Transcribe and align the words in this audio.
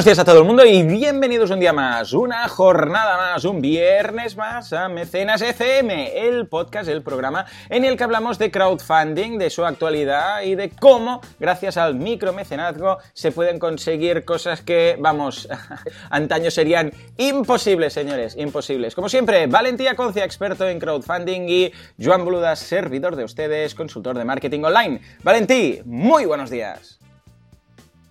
buenos 0.00 0.16
días 0.16 0.18
a 0.20 0.24
todo 0.24 0.38
el 0.38 0.46
mundo 0.46 0.64
y 0.64 0.82
bienvenidos 0.82 1.50
un 1.50 1.60
día 1.60 1.74
más, 1.74 2.14
una 2.14 2.48
jornada 2.48 3.18
más, 3.18 3.44
un 3.44 3.60
viernes 3.60 4.34
más 4.34 4.72
a 4.72 4.88
Mecenas 4.88 5.42
FM, 5.42 6.26
el 6.26 6.46
podcast, 6.46 6.88
el 6.88 7.02
programa 7.02 7.44
en 7.68 7.84
el 7.84 7.98
que 7.98 8.04
hablamos 8.04 8.38
de 8.38 8.50
crowdfunding, 8.50 9.36
de 9.36 9.50
su 9.50 9.62
actualidad 9.62 10.40
y 10.40 10.54
de 10.54 10.70
cómo, 10.70 11.20
gracias 11.38 11.76
al 11.76 11.96
micromecenazgo, 11.96 12.96
se 13.12 13.30
pueden 13.30 13.58
conseguir 13.58 14.24
cosas 14.24 14.62
que, 14.62 14.96
vamos, 14.98 15.46
antaño 16.08 16.50
serían 16.50 16.94
imposibles, 17.18 17.92
señores, 17.92 18.36
imposibles. 18.38 18.94
Como 18.94 19.10
siempre, 19.10 19.48
Valentía 19.48 19.96
Concia, 19.96 20.24
experto 20.24 20.66
en 20.66 20.78
crowdfunding 20.78 21.42
y 21.46 21.72
Joan 22.02 22.24
Boluda, 22.24 22.56
servidor 22.56 23.16
de 23.16 23.24
ustedes, 23.24 23.74
consultor 23.74 24.16
de 24.16 24.24
marketing 24.24 24.62
online. 24.62 25.02
Valentí, 25.22 25.82
muy 25.84 26.24
buenos 26.24 26.48
días. 26.48 27.00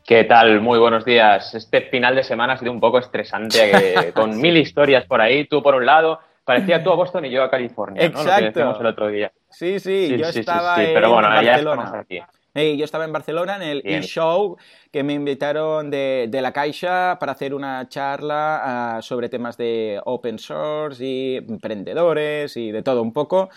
¿Qué 0.09 0.23
tal? 0.23 0.59
Muy 0.59 0.79
buenos 0.79 1.05
días. 1.05 1.53
Este 1.53 1.81
final 1.81 2.15
de 2.15 2.23
semana 2.23 2.53
ha 2.53 2.57
sido 2.57 2.71
un 2.71 2.79
poco 2.79 2.97
estresante, 2.97 4.11
con 4.15 4.41
mil 4.41 4.57
historias 4.57 5.05
por 5.05 5.21
ahí, 5.21 5.45
tú 5.45 5.61
por 5.61 5.75
un 5.75 5.85
lado, 5.85 6.19
parecía 6.43 6.83
tú 6.83 6.89
a 6.89 6.95
Boston 6.95 7.25
y 7.25 7.29
yo 7.29 7.43
a 7.43 7.51
California, 7.51 8.03
Exacto. 8.03 8.59
¿no? 8.59 8.71
Lo 8.71 8.73
que 8.73 8.79
el 8.79 8.87
otro 8.87 9.07
día. 9.09 9.31
Sí, 9.51 9.79
sí, 9.79 10.17
yo 10.17 10.29
estaba 10.29 10.77
sí, 10.77 10.81
en 10.81 10.93
pero 10.95 11.13
bueno, 11.13 11.29
ya 11.29 11.51
Barcelona. 11.51 11.83
estamos 11.83 12.05
aquí. 12.05 12.19
Hey, 12.55 12.75
yo 12.75 12.85
estaba 12.85 13.05
en 13.05 13.13
Barcelona 13.13 13.57
en 13.57 13.61
el 13.61 13.81
e-show 13.85 14.57
que 14.91 15.03
me 15.03 15.13
invitaron 15.13 15.91
de, 15.91 16.25
de 16.27 16.41
la 16.41 16.51
Caixa 16.51 17.17
para 17.19 17.33
hacer 17.33 17.53
una 17.53 17.87
charla 17.87 18.95
ah, 18.97 19.01
sobre 19.03 19.29
temas 19.29 19.55
de 19.57 20.01
open 20.03 20.39
source 20.39 21.05
y 21.05 21.35
emprendedores 21.35 22.57
y 22.57 22.71
de 22.71 22.81
todo 22.81 23.03
un 23.03 23.13
poco. 23.13 23.51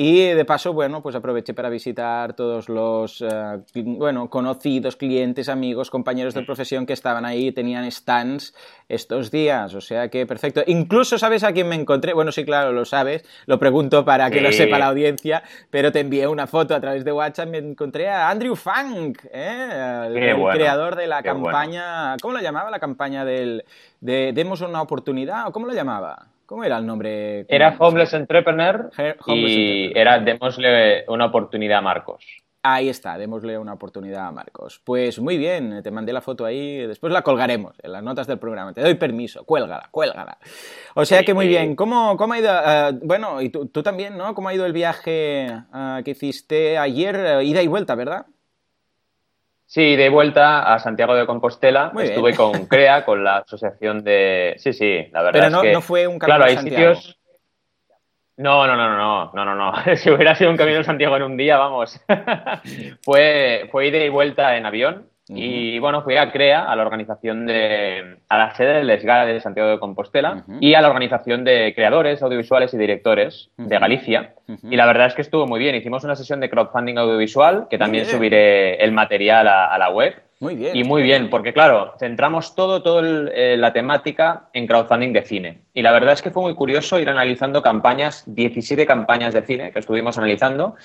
Y 0.00 0.26
de 0.26 0.44
paso, 0.44 0.72
bueno, 0.72 1.02
pues 1.02 1.16
aproveché 1.16 1.54
para 1.54 1.68
visitar 1.68 2.34
todos 2.34 2.68
los, 2.68 3.20
cli- 3.20 3.98
bueno, 3.98 4.30
conocidos, 4.30 4.94
clientes, 4.94 5.48
amigos, 5.48 5.90
compañeros 5.90 6.34
de 6.34 6.42
profesión 6.44 6.86
que 6.86 6.92
estaban 6.92 7.24
ahí 7.24 7.48
y 7.48 7.52
tenían 7.52 7.90
stands 7.90 8.54
estos 8.88 9.32
días. 9.32 9.74
O 9.74 9.80
sea 9.80 10.08
que 10.08 10.24
perfecto. 10.24 10.62
Incluso, 10.68 11.18
¿sabes 11.18 11.42
a 11.42 11.52
quién 11.52 11.68
me 11.68 11.74
encontré? 11.74 12.12
Bueno, 12.12 12.30
sí, 12.30 12.44
claro, 12.44 12.70
lo 12.70 12.84
sabes. 12.84 13.24
Lo 13.46 13.58
pregunto 13.58 14.04
para 14.04 14.30
que 14.30 14.40
lo 14.40 14.52
sepa 14.52 14.78
la 14.78 14.86
audiencia, 14.86 15.42
pero 15.68 15.90
te 15.90 15.98
envié 15.98 16.28
una 16.28 16.46
foto 16.46 16.76
a 16.76 16.80
través 16.80 17.04
de 17.04 17.10
WhatsApp. 17.10 17.48
Me 17.48 17.58
encontré 17.58 18.08
a 18.08 18.30
Andrew 18.30 18.54
Funk, 18.54 19.24
¿eh? 19.32 20.04
el, 20.06 20.14
Qué 20.14 20.30
el 20.30 20.36
bueno, 20.36 20.56
creador 20.56 20.94
de 20.94 21.08
la 21.08 21.24
qué 21.24 21.32
bueno. 21.32 21.46
campaña. 21.46 22.16
¿Cómo 22.22 22.34
lo 22.34 22.40
llamaba? 22.40 22.70
La 22.70 22.78
campaña 22.78 23.24
del. 23.24 23.64
de 24.00 24.32
Demos 24.32 24.60
una 24.60 24.80
oportunidad. 24.80 25.48
¿O 25.48 25.50
cómo 25.50 25.66
lo 25.66 25.74
llamaba? 25.74 26.28
¿Cómo 26.48 26.64
era 26.64 26.78
el 26.78 26.86
nombre? 26.86 27.44
Era 27.46 27.76
Homeless 27.78 28.14
Entrepreneur 28.14 28.90
Homeless 28.96 29.26
y 29.26 29.84
Entrepreneur. 29.84 29.92
era 29.94 30.18
démosle 30.18 31.04
una 31.08 31.26
oportunidad 31.26 31.78
a 31.78 31.82
Marcos. 31.82 32.24
Ahí 32.62 32.88
está, 32.88 33.18
démosle 33.18 33.58
una 33.58 33.74
oportunidad 33.74 34.26
a 34.26 34.32
Marcos. 34.32 34.80
Pues 34.82 35.18
muy 35.20 35.36
bien, 35.36 35.82
te 35.82 35.90
mandé 35.90 36.12
la 36.14 36.22
foto 36.22 36.46
ahí, 36.46 36.78
después 36.86 37.12
la 37.12 37.20
colgaremos 37.20 37.76
en 37.82 37.92
las 37.92 38.02
notas 38.02 38.26
del 38.26 38.38
programa. 38.38 38.72
Te 38.72 38.80
doy 38.80 38.94
permiso, 38.94 39.44
cuélgala, 39.44 39.88
cuélgala. 39.90 40.38
O 40.94 41.04
sea 41.04 41.22
que 41.22 41.34
muy 41.34 41.44
Sí. 41.44 41.50
bien, 41.50 41.76
¿cómo, 41.76 42.16
cómo 42.16 42.32
ha 42.32 42.38
ido? 42.38 42.50
eh, 42.50 42.98
bueno, 43.02 43.42
y 43.42 43.50
tú, 43.50 43.66
tú 43.66 43.82
también, 43.82 44.16
¿no? 44.16 44.34
¿Cómo 44.34 44.48
ha 44.48 44.54
ido 44.54 44.64
el 44.64 44.72
viaje 44.72 45.46
eh, 45.46 46.02
que 46.02 46.10
hiciste 46.12 46.78
ayer? 46.78 47.14
eh, 47.14 47.44
ida 47.44 47.62
y 47.62 47.66
vuelta, 47.68 47.94
¿verdad? 47.94 48.24
Sí, 49.68 49.96
de 49.96 50.08
vuelta 50.08 50.72
a 50.72 50.78
Santiago 50.78 51.14
de 51.14 51.26
Compostela. 51.26 51.90
Muy 51.92 52.04
bien. 52.04 52.14
Estuve 52.14 52.34
con 52.34 52.66
CREA, 52.68 53.04
con 53.04 53.22
la 53.22 53.36
asociación 53.36 54.02
de... 54.02 54.54
Sí, 54.56 54.72
sí, 54.72 55.06
la 55.12 55.20
verdad 55.20 55.32
Pero 55.32 55.44
es 55.44 55.52
no, 55.52 55.60
que... 55.60 55.72
no 55.72 55.82
fue 55.82 56.06
un 56.06 56.18
camino 56.18 56.36
Claro, 56.36 56.44
hay 56.50 56.56
Santiago. 56.56 56.94
sitios... 56.94 57.18
No, 58.38 58.66
no, 58.66 58.76
no, 58.76 58.88
no, 58.88 58.96
no, 58.96 59.32
no, 59.34 59.44
no, 59.44 59.54
no. 59.54 59.72
Si 59.96 60.10
hubiera 60.10 60.34
sido 60.34 60.50
un 60.50 60.56
camino 60.56 60.78
de 60.78 60.84
Santiago 60.84 61.16
en 61.16 61.22
un 61.22 61.36
día, 61.36 61.58
vamos. 61.58 62.00
fue, 63.02 63.68
fue 63.70 63.88
ida 63.88 63.98
y 63.98 64.08
vuelta 64.08 64.56
en 64.56 64.64
avión. 64.64 65.06
Y 65.36 65.78
bueno, 65.78 66.02
fui 66.02 66.16
a 66.16 66.30
CREA, 66.32 66.64
a 66.64 66.74
la 66.76 66.82
organización 66.82 67.46
de. 67.46 68.18
a 68.28 68.38
la 68.38 68.54
sede 68.54 68.82
del 68.84 69.00
SGA 69.00 69.26
de 69.26 69.40
Santiago 69.40 69.68
de 69.70 69.78
Compostela 69.78 70.44
y 70.60 70.74
a 70.74 70.80
la 70.80 70.88
organización 70.88 71.44
de 71.44 71.72
creadores 71.74 72.22
audiovisuales 72.22 72.72
y 72.74 72.78
directores 72.78 73.50
de. 73.56 73.78
Galicia. 73.78 74.34
Y 74.70 74.76
la 74.76 74.86
verdad 74.86 75.06
es 75.08 75.14
que 75.14 75.22
estuvo 75.22 75.46
muy 75.46 75.60
bien. 75.60 75.74
Hicimos 75.74 76.04
una 76.04 76.16
sesión 76.16 76.40
de 76.40 76.48
crowdfunding 76.48 76.96
audiovisual, 76.98 77.66
que 77.68 77.76
también 77.78 78.04
bien. 78.04 78.16
subiré 78.16 78.76
el 78.82 78.92
material 78.92 79.46
a, 79.48 79.66
a 79.66 79.78
la 79.78 79.90
web. 79.90 80.14
Muy 80.40 80.54
bien. 80.54 80.76
Y 80.76 80.84
muy 80.84 81.02
bien, 81.02 81.30
porque 81.30 81.52
claro, 81.52 81.94
centramos 81.98 82.54
todo, 82.54 82.80
todo 82.80 83.00
el- 83.00 83.30
eh, 83.34 83.56
la 83.56 83.72
temática 83.72 84.44
en 84.52 84.68
crowdfunding 84.68 85.12
de 85.12 85.22
cine. 85.22 85.58
Y 85.74 85.82
la 85.82 85.90
verdad 85.90 86.12
es 86.12 86.22
que 86.22 86.30
fue 86.30 86.42
muy 86.44 86.54
curioso 86.54 86.98
ir 87.00 87.08
analizando 87.10 87.60
campañas, 87.60 88.22
17 88.26 88.86
campañas 88.86 89.34
de 89.34 89.42
cine 89.42 89.72
que 89.72 89.80
estuvimos 89.80 90.16
analizando. 90.16 90.76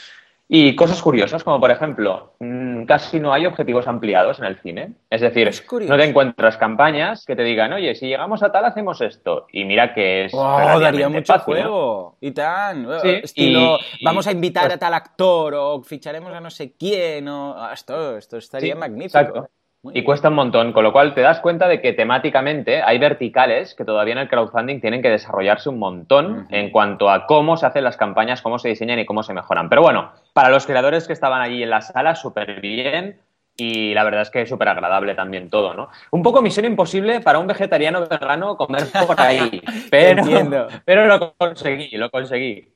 Y 0.49 0.75
cosas 0.75 1.01
curiosas, 1.01 1.43
como 1.43 1.59
por 1.59 1.71
ejemplo, 1.71 2.33
mm, 2.39 2.83
casi 2.83 3.19
no 3.19 3.33
hay 3.33 3.45
objetivos 3.45 3.87
ampliados 3.87 4.39
en 4.39 4.45
el 4.45 4.59
cine. 4.59 4.93
Es 5.09 5.21
decir, 5.21 5.47
Es 5.47 5.65
no 5.87 5.97
te 5.97 6.03
encuentras 6.03 6.57
campañas 6.57 7.25
que 7.25 7.35
te 7.35 7.43
digan, 7.43 7.71
oye, 7.73 7.95
si 7.95 8.07
llegamos 8.07 8.43
a 8.43 8.51
tal, 8.51 8.65
hacemos 8.65 8.99
esto. 9.01 9.47
Y 9.51 9.63
mira 9.63 9.93
que 9.93 10.25
es. 10.25 10.33
Oh, 10.35 10.79
daría 10.79 11.07
mucho 11.09 11.33
fácil, 11.33 11.55
¿no? 11.55 11.61
juego. 11.61 12.17
Y 12.21 12.31
tan. 12.31 12.85
Sí, 13.01 13.09
Estilo, 13.23 13.79
y- 13.99 14.05
vamos 14.05 14.27
a 14.27 14.31
invitar 14.31 14.65
pues- 14.65 14.75
a 14.75 14.79
tal 14.79 14.93
actor 14.93 15.53
o 15.55 15.81
ficharemos 15.81 16.33
a 16.33 16.41
no 16.41 16.49
sé 16.49 16.73
quién. 16.77 17.27
O... 17.29 17.55
ah, 17.57 17.71
Esto, 17.73 18.17
esto 18.17 18.37
estaría 18.37 18.73
Sí, 18.73 18.79
magnífico. 18.79 19.17
exacto. 19.19 19.49
Y 19.91 20.03
cuesta 20.03 20.29
un 20.29 20.35
montón, 20.35 20.71
con 20.71 20.83
lo 20.85 20.93
cual 20.93 21.13
te 21.13 21.19
das 21.19 21.41
cuenta 21.41 21.67
de 21.67 21.81
que 21.81 21.91
temáticamente 21.91 22.81
hay 22.81 22.99
verticales 22.99 23.75
que 23.75 23.83
todavía 23.83 24.13
en 24.13 24.19
el 24.19 24.29
crowdfunding 24.29 24.79
tienen 24.79 25.01
que 25.01 25.09
desarrollarse 25.09 25.67
un 25.67 25.77
montón 25.77 26.47
en 26.51 26.69
cuanto 26.69 27.09
a 27.09 27.25
cómo 27.25 27.57
se 27.57 27.65
hacen 27.65 27.83
las 27.83 27.97
campañas, 27.97 28.41
cómo 28.41 28.59
se 28.59 28.69
diseñan 28.69 28.99
y 28.99 29.05
cómo 29.05 29.23
se 29.23 29.33
mejoran. 29.33 29.67
Pero 29.67 29.81
bueno, 29.81 30.11
para 30.31 30.49
los 30.49 30.65
creadores 30.65 31.05
que 31.05 31.11
estaban 31.11 31.41
allí 31.41 31.63
en 31.63 31.69
la 31.69 31.81
sala, 31.81 32.15
súper 32.15 32.61
bien. 32.61 33.19
Y 33.57 33.93
la 33.93 34.03
verdad 34.03 34.21
es 34.21 34.31
que 34.31 34.41
es 34.41 34.49
súper 34.49 34.69
agradable 34.69 35.15
también 35.15 35.49
todo, 35.49 35.73
¿no? 35.73 35.89
Un 36.11 36.23
poco 36.23 36.41
misión 36.41 36.65
imposible 36.65 37.19
para 37.19 37.37
un 37.37 37.45
vegetariano 37.45 38.07
vegano 38.07 38.55
comer 38.57 38.85
por 39.05 39.19
ahí. 39.19 39.61
Pero, 39.91 40.23
pero 40.85 41.05
lo 41.05 41.35
conseguí, 41.35 41.95
lo 41.97 42.09
conseguí. 42.09 42.73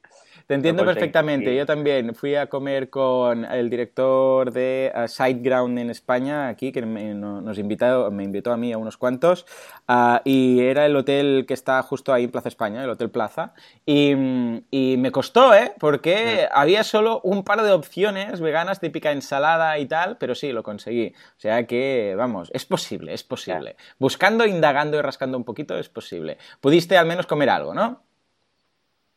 Te 0.47 0.53
entiendo 0.53 0.84
perfectamente. 0.94 1.50
Yo 1.58 1.66
también 1.66 2.16
fui 2.16 2.35
a 2.35 2.47
comer 2.47 2.90
con 2.90 3.44
el 3.44 3.69
director 3.69 4.50
de 4.53 4.94
uh, 4.96 5.06
Sideground 5.06 5.78
en 5.78 5.90
España, 5.90 6.47
aquí, 6.47 6.72
que 6.72 6.81
me, 6.85 7.13
no- 7.13 7.41
nos 7.41 7.58
invitó, 7.58 8.09
me 8.12 8.24
invitó 8.24 8.53
a 8.53 8.58
mí 8.58 8.72
a 8.72 8.78
unos 8.78 8.96
cuantos, 8.96 9.46
ah, 9.90 10.22
y 10.24 10.62
era 10.62 10.85
el 10.85 10.96
hotel 10.96 11.44
que 11.46 11.53
está 11.53 11.81
justo 11.84 12.13
ahí 12.13 12.24
en 12.24 12.31
Plaza 12.31 12.47
España, 12.47 12.81
el 12.81 12.90
Hotel 12.90 13.09
Plaza, 13.09 13.53
y, 13.85 14.16
mm, 14.16 14.62
y 14.72 14.96
me 14.97 15.12
costó, 15.12 15.53
¿eh? 15.53 15.74
Porque 15.80 16.47
había 16.53 16.85
solo 16.85 17.19
un 17.25 17.44
par 17.44 17.62
de 17.62 17.74
opciones 17.74 18.40
veganas, 18.40 18.79
típica 18.79 19.12
ensalada 19.12 19.78
y 19.79 19.85
tal, 19.85 20.18
pero 20.18 20.34
sí, 20.34 20.53
lo 20.53 20.64
conseguí. 20.64 21.08
O 21.35 21.40
sea 21.41 21.68
que, 21.68 22.16
vamos, 22.18 22.52
es 22.53 22.64
posible, 22.66 23.14
es 23.14 23.24
posible. 23.25 23.75
Buscando, 24.00 24.46
indagando 24.46 24.97
y 24.97 25.02
rascando 25.02 25.38
un 25.38 25.44
poquito, 25.44 25.78
es 25.78 25.90
posible. 25.90 26.38
Pudiste 26.62 26.97
al 26.97 27.06
menos 27.06 27.28
comer 27.28 27.50
algo, 27.50 27.74
¿no? 27.74 28.06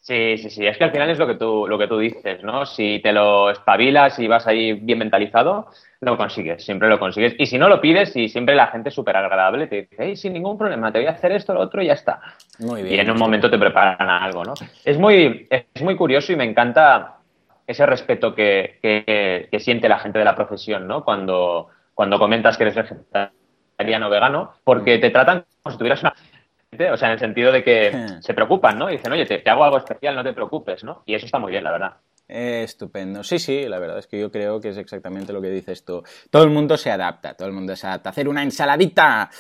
Sí, 0.01 0.39
sí, 0.39 0.49
sí. 0.49 0.67
Es 0.67 0.79
que 0.79 0.85
al 0.85 0.93
final 0.93 1.11
es 1.11 1.19
lo 1.19 1.27
que 1.27 1.35
tú, 1.35 1.67
lo 1.69 1.79
que 1.79 1.87
tú 1.87 1.99
dices, 1.99 2.43
¿no? 2.43 2.65
Si 2.65 3.01
te 3.01 3.13
lo 3.13 3.51
espabilas 3.51 4.19
y 4.19 4.27
vas 4.29 4.47
ahí 4.47 4.73
bien 4.73 4.99
mentalizado, 4.99 5.69
lo 6.01 6.17
consigues, 6.17 6.65
siempre 6.65 6.89
lo 6.89 6.99
consigues. 6.99 7.35
Y 7.39 7.45
si 7.47 7.59
no 7.59 7.69
lo 7.69 7.81
pides 7.83 8.17
y 8.17 8.29
siempre 8.31 8.55
la 8.55 8.69
gente 8.69 8.89
es 8.89 8.95
súper 8.95 9.17
agradable, 9.17 9.67
te 9.67 9.83
dice, 9.83 9.97
hey, 9.99 10.17
sin 10.17 10.33
ningún 10.33 10.57
problema, 10.57 10.91
te 10.91 10.99
voy 11.01 11.07
a 11.07 11.11
hacer 11.13 11.33
esto, 11.33 11.53
lo 11.53 11.61
otro 11.61 11.83
y 11.83 11.87
ya 11.87 11.93
está. 11.93 12.21
Muy 12.59 12.83
Y 12.83 12.99
en 12.99 13.11
un 13.11 13.19
momento 13.19 13.51
te 13.51 13.59
preparan 13.59 14.09
algo, 14.09 14.43
¿no? 14.45 14.55
Es 14.85 14.99
muy, 14.99 15.47
es 15.51 15.83
muy 15.83 15.97
curioso 15.97 16.33
y 16.33 16.37
me 16.37 16.45
encanta 16.45 17.17
ese 17.67 17.85
respeto 17.85 18.35
que, 18.35 18.79
que- 18.83 19.49
que 19.51 19.61
siente 19.61 19.89
la 19.89 19.99
gente 19.99 20.19
de 20.19 20.25
la 20.25 20.35
profesión, 20.35 20.89
¿no? 20.89 21.05
Cuando, 21.05 21.69
cuando 21.95 22.19
comentas 22.19 22.57
que 22.57 22.65
eres 22.65 22.75
vegetariano 22.75 24.07
o 24.07 24.11
vegano, 24.11 24.53
porque 24.65 24.99
te 24.99 25.11
tratan 25.11 25.45
como 25.63 25.73
si 25.73 25.79
tuvieras 25.79 26.01
una... 26.03 26.15
O 26.73 26.97
sea, 26.97 27.09
en 27.09 27.13
el 27.13 27.19
sentido 27.19 27.51
de 27.51 27.65
que 27.65 27.93
se 28.21 28.35
preocupan, 28.35 28.79
¿no? 28.79 28.89
Y 28.89 28.93
dicen, 28.93 29.13
oye, 29.13 29.27
te, 29.27 29.39
te 29.39 29.51
hago 29.51 29.65
algo 29.65 29.79
especial, 29.79 30.15
no 30.15 30.23
te 30.23 30.33
preocupes, 30.33 30.85
¿no? 30.85 31.03
Y 31.05 31.15
eso 31.15 31.27
está 31.27 31.39
muy 31.39 31.51
bien, 31.51 31.65
la 31.65 31.73
verdad. 31.73 31.97
Estupendo. 32.31 33.25
Sí, 33.25 33.41
sí, 33.41 33.67
la 33.69 33.81
verdad 33.81 33.99
es 33.99 34.07
que 34.07 34.21
yo 34.21 34.31
creo 34.31 34.61
que 34.61 34.69
es 34.69 34.77
exactamente 34.77 35.33
lo 35.33 35.43
que 35.43 35.51
dices 35.51 35.85
tú. 35.85 36.03
Todo 36.31 36.45
el 36.45 36.51
mundo 36.51 36.77
se 36.77 36.91
adapta, 36.91 37.35
todo 37.35 37.49
el 37.49 37.55
mundo 37.55 37.75
se 37.75 37.89
adapta. 37.89 38.11
Hacer 38.11 38.29
una 38.29 38.45
ensaladita. 38.45 39.31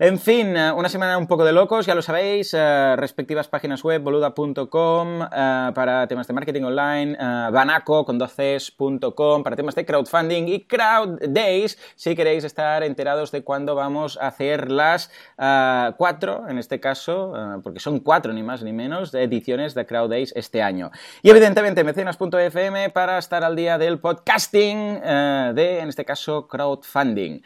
En 0.00 0.18
fin, 0.18 0.56
eh, 0.56 0.72
una 0.72 0.88
semana 0.88 1.16
un 1.16 1.28
poco 1.28 1.44
de 1.44 1.52
locos, 1.52 1.86
ya 1.86 1.94
lo 1.94 2.02
sabéis. 2.02 2.52
eh, 2.54 2.96
respectivas 2.96 3.46
páginas 3.46 3.84
web, 3.84 4.02
boluda.com 4.02 5.22
eh, 5.22 5.72
para 5.74 6.08
temas 6.08 6.26
de 6.26 6.32
marketing 6.34 6.62
online, 6.62 7.16
banaco 7.52 8.04
con 8.04 8.18
2cs.com 8.18 9.42
para 9.44 9.56
temas 9.56 9.74
de 9.74 9.84
crowdfunding 9.84 10.48
y 10.48 10.64
crowd 10.64 11.20
days 11.28 11.78
si 11.94 12.16
queréis 12.16 12.44
estar 12.44 12.82
enterados 12.82 13.30
de 13.30 13.42
cuándo 13.42 13.74
vamos 13.74 14.18
a 14.20 14.28
hacer 14.28 14.70
las 14.70 15.10
cuatro, 15.96 16.48
en 16.48 16.58
este 16.58 16.80
caso, 16.80 17.32
porque 17.62 17.78
son 17.80 18.00
cuatro 18.00 18.32
ni 18.32 18.42
más 18.42 18.62
ni 18.62 18.72
menos, 18.72 19.12
de 19.12 19.22
ediciones 19.22 19.74
de 19.74 19.86
crowd 19.86 20.10
days 20.10 20.32
este 20.34 20.62
año. 20.62 20.90
Y 21.22 21.30
evidentemente 21.30 21.84
mecenas.fm 22.40 22.90
para 22.90 23.18
estar 23.18 23.44
al 23.44 23.54
día 23.54 23.76
del 23.76 23.98
podcasting 23.98 25.00
eh, 25.02 25.52
de, 25.54 25.80
en 25.80 25.88
este 25.88 26.04
caso, 26.04 26.48
crowdfunding. 26.48 27.42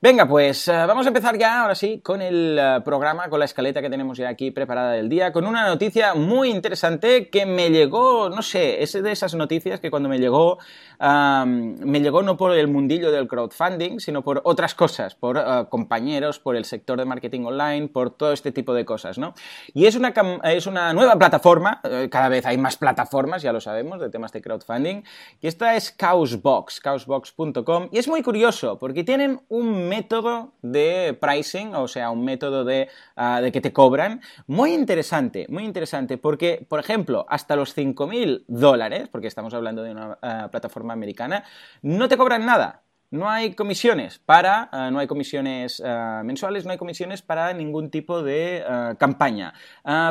Venga, 0.00 0.28
pues 0.28 0.68
eh, 0.68 0.72
vamos 0.86 1.06
a 1.06 1.08
empezar 1.08 1.36
ya, 1.36 1.62
ahora 1.62 1.74
sí, 1.74 2.00
con 2.04 2.22
el 2.22 2.56
eh, 2.56 2.80
programa, 2.84 3.28
con 3.28 3.40
la 3.40 3.46
escaleta 3.46 3.82
que 3.82 3.90
tenemos 3.90 4.16
ya 4.16 4.28
aquí 4.28 4.52
preparada 4.52 4.92
del 4.92 5.08
día, 5.08 5.32
con 5.32 5.44
una 5.44 5.66
noticia 5.66 6.14
muy 6.14 6.50
interesante 6.50 7.28
que 7.30 7.46
me 7.46 7.70
llegó, 7.70 8.30
no 8.30 8.40
sé, 8.42 8.80
es 8.80 8.92
de 8.92 9.10
esas 9.10 9.34
noticias 9.34 9.80
que 9.80 9.90
cuando 9.90 10.08
me 10.08 10.20
llegó, 10.20 10.58
me 11.00 12.00
llegó 12.00 12.22
no 12.22 12.36
por 12.36 12.56
el 12.56 12.68
mundillo 12.68 13.10
del 13.10 13.26
crowdfunding, 13.26 13.98
sino 13.98 14.22
por 14.22 14.40
otras 14.44 14.76
cosas, 14.76 15.16
por 15.16 15.36
eh, 15.36 15.66
compañeros, 15.68 16.38
por 16.38 16.54
el 16.54 16.64
sector 16.64 16.96
de 16.96 17.04
marketing 17.04 17.46
online, 17.46 17.88
por 17.88 18.10
todo 18.10 18.32
este 18.32 18.52
tipo 18.52 18.74
de 18.74 18.84
cosas, 18.84 19.18
¿no? 19.18 19.34
Y 19.74 19.86
es 19.86 19.96
una, 19.96 20.14
es 20.44 20.68
una 20.68 20.92
nueva 20.92 21.16
plataforma, 21.18 21.80
cada 22.08 22.28
vez 22.28 22.46
hay 22.46 22.56
más 22.56 22.76
plataformas, 22.76 23.42
ya 23.42 23.52
lo 23.52 23.60
sabemos, 23.60 24.00
de 24.00 24.10
temas 24.10 24.30
de 24.30 24.42
crowdfunding, 24.42 25.02
y 25.40 25.48
esta 25.48 25.74
es 25.74 25.96
Chaosbox, 25.96 26.82
chaosbox.com, 26.82 27.88
y 27.90 27.98
es 27.98 28.06
muy 28.06 28.22
curioso, 28.22 28.78
porque 28.78 29.02
tienen 29.02 29.40
un 29.48 29.87
método 29.88 30.52
de 30.62 31.16
pricing, 31.20 31.74
o 31.74 31.88
sea, 31.88 32.10
un 32.10 32.24
método 32.24 32.64
de, 32.64 32.88
ah, 33.16 33.40
de 33.40 33.52
que 33.52 33.60
te 33.60 33.72
cobran, 33.72 34.20
muy 34.46 34.72
interesante, 34.74 35.46
muy 35.48 35.64
interesante, 35.64 36.18
porque, 36.18 36.66
por 36.68 36.80
ejemplo, 36.80 37.26
hasta 37.28 37.56
los 37.56 37.74
5.000 37.76 38.44
dólares, 38.48 39.08
porque 39.08 39.26
estamos 39.28 39.54
hablando 39.54 39.82
de 39.82 39.92
una 39.92 40.18
ah, 40.22 40.48
plataforma 40.50 40.92
americana, 40.92 41.44
no 41.82 42.08
te 42.08 42.16
cobran 42.16 42.46
nada. 42.46 42.82
No 43.10 43.30
hay 43.30 43.54
comisiones 43.54 44.18
para, 44.18 44.68
eh, 44.70 44.90
no 44.92 44.98
hay 44.98 45.06
comisiones 45.06 45.82
eh, 45.82 46.20
mensuales, 46.24 46.66
no 46.66 46.72
hay 46.72 46.76
comisiones 46.76 47.22
para 47.22 47.54
ningún 47.54 47.90
tipo 47.90 48.22
de 48.22 48.58
eh, 48.58 48.94
campaña. 48.98 49.54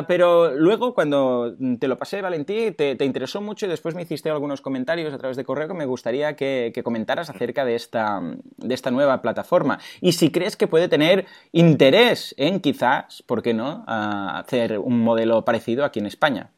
pero 0.08 0.52
luego, 0.52 0.94
cuando 0.94 1.54
te 1.78 1.86
lo 1.86 1.96
pasé, 1.96 2.20
Valentí, 2.20 2.72
te, 2.72 3.04
interesó 3.04 3.40
mucho 3.40 3.66
y 3.66 3.68
después 3.68 3.94
me 3.94 4.02
hiciste 4.02 4.30
algunos 4.30 4.60
comentarios 4.60 5.14
a 5.14 5.18
través 5.18 5.36
de 5.36 5.44
correo 5.44 5.68
que 5.68 5.74
me 5.74 5.86
gustaría 5.86 6.34
que, 6.34 6.72
comentaras 6.82 7.30
acerca 7.30 7.64
de 7.64 7.76
esta, 7.76 8.20
de 8.56 8.74
esta 8.74 8.90
nueva 8.90 9.22
plataforma. 9.22 9.78
Y 10.00 10.12
si 10.12 10.32
crees 10.32 10.56
que 10.56 10.66
puede 10.66 10.88
tener 10.88 11.26
interés 11.52 12.34
en 12.36 12.58
quizás, 12.60 13.22
¿por 13.22 13.42
qué 13.42 13.54
no?, 13.54 13.84
hacer 13.86 14.78
un 14.78 15.00
modelo 15.00 15.44
parecido 15.44 15.84
aquí 15.84 16.00
en 16.00 16.06
España. 16.06 16.50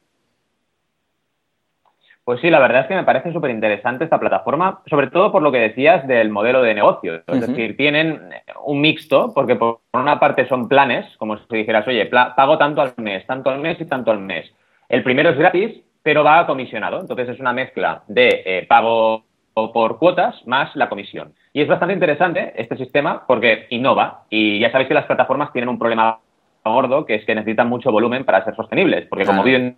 Pues 2.23 2.39
sí, 2.39 2.49
la 2.49 2.59
verdad 2.59 2.81
es 2.81 2.87
que 2.87 2.95
me 2.95 3.03
parece 3.03 3.33
súper 3.33 3.49
interesante 3.49 4.03
esta 4.03 4.19
plataforma, 4.19 4.81
sobre 4.87 5.07
todo 5.07 5.31
por 5.31 5.41
lo 5.41 5.51
que 5.51 5.57
decías 5.57 6.05
del 6.07 6.29
modelo 6.29 6.61
de 6.61 6.75
negocio. 6.75 7.23
Es 7.25 7.47
decir, 7.47 7.75
tienen 7.75 8.29
un 8.63 8.79
mixto, 8.79 9.33
porque 9.33 9.55
por 9.55 9.79
una 9.93 10.19
parte 10.19 10.47
son 10.47 10.67
planes, 10.67 11.05
como 11.17 11.37
si 11.37 11.43
dijeras, 11.49 11.87
oye, 11.87 12.05
pago 12.05 12.57
tanto 12.59 12.81
al 12.81 12.93
mes, 12.97 13.25
tanto 13.25 13.49
al 13.49 13.59
mes 13.59 13.81
y 13.81 13.85
tanto 13.85 14.11
al 14.11 14.19
mes. 14.19 14.45
El 14.87 15.03
primero 15.03 15.31
es 15.31 15.37
gratis, 15.37 15.81
pero 16.03 16.23
va 16.23 16.45
comisionado. 16.45 16.99
Entonces 16.99 17.29
es 17.29 17.39
una 17.39 17.53
mezcla 17.53 18.03
de 18.07 18.43
eh, 18.45 18.65
pago 18.67 19.23
por 19.53 19.97
cuotas 19.97 20.35
más 20.45 20.75
la 20.75 20.89
comisión. 20.89 21.33
Y 21.53 21.61
es 21.61 21.67
bastante 21.67 21.93
interesante 21.93 22.53
este 22.55 22.77
sistema 22.77 23.25
porque 23.27 23.65
innova. 23.69 24.25
Y 24.29 24.59
ya 24.59 24.71
sabéis 24.71 24.87
que 24.87 24.93
las 24.93 25.05
plataformas 25.05 25.51
tienen 25.51 25.69
un 25.69 25.79
problema 25.79 26.19
gordo, 26.63 27.05
que 27.05 27.15
es 27.15 27.25
que 27.25 27.35
necesitan 27.35 27.67
mucho 27.67 27.91
volumen 27.91 28.23
para 28.23 28.43
ser 28.45 28.55
sostenibles, 28.55 29.07
porque 29.07 29.25
como 29.25 29.43
viven 29.43 29.77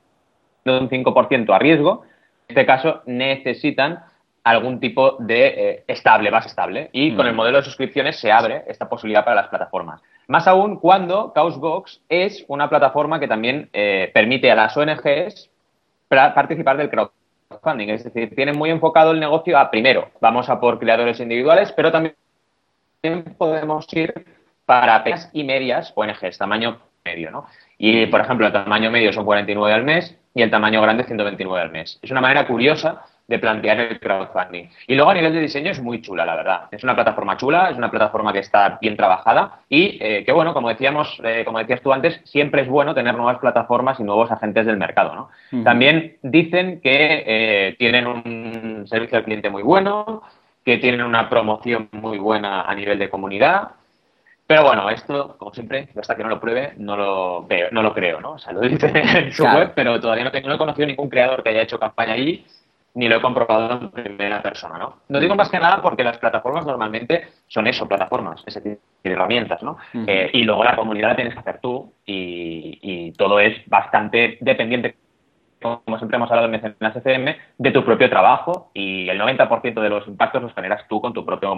de 0.66 0.78
un 0.78 0.90
5% 0.90 1.54
a 1.54 1.60
riesgo, 1.60 2.04
este 2.54 2.66
caso 2.68 3.02
necesitan 3.08 4.04
algún 4.44 4.80
tipo 4.80 5.18
de 5.20 5.48
eh, 5.48 5.84
estable, 5.88 6.30
base 6.30 6.50
estable. 6.50 6.90
Y 6.92 7.16
con 7.16 7.26
el 7.26 7.34
modelo 7.34 7.58
de 7.58 7.64
suscripciones 7.64 8.20
se 8.20 8.32
abre 8.32 8.64
esta 8.68 8.88
posibilidad 8.88 9.24
para 9.24 9.38
las 9.38 9.48
plataformas. 9.48 10.02
Más 10.28 10.48
aún 10.48 10.78
cuando 10.78 11.32
Chaosbox 11.34 12.02
es 12.08 12.46
una 12.48 12.70
plataforma 12.70 13.20
que 13.20 13.28
también 13.28 13.70
eh, 13.74 14.12
permite 14.14 14.52
a 14.52 14.56
las 14.56 14.78
ONGs 14.78 15.50
participar 16.08 16.78
del 16.78 16.90
crowdfunding. 16.90 17.90
Es 17.90 18.04
decir, 18.04 18.36
tiene 18.36 18.54
muy 18.54 18.70
enfocado 18.70 19.12
el 19.12 19.20
negocio 19.20 19.58
a, 19.58 19.72
primero, 19.72 20.10
vamos 20.22 20.48
a 20.50 20.60
por 20.60 20.78
creadores 20.78 21.20
individuales, 21.20 21.72
pero 21.72 21.92
también 21.92 22.16
podemos 23.38 23.92
ir 23.94 24.14
para 24.66 25.04
pequeñas 25.04 25.30
y 25.34 25.44
medias 25.44 25.92
ONGs, 25.96 26.38
tamaño 26.38 26.80
medio, 27.04 27.32
¿no? 27.32 27.48
Y, 27.78 28.06
por 28.06 28.22
ejemplo, 28.22 28.46
el 28.46 28.54
tamaño 28.54 28.92
medio 28.92 29.12
son 29.12 29.26
49 29.26 29.74
al 29.74 29.84
mes 29.84 30.18
y 30.34 30.42
el 30.42 30.50
tamaño 30.50 30.82
grande 30.82 31.04
129 31.04 31.62
al 31.62 31.72
mes. 31.72 32.00
Es 32.02 32.12
una 32.12 32.22
manera 32.22 32.48
curiosa 32.48 33.04
de 33.28 33.40
plantear 33.40 33.80
el 33.80 34.00
crowdfunding. 34.00 34.66
Y 34.88 34.96
luego 34.96 35.12
a 35.12 35.14
nivel 35.14 35.34
de 35.34 35.40
diseño 35.40 35.72
es 35.72 35.82
muy 35.82 36.02
chula, 36.02 36.26
la 36.26 36.36
verdad. 36.36 36.62
Es 36.72 36.84
una 36.84 36.94
plataforma 36.94 37.38
chula, 37.38 37.70
es 37.70 37.78
una 37.78 37.90
plataforma 37.90 38.34
que 38.34 38.40
está 38.40 38.78
bien 38.82 38.98
trabajada 38.98 39.62
y 39.70 39.98
eh, 40.02 40.24
que, 40.26 40.32
bueno, 40.32 40.54
como 40.54 40.70
decíamos, 40.70 41.22
eh, 41.24 41.44
como 41.46 41.60
decías 41.60 41.82
tú 41.82 41.94
antes, 41.94 42.20
siempre 42.26 42.64
es 42.64 42.68
bueno 42.68 42.94
tener 42.94 43.16
nuevas 43.16 43.40
plataformas 43.40 44.00
y 44.00 44.04
nuevos 44.04 44.30
agentes 44.30 44.66
del 44.66 44.78
mercado, 44.78 45.16
¿no? 45.16 45.64
También 45.64 46.18
dicen 46.22 46.82
que 46.82 47.24
eh, 47.26 47.76
tienen 47.80 48.08
un 48.08 48.86
servicio 48.88 49.18
al 49.18 49.24
cliente 49.24 49.50
muy 49.50 49.64
bueno, 49.64 50.24
que 50.66 50.78
tienen 50.78 51.04
una 51.04 51.30
promoción 51.30 51.90
muy 51.92 52.18
buena 52.18 52.64
a 52.64 52.76
nivel 52.76 53.00
de 53.00 53.10
comunidad 53.10 53.70
pero 54.54 54.66
bueno, 54.66 54.88
esto, 54.92 55.36
como 55.40 55.52
siempre, 55.52 55.90
hasta 56.00 56.16
que 56.16 56.22
no 56.22 56.30
lo 56.30 56.40
pruebe, 56.40 56.74
no 56.78 56.96
lo 56.96 57.44
veo, 57.48 57.70
no 57.72 57.82
lo 57.82 57.92
creo, 57.92 58.22
¿no? 58.22 58.34
O 58.34 58.38
sea, 58.38 58.54
lo 58.54 58.62
dice 58.62 58.86
en 58.94 59.32
su 59.32 59.44
web, 59.44 59.72
pero 59.74 60.00
todavía 60.00 60.24
no, 60.24 60.32
tengo, 60.32 60.48
no 60.48 60.54
he 60.54 60.60
conocido 60.60 60.86
ningún 60.86 61.10
creador 61.10 61.42
que 61.42 61.50
haya 61.50 61.64
hecho 61.64 61.80
campaña 61.80 62.14
allí, 62.14 62.46
ni 62.94 63.10
lo 63.10 63.16
he 63.16 63.22
comprobado 63.22 63.80
en 63.82 63.90
primera 63.90 64.44
persona, 64.44 64.78
¿no? 64.78 64.98
No 65.10 65.20
digo 65.20 65.34
más 65.34 65.50
que 65.50 65.58
nada 65.58 65.82
porque 65.82 66.04
las 66.04 66.20
plataformas 66.20 66.68
normalmente 66.68 67.30
son 67.48 67.66
eso, 67.66 67.88
plataformas, 67.88 68.44
ese 68.46 68.62
tipo 68.62 68.80
de 69.04 69.12
herramientas, 69.12 69.64
¿no? 69.64 69.80
Eh, 70.06 70.30
y 70.34 70.44
luego 70.44 70.64
la 70.64 70.76
comunidad 70.76 71.10
la 71.10 71.16
tienes 71.16 71.34
que 71.34 71.40
hacer 71.40 71.60
tú 71.60 71.92
y, 72.06 72.78
y 72.80 73.12
todo 73.14 73.40
es 73.40 73.68
bastante 73.68 74.38
dependiente 74.40 74.98
como 75.64 75.98
siempre 75.98 76.18
hemos 76.18 76.30
hablado 76.30 76.46
en 76.48 76.52
Mecenas 76.52 76.96
FM, 76.96 77.38
de 77.58 77.72
tu 77.72 77.84
propio 77.86 78.10
trabajo 78.10 78.70
y 78.74 79.08
el 79.08 79.20
90% 79.20 79.82
de 79.82 79.90
los 79.90 80.06
impactos 80.08 80.42
los 80.44 80.54
generas 80.54 80.86
tú 80.90 81.00
con 81.00 81.14
tu 81.14 81.26
propio 81.26 81.50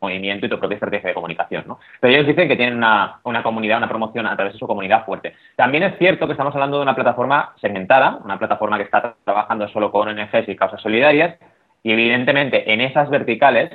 movimiento 0.00 0.46
y 0.46 0.48
tu 0.48 0.58
propia 0.58 0.76
estrategia 0.76 1.08
de 1.08 1.14
comunicación, 1.14 1.64
¿no? 1.66 1.78
Pero 2.00 2.14
ellos 2.14 2.26
dicen 2.26 2.48
que 2.48 2.56
tienen 2.56 2.76
una, 2.76 3.20
comunidad, 3.42 3.78
una 3.78 3.88
promoción 3.88 4.26
a 4.26 4.34
través 4.34 4.54
de 4.54 4.58
su 4.58 4.66
comunidad 4.66 5.04
fuerte. 5.04 5.34
También 5.56 5.82
es 5.84 5.98
cierto 5.98 6.26
que 6.26 6.32
estamos 6.32 6.54
hablando 6.54 6.78
de 6.78 6.82
una 6.82 6.94
plataforma 6.94 7.54
segmentada, 7.60 8.18
una 8.24 8.38
plataforma 8.38 8.78
que 8.78 8.84
está 8.84 9.14
trabajando 9.24 9.68
solo 9.68 9.92
con 9.92 10.08
ONGs 10.08 10.48
y 10.48 10.56
causas 10.56 10.80
solidarias, 10.80 11.38
y 11.82 11.92
evidentemente 11.92 12.72
en 12.72 12.80
esas 12.80 13.08
verticales 13.10 13.70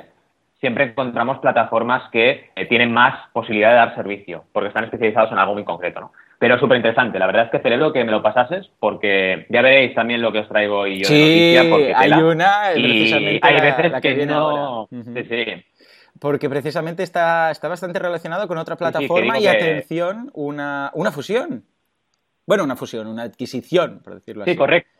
siempre 0.60 0.84
encontramos 0.84 1.38
plataformas 1.38 2.10
que 2.10 2.50
eh, 2.56 2.66
tienen 2.66 2.92
más 2.92 3.28
posibilidad 3.32 3.70
de 3.70 3.76
dar 3.76 3.94
servicio, 3.94 4.44
porque 4.52 4.68
están 4.68 4.84
especializados 4.84 5.30
en 5.32 5.38
algo 5.38 5.54
muy 5.54 5.64
concreto, 5.64 6.00
¿no? 6.00 6.12
Pero 6.38 6.58
súper 6.58 6.76
interesante. 6.76 7.18
La 7.18 7.26
verdad 7.26 7.44
es 7.46 7.50
que 7.50 7.60
celebro 7.60 7.94
que 7.94 8.04
me 8.04 8.12
lo 8.12 8.22
pasases 8.22 8.70
porque 8.78 9.46
ya 9.48 9.62
veréis 9.62 9.94
también 9.94 10.20
lo 10.20 10.32
que 10.32 10.40
os 10.40 10.48
traigo 10.48 10.80
hoy 10.80 10.98
yo 10.98 11.06
sí, 11.06 11.54
de 11.54 11.64
noticia. 11.64 11.98
hay 11.98 12.12
una, 12.12 12.74
y 12.76 13.40
hay 13.40 13.60
veces 13.60 14.00
que, 14.02 14.26
no... 14.26 14.86
Sí, 14.90 15.24
sí 15.24 15.64
porque 16.18 16.48
precisamente 16.48 17.02
está, 17.02 17.50
está 17.50 17.68
bastante 17.68 17.98
relacionado 17.98 18.48
con 18.48 18.58
otra 18.58 18.76
plataforma 18.76 19.38
y, 19.38 19.46
atención, 19.46 20.30
una, 20.34 20.90
una 20.94 21.10
fusión. 21.10 21.64
Bueno, 22.46 22.64
una 22.64 22.76
fusión, 22.76 23.06
una 23.06 23.24
adquisición, 23.24 24.00
por 24.02 24.14
decirlo 24.14 24.42
así. 24.42 24.52
Sí, 24.52 24.56
correcto. 24.56 24.90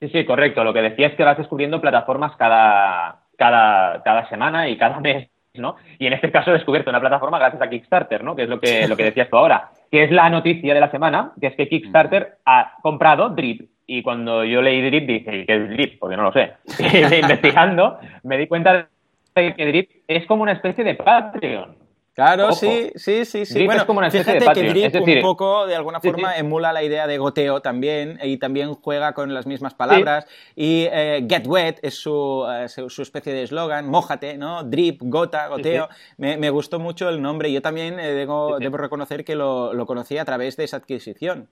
Sí, 0.00 0.08
sí, 0.08 0.24
correcto. 0.24 0.64
Lo 0.64 0.74
que 0.74 0.82
decía 0.82 1.06
es 1.06 1.14
que 1.14 1.22
vas 1.22 1.38
descubriendo 1.38 1.80
plataformas 1.80 2.36
cada, 2.36 3.22
cada, 3.36 4.02
cada 4.02 4.28
semana 4.28 4.68
y 4.68 4.76
cada 4.76 4.98
mes, 4.98 5.28
¿no? 5.54 5.76
Y 6.00 6.08
en 6.08 6.12
este 6.12 6.32
caso 6.32 6.50
he 6.50 6.54
descubierto 6.54 6.90
una 6.90 7.00
plataforma 7.00 7.38
gracias 7.38 7.62
a 7.62 7.70
Kickstarter, 7.70 8.24
¿no? 8.24 8.34
Que 8.34 8.42
es 8.42 8.48
lo 8.48 8.58
que, 8.58 8.88
lo 8.88 8.96
que 8.96 9.04
decías 9.04 9.30
tú 9.30 9.36
ahora. 9.36 9.70
Que 9.92 10.02
es 10.02 10.10
la 10.10 10.28
noticia 10.28 10.74
de 10.74 10.80
la 10.80 10.90
semana, 10.90 11.32
que 11.40 11.46
es 11.46 11.54
que 11.54 11.68
Kickstarter 11.68 12.38
ha 12.44 12.74
comprado 12.82 13.28
Drip. 13.28 13.70
Y 13.86 14.02
cuando 14.02 14.44
yo 14.44 14.60
leí 14.60 14.82
Drip, 14.82 15.06
dije, 15.06 15.46
¿qué 15.46 15.54
es 15.54 15.70
Drip? 15.70 16.00
Porque 16.00 16.16
no 16.16 16.24
lo 16.24 16.32
sé. 16.32 16.54
Y 16.80 17.14
investigando, 17.14 18.00
me 18.24 18.38
di 18.38 18.48
cuenta 18.48 18.72
de 18.72 18.86
que 19.34 19.66
Drip 19.66 19.90
es 20.06 20.26
como 20.26 20.42
una 20.42 20.52
especie 20.52 20.84
de 20.84 20.94
Patreon. 20.94 21.82
Claro, 22.14 22.52
sí, 22.52 22.90
sí, 22.94 23.24
sí, 23.24 23.46
sí. 23.46 23.64
bueno, 23.64 23.80
es 23.80 23.86
como 23.86 23.98
una 23.98 24.08
especie 24.08 24.38
fíjate 24.38 24.60
de 24.60 24.66
que 24.66 24.90
Drip 24.90 24.94
un 25.00 25.22
poco, 25.22 25.66
de 25.66 25.74
alguna 25.74 25.98
forma, 25.98 26.36
emula 26.36 26.70
la 26.70 26.82
idea 26.82 27.06
de 27.06 27.16
goteo 27.16 27.62
también 27.62 28.18
y 28.22 28.36
también 28.36 28.74
juega 28.74 29.14
con 29.14 29.32
las 29.32 29.46
mismas 29.46 29.72
palabras. 29.72 30.26
Y 30.54 30.88
eh, 30.92 31.26
Get 31.26 31.46
Wet 31.46 31.78
es 31.80 31.94
su, 31.94 32.46
eh, 32.50 32.68
su 32.68 33.00
especie 33.00 33.32
de 33.32 33.44
eslogan, 33.44 33.88
mójate, 33.88 34.36
¿no? 34.36 34.62
Drip, 34.62 35.00
gota, 35.02 35.48
goteo. 35.48 35.88
Me, 36.18 36.36
me, 36.36 36.50
gustó 36.50 36.78
mucho 36.78 37.08
el 37.08 37.22
nombre. 37.22 37.50
Yo 37.50 37.62
también 37.62 37.98
eh, 37.98 38.12
debo, 38.12 38.58
debo, 38.58 38.76
reconocer 38.76 39.24
que 39.24 39.34
lo, 39.34 39.72
lo 39.72 39.86
conocí 39.86 40.18
a 40.18 40.26
través 40.26 40.58
de 40.58 40.64
esa 40.64 40.76
adquisición. 40.76 41.48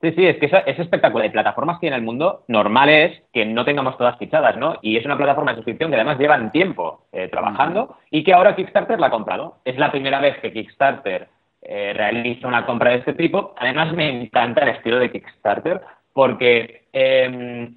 Sí, 0.00 0.12
sí, 0.12 0.26
es 0.26 0.38
que 0.38 0.46
es 0.46 0.78
espectacular. 0.78 1.24
Hay 1.24 1.30
plataformas 1.30 1.78
que 1.78 1.88
en 1.88 1.92
el 1.92 2.00
mundo 2.00 2.44
normal 2.48 2.88
es 2.88 3.22
que 3.34 3.44
no 3.44 3.66
tengamos 3.66 3.98
todas 3.98 4.16
fichadas, 4.18 4.56
¿no? 4.56 4.78
Y 4.80 4.96
es 4.96 5.04
una 5.04 5.18
plataforma 5.18 5.50
de 5.50 5.56
suscripción 5.56 5.90
que 5.90 5.96
además 5.96 6.18
llevan 6.18 6.50
tiempo 6.52 7.06
eh, 7.12 7.28
trabajando 7.28 7.98
y 8.10 8.24
que 8.24 8.32
ahora 8.32 8.56
Kickstarter 8.56 8.98
la 8.98 9.08
ha 9.08 9.10
comprado. 9.10 9.58
Es 9.64 9.76
la 9.76 9.90
primera 9.90 10.20
vez 10.20 10.38
que 10.38 10.54
Kickstarter 10.54 11.28
eh, 11.60 11.92
realiza 11.94 12.48
una 12.48 12.64
compra 12.64 12.92
de 12.92 12.96
este 12.96 13.12
tipo. 13.12 13.54
Además, 13.58 13.92
me 13.92 14.08
encanta 14.08 14.62
el 14.62 14.70
estilo 14.70 14.98
de 14.98 15.10
Kickstarter 15.12 15.82
porque 16.14 16.84
em, 16.94 17.74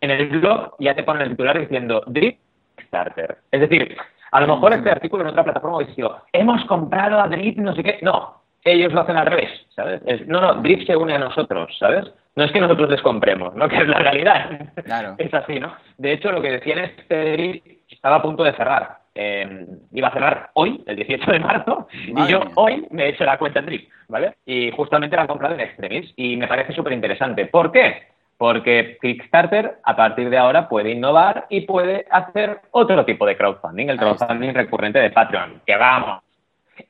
en 0.00 0.10
el 0.10 0.40
blog 0.40 0.74
ya 0.80 0.96
te 0.96 1.04
ponen 1.04 1.22
el 1.22 1.30
titular 1.30 1.60
diciendo 1.60 2.02
Drip 2.08 2.40
Kickstarter. 2.76 3.38
Es 3.52 3.60
decir, 3.60 3.96
a 4.32 4.40
lo 4.40 4.48
mejor 4.48 4.72
este 4.72 4.90
artículo 4.90 5.22
en 5.22 5.28
otra 5.28 5.44
plataforma 5.44 5.76
hubiese 5.76 5.94
sido 5.94 6.22
hemos 6.32 6.64
comprado 6.64 7.20
a 7.20 7.28
Drip, 7.28 7.56
no 7.58 7.72
sé 7.72 7.84
qué. 7.84 8.00
No, 8.02 8.41
ellos 8.64 8.92
lo 8.92 9.00
hacen 9.00 9.16
al 9.16 9.26
revés, 9.26 9.50
¿sabes? 9.74 10.00
no, 10.26 10.40
no, 10.40 10.54
Drift 10.62 10.86
se 10.86 10.96
une 10.96 11.14
a 11.14 11.18
nosotros, 11.18 11.76
¿sabes? 11.78 12.04
No 12.34 12.44
es 12.44 12.52
que 12.52 12.60
nosotros 12.60 12.88
les 12.88 13.02
compremos, 13.02 13.54
¿no? 13.54 13.68
Que 13.68 13.78
es 13.78 13.88
la 13.88 13.98
realidad. 13.98 14.70
Claro. 14.84 15.14
es 15.18 15.32
así, 15.34 15.58
¿no? 15.60 15.74
De 15.98 16.12
hecho, 16.12 16.32
lo 16.32 16.40
que 16.40 16.52
decían 16.52 16.78
es 16.78 16.92
que 17.08 17.32
Drift 17.32 17.66
estaba 17.90 18.16
a 18.16 18.22
punto 18.22 18.44
de 18.44 18.52
cerrar. 18.52 19.02
Eh, 19.14 19.66
iba 19.92 20.08
a 20.08 20.12
cerrar 20.12 20.50
hoy, 20.54 20.82
el 20.86 20.96
18 20.96 21.32
de 21.32 21.38
marzo, 21.38 21.86
y 21.92 22.26
yo 22.28 22.40
hoy 22.54 22.86
me 22.90 23.04
he 23.04 23.08
hecho 23.10 23.24
la 23.24 23.36
cuenta 23.36 23.58
en 23.58 23.66
Drift, 23.66 23.90
¿vale? 24.08 24.36
Y 24.46 24.70
justamente 24.70 25.16
la 25.16 25.22
han 25.22 25.28
comprado 25.28 25.54
en 25.54 25.60
Extremis 25.60 26.14
y 26.16 26.36
me 26.38 26.48
parece 26.48 26.72
súper 26.72 26.94
interesante. 26.94 27.44
¿Por 27.44 27.72
qué? 27.72 28.04
Porque 28.38 28.96
Kickstarter 29.02 29.76
a 29.84 29.94
partir 29.94 30.30
de 30.30 30.38
ahora 30.38 30.66
puede 30.66 30.92
innovar 30.92 31.44
y 31.50 31.60
puede 31.60 32.06
hacer 32.10 32.60
otro 32.70 33.04
tipo 33.04 33.26
de 33.26 33.36
crowdfunding, 33.36 33.90
el 33.90 33.98
crowdfunding 33.98 34.54
recurrente 34.54 34.98
de 34.98 35.10
Patreon, 35.10 35.60
que 35.66 35.76
vamos, 35.76 36.22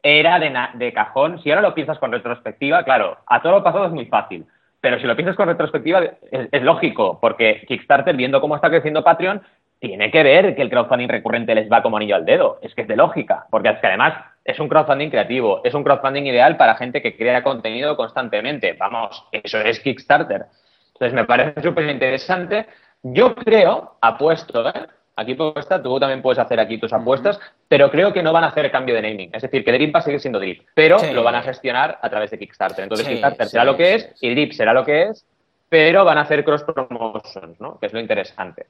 era 0.02 0.38
de, 0.38 0.52
de, 0.74 0.92
cajón. 0.92 1.40
Si 1.42 1.50
ahora 1.50 1.62
lo 1.62 1.74
piensas 1.74 1.98
con 1.98 2.12
retrospectiva, 2.12 2.84
claro, 2.84 3.18
a 3.26 3.42
todo 3.42 3.52
lo 3.52 3.62
pasado 3.62 3.86
es 3.86 3.92
muy 3.92 4.06
fácil. 4.06 4.46
Pero 4.80 4.98
si 4.98 5.06
lo 5.06 5.14
piensas 5.14 5.36
con 5.36 5.48
retrospectiva, 5.48 6.02
es, 6.30 6.62
lógico, 6.62 7.18
porque 7.20 7.64
Kickstarter, 7.68 8.16
viendo 8.16 8.40
cómo 8.40 8.56
está 8.56 8.68
creciendo 8.68 9.04
Patreon, 9.04 9.40
tiene 9.78 10.10
que 10.10 10.22
ver 10.22 10.56
que 10.56 10.62
el 10.62 10.70
crowdfunding 10.70 11.08
recurrente 11.08 11.54
les 11.54 11.70
va 11.70 11.82
como 11.82 11.96
anillo 11.96 12.16
al 12.16 12.24
dedo. 12.24 12.58
Es 12.62 12.74
que 12.74 12.82
es 12.82 12.88
de 12.88 12.96
lógica, 12.96 13.46
porque 13.50 13.68
es 13.68 13.78
que 13.78 13.86
además 13.86 14.14
es 14.44 14.58
un 14.58 14.68
crowdfunding 14.68 15.10
creativo, 15.10 15.60
es 15.62 15.74
un 15.74 15.84
crowdfunding 15.84 16.26
ideal 16.26 16.56
para 16.56 16.74
gente 16.74 17.00
que 17.00 17.16
crea 17.16 17.44
contenido 17.44 17.96
constantemente. 17.96 18.72
Vamos, 18.72 19.24
eso 19.30 19.60
es 19.60 19.78
Kickstarter. 19.78 20.46
Entonces 20.94 21.14
me 21.14 21.24
parece 21.24 21.62
súper 21.62 21.88
interesante. 21.88 22.66
Yo 23.02 23.36
creo, 23.36 23.98
apuesto, 24.00 24.68
¿eh? 24.68 24.86
Aquí 25.16 25.36
está, 25.56 25.82
tú 25.82 25.98
también 25.98 26.22
puedes 26.22 26.38
hacer 26.38 26.58
aquí 26.60 26.78
tus 26.78 26.92
apuestas, 26.92 27.38
pero 27.68 27.90
creo 27.90 28.12
que 28.12 28.22
no 28.22 28.32
van 28.32 28.44
a 28.44 28.48
hacer 28.48 28.70
cambio 28.70 28.94
de 28.94 29.02
naming. 29.02 29.30
Es 29.32 29.42
decir, 29.42 29.64
que 29.64 29.72
Drip 29.72 29.94
va 29.94 30.00
a 30.00 30.02
seguir 30.02 30.20
siendo 30.20 30.38
Drip, 30.38 30.66
pero 30.74 30.98
lo 31.12 31.22
van 31.22 31.34
a 31.34 31.42
gestionar 31.42 31.98
a 32.00 32.10
través 32.10 32.30
de 32.30 32.38
Kickstarter. 32.38 32.84
Entonces 32.84 33.06
Kickstarter 33.06 33.46
será 33.46 33.64
lo 33.64 33.76
que 33.76 33.94
es 33.94 34.14
y 34.20 34.30
Drip 34.30 34.52
será 34.52 34.72
lo 34.72 34.84
que 34.84 35.04
es, 35.04 35.26
pero 35.68 36.04
van 36.04 36.18
a 36.18 36.22
hacer 36.22 36.44
cross 36.44 36.64
promotions, 36.64 37.60
¿no? 37.60 37.78
Que 37.78 37.86
es 37.86 37.92
lo 37.92 38.00
interesante. 38.00 38.66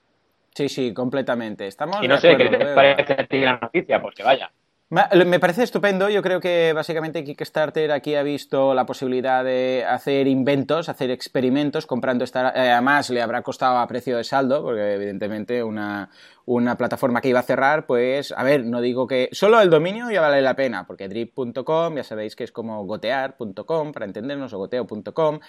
Sí, 0.55 0.69
sí, 0.69 0.93
completamente. 0.93 1.67
Estamos 1.67 2.03
y 2.03 2.09
no 2.09 2.19
sé, 2.19 2.37
¿qué 2.37 2.49
te 2.49 2.67
parece 2.75 3.15
a 3.15 3.27
ti 3.27 3.41
la 3.41 3.57
noticia? 3.57 4.01
Pues 4.01 4.15
que 4.15 4.23
vaya. 4.23 4.51
Me 4.93 5.41
parece 5.41 5.63
estupendo. 5.63 6.11
Yo 6.11 6.21
creo 6.21 6.39
que 6.39 6.75
básicamente 6.75 7.25
Kickstarter 7.25 7.93
aquí 7.93 8.15
ha 8.15 8.23
visto 8.23 8.75
la 8.75 8.85
posibilidad 8.85 9.43
de 9.43 9.87
hacer 9.89 10.27
inventos, 10.27 10.91
hacer 10.91 11.11
experimentos, 11.11 11.87
comprando 11.87 12.25
esta. 12.25 12.51
Eh, 12.51 12.73
además, 12.73 13.09
le 13.09 13.23
habrá 13.23 13.41
costado 13.41 13.79
a 13.79 13.87
precio 13.87 14.19
de 14.19 14.25
saldo, 14.25 14.63
porque 14.63 14.93
evidentemente 14.93 15.63
una, 15.63 16.11
una 16.47 16.77
plataforma 16.77 17.21
que 17.21 17.29
iba 17.29 17.41
a 17.41 17.45
cerrar, 17.45 17.87
pues, 17.87 18.33
a 18.37 18.43
ver, 18.43 18.65
no 18.65 18.81
digo 18.81 19.07
que 19.07 19.29
solo 19.33 19.61
el 19.61 19.71
dominio 19.71 20.11
ya 20.11 20.21
vale 20.21 20.43
la 20.43 20.57
pena, 20.57 20.87
porque 20.87 21.09
drip.com 21.09 21.97
ya 21.97 22.05
sabéis 22.05 22.37
que 22.37 22.45
es 22.45 22.53
como 22.53 22.85
gotear.com, 22.85 23.93
para 23.93 24.07
entendernos, 24.07 24.53
o 24.53 24.59
goteo.com, 24.59 25.41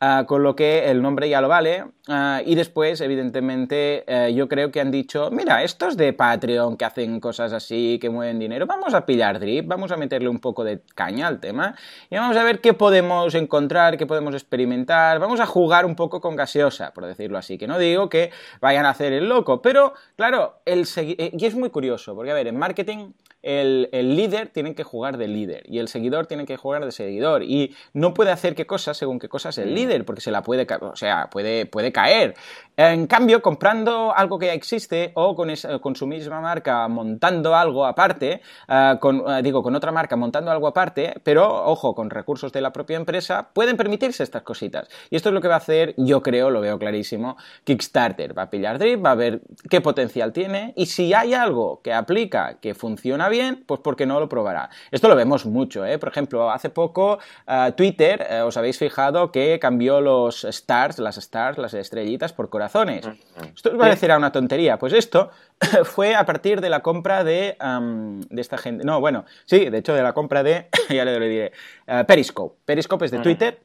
ah, 0.00 0.24
con 0.26 0.42
lo 0.42 0.54
que 0.54 0.90
el 0.90 1.02
nombre 1.02 1.28
ya 1.28 1.40
lo 1.40 1.48
vale. 1.48 1.84
Ah, 2.08 2.42
y 2.44 2.54
después, 2.54 3.00
evidentemente, 3.00 4.04
eh, 4.06 4.34
yo 4.34 4.48
creo 4.48 4.70
que 4.70 4.80
han 4.80 4.90
dicho, 4.90 5.30
mira, 5.30 5.62
estos 5.62 5.96
de 5.96 6.12
Patreon 6.12 6.76
que 6.76 6.84
hacen 6.84 7.20
cosas 7.20 7.52
así, 7.52 7.98
que 8.00 8.10
mueven 8.10 8.38
dinero, 8.38 8.66
vamos 8.66 8.94
a 8.94 9.06
pillar 9.06 9.38
drip, 9.38 9.66
vamos 9.66 9.92
a 9.92 9.96
meterle 9.96 10.28
un 10.28 10.38
poco 10.38 10.64
de 10.64 10.82
caña 10.94 11.28
al 11.28 11.40
tema 11.40 11.74
y 12.10 12.16
vamos 12.16 12.36
a 12.36 12.44
ver 12.44 12.60
qué 12.60 12.74
podemos 12.74 13.34
encontrar, 13.34 13.96
qué 13.96 14.06
podemos 14.06 14.34
experimentar, 14.34 15.18
vamos 15.18 15.40
a 15.40 15.46
jugar 15.46 15.86
un 15.86 15.96
poco 15.96 16.20
con 16.20 16.36
gaseosa, 16.36 16.92
por 16.92 17.06
decirlo 17.06 17.38
así, 17.38 17.58
que 17.58 17.66
no 17.66 17.78
digo 17.78 18.08
que 18.08 18.30
vayan 18.60 18.86
a 18.86 18.90
hacer 18.90 19.12
el 19.12 19.28
loco, 19.28 19.62
pero, 19.62 19.94
claro, 20.16 20.41
eh, 20.66 21.30
y 21.36 21.46
es 21.46 21.54
muy 21.54 21.70
curioso, 21.70 22.14
porque 22.14 22.30
a 22.30 22.34
ver, 22.34 22.46
en 22.46 22.56
marketing 22.56 23.12
el, 23.42 23.88
líder 23.92 24.48
tiene 24.48 24.74
que 24.74 24.84
jugar 24.84 25.16
de 25.16 25.28
líder 25.28 25.64
y 25.66 25.78
el 25.78 25.88
seguidor 25.88 26.26
tiene 26.26 26.46
que 26.46 26.56
jugar 26.56 26.84
de 26.84 26.92
seguidor 26.92 27.42
y 27.42 27.74
no 27.92 28.14
puede 28.14 28.30
hacer 28.30 28.54
qué 28.54 28.66
cosas 28.66 28.96
según 28.96 29.18
qué 29.18 29.28
cosas 29.28 29.58
el 29.58 29.70
mm. 29.70 29.74
líder, 29.74 30.04
porque 30.04 30.20
se 30.20 30.30
la 30.30 30.42
puede, 30.42 30.66
o 30.80 30.96
sea, 30.96 31.28
puede, 31.30 31.66
puede 31.66 31.92
caer. 31.92 32.34
En 32.76 33.06
cambio, 33.06 33.42
comprando 33.42 34.14
algo 34.16 34.38
que 34.38 34.46
ya 34.46 34.54
existe 34.54 35.12
o 35.14 35.34
con, 35.34 35.50
con 35.80 35.96
su 35.96 36.06
misma 36.06 36.40
marca 36.40 36.88
montando 36.88 37.54
algo 37.54 37.84
aparte, 37.84 38.40
eh, 38.68 38.96
con, 39.00 39.22
eh, 39.28 39.42
digo, 39.42 39.62
con 39.62 39.74
otra 39.74 39.92
marca 39.92 40.16
montando 40.16 40.50
algo 40.50 40.66
aparte, 40.66 41.14
pero 41.22 41.64
ojo, 41.66 41.94
con 41.94 42.10
recursos 42.10 42.52
de 42.52 42.60
la 42.60 42.72
propia 42.72 42.96
empresa, 42.96 43.50
pueden 43.52 43.76
permitirse 43.76 44.22
estas 44.22 44.42
cositas. 44.42 44.88
Y 45.10 45.16
esto 45.16 45.28
es 45.28 45.34
lo 45.34 45.40
que 45.40 45.48
va 45.48 45.54
a 45.54 45.58
hacer, 45.58 45.94
yo 45.96 46.22
creo, 46.22 46.50
lo 46.50 46.60
veo 46.60 46.78
clarísimo, 46.78 47.36
Kickstarter. 47.64 48.36
Va 48.36 48.42
a 48.42 48.50
pillar 48.50 48.78
Drip, 48.78 49.04
va 49.04 49.12
a 49.12 49.16
ver 49.16 49.42
qué 49.68 49.80
potencial 49.80 50.32
tiene 50.32 50.72
y 50.76 50.86
si 50.86 51.12
hay 51.12 51.34
algo 51.34 51.80
que 51.82 51.92
aplica 51.92 52.58
que 52.60 52.74
funciona 52.74 53.28
bien, 53.32 53.64
pues 53.66 53.80
porque 53.80 54.06
no 54.06 54.20
lo 54.20 54.28
probará. 54.28 54.70
Esto 54.92 55.08
lo 55.08 55.16
vemos 55.16 55.44
mucho, 55.44 55.84
¿eh? 55.84 55.98
Por 55.98 56.10
ejemplo, 56.10 56.50
hace 56.50 56.70
poco 56.70 57.18
eh, 57.48 57.72
Twitter, 57.76 58.24
os 58.44 58.56
habéis 58.56 58.78
fijado 58.78 59.32
que 59.32 59.58
cambió 59.58 60.00
los 60.00 60.44
stars, 60.44 61.00
las 61.00 61.16
stars, 61.16 61.58
las 61.58 61.74
estrellitas 61.74 62.32
por 62.32 62.48
corazones. 62.48 63.08
Esto 63.54 63.70
os 63.70 63.76
parecerá 63.76 64.16
una 64.16 64.30
tontería. 64.30 64.78
Pues 64.78 64.92
esto 64.92 65.30
fue 65.84 66.14
a 66.14 66.24
partir 66.24 66.60
de 66.60 66.70
la 66.70 66.80
compra 66.80 67.24
de, 67.24 67.56
de 67.58 68.40
esta 68.40 68.58
gente. 68.58 68.84
No, 68.84 69.00
bueno, 69.00 69.24
sí, 69.44 69.68
de 69.68 69.78
hecho 69.78 69.94
de 69.94 70.02
la 70.02 70.12
compra 70.12 70.42
de, 70.42 70.68
ya 70.88 71.04
le 71.04 71.18
diré, 71.18 71.52
uh, 71.88 72.04
Periscope. 72.04 72.56
Periscope 72.64 73.06
es 73.06 73.10
de 73.10 73.18
Twitter 73.18 73.58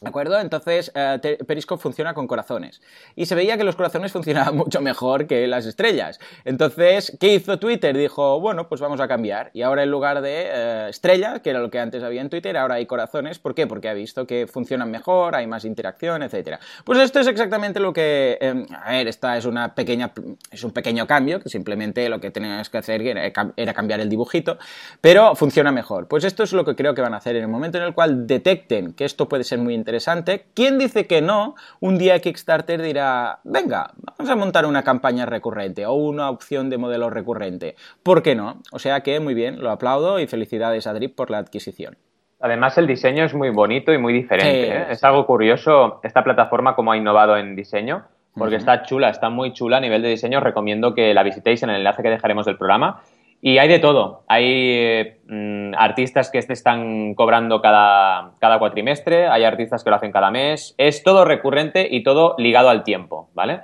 ¿De 0.00 0.08
acuerdo? 0.08 0.38
Entonces, 0.40 0.90
eh, 0.94 1.38
Periscope 1.46 1.80
funciona 1.80 2.14
con 2.14 2.26
corazones. 2.26 2.82
Y 3.14 3.26
se 3.26 3.34
veía 3.34 3.56
que 3.56 3.64
los 3.64 3.76
corazones 3.76 4.12
funcionaban 4.12 4.56
mucho 4.56 4.80
mejor 4.80 5.26
que 5.26 5.46
las 5.46 5.66
estrellas. 5.66 6.18
Entonces, 6.44 7.16
¿qué 7.20 7.34
hizo 7.34 7.58
Twitter? 7.58 7.96
Dijo, 7.96 8.40
bueno, 8.40 8.68
pues 8.68 8.80
vamos 8.80 9.00
a 9.00 9.06
cambiar. 9.06 9.50
Y 9.54 9.62
ahora 9.62 9.84
en 9.84 9.90
lugar 9.90 10.20
de 10.20 10.46
eh, 10.46 10.86
estrellas, 10.90 11.40
que 11.40 11.50
era 11.50 11.60
lo 11.60 11.70
que 11.70 11.78
antes 11.78 12.02
había 12.02 12.20
en 12.20 12.28
Twitter, 12.28 12.56
ahora 12.56 12.74
hay 12.74 12.86
corazones. 12.86 13.38
¿Por 13.38 13.54
qué? 13.54 13.68
Porque 13.68 13.88
ha 13.88 13.94
visto 13.94 14.26
que 14.26 14.48
funcionan 14.48 14.90
mejor, 14.90 15.36
hay 15.36 15.46
más 15.46 15.64
interacción, 15.64 16.22
etc. 16.22 16.58
Pues 16.84 16.98
esto 16.98 17.20
es 17.20 17.28
exactamente 17.28 17.78
lo 17.78 17.92
que... 17.92 18.36
Em, 18.40 18.66
a 18.74 18.90
ver, 18.92 19.06
esta 19.06 19.36
es 19.36 19.44
una 19.44 19.74
pequeña... 19.76 20.12
Es 20.50 20.64
un 20.64 20.72
pequeño 20.72 21.06
cambio, 21.06 21.40
que 21.40 21.48
simplemente 21.48 22.08
lo 22.08 22.20
que 22.20 22.32
tenías 22.32 22.68
que 22.68 22.78
hacer 22.78 23.00
era, 23.00 23.52
era 23.56 23.72
cambiar 23.74 24.00
el 24.00 24.08
dibujito, 24.08 24.58
pero 25.00 25.36
funciona 25.36 25.70
mejor. 25.70 26.08
Pues 26.08 26.24
esto 26.24 26.42
es 26.42 26.52
lo 26.52 26.64
que 26.64 26.74
creo 26.74 26.94
que 26.94 27.00
van 27.00 27.14
a 27.14 27.18
hacer 27.18 27.36
en 27.36 27.42
el 27.42 27.48
momento 27.48 27.78
en 27.78 27.84
el 27.84 27.94
cual 27.94 28.26
detecten 28.26 28.92
que 28.92 29.04
esto 29.04 29.28
puede 29.28 29.44
ser 29.44 29.60
muy 29.60 29.83
interesante. 29.84 30.46
¿Quién 30.54 30.78
dice 30.78 31.06
que 31.06 31.20
no? 31.20 31.56
Un 31.78 31.98
día 31.98 32.18
Kickstarter 32.18 32.80
dirá, 32.80 33.40
venga, 33.44 33.90
vamos 34.16 34.30
a 34.30 34.34
montar 34.34 34.64
una 34.64 34.82
campaña 34.82 35.26
recurrente 35.26 35.84
o 35.84 35.92
una 35.92 36.30
opción 36.30 36.70
de 36.70 36.78
modelo 36.78 37.10
recurrente. 37.10 37.76
¿Por 38.02 38.22
qué 38.22 38.34
no? 38.34 38.62
O 38.72 38.78
sea 38.78 39.00
que 39.00 39.20
muy 39.20 39.34
bien, 39.34 39.62
lo 39.62 39.70
aplaudo 39.70 40.18
y 40.20 40.26
felicidades 40.26 40.86
a 40.86 40.94
Drip 40.94 41.14
por 41.14 41.30
la 41.30 41.36
adquisición. 41.36 41.98
Además, 42.40 42.78
el 42.78 42.86
diseño 42.86 43.24
es 43.24 43.34
muy 43.34 43.50
bonito 43.50 43.92
y 43.92 43.98
muy 43.98 44.14
diferente. 44.14 44.68
¿eh? 44.68 44.86
Es 44.88 45.04
algo 45.04 45.26
curioso 45.26 46.00
esta 46.02 46.24
plataforma 46.24 46.74
como 46.74 46.92
ha 46.92 46.96
innovado 46.96 47.36
en 47.36 47.54
diseño, 47.54 48.04
porque 48.34 48.56
está 48.56 48.82
chula, 48.82 49.10
está 49.10 49.28
muy 49.28 49.52
chula 49.52 49.76
a 49.76 49.80
nivel 49.80 50.00
de 50.00 50.08
diseño. 50.08 50.40
Recomiendo 50.40 50.94
que 50.94 51.12
la 51.12 51.22
visitéis 51.22 51.62
en 51.62 51.70
el 51.70 51.76
enlace 51.76 52.02
que 52.02 52.10
dejaremos 52.10 52.46
del 52.46 52.56
programa. 52.56 53.02
Y 53.46 53.58
hay 53.58 53.68
de 53.68 53.78
todo. 53.78 54.24
Hay 54.26 55.18
mm, 55.28 55.74
artistas 55.76 56.30
que 56.30 56.38
este 56.38 56.54
están 56.54 57.12
cobrando 57.12 57.60
cada, 57.60 58.30
cada 58.40 58.58
cuatrimestre, 58.58 59.28
hay 59.28 59.44
artistas 59.44 59.84
que 59.84 59.90
lo 59.90 59.96
hacen 59.96 60.12
cada 60.12 60.30
mes. 60.30 60.74
Es 60.78 61.02
todo 61.02 61.26
recurrente 61.26 61.86
y 61.90 62.02
todo 62.02 62.36
ligado 62.38 62.70
al 62.70 62.84
tiempo, 62.84 63.28
¿vale? 63.34 63.60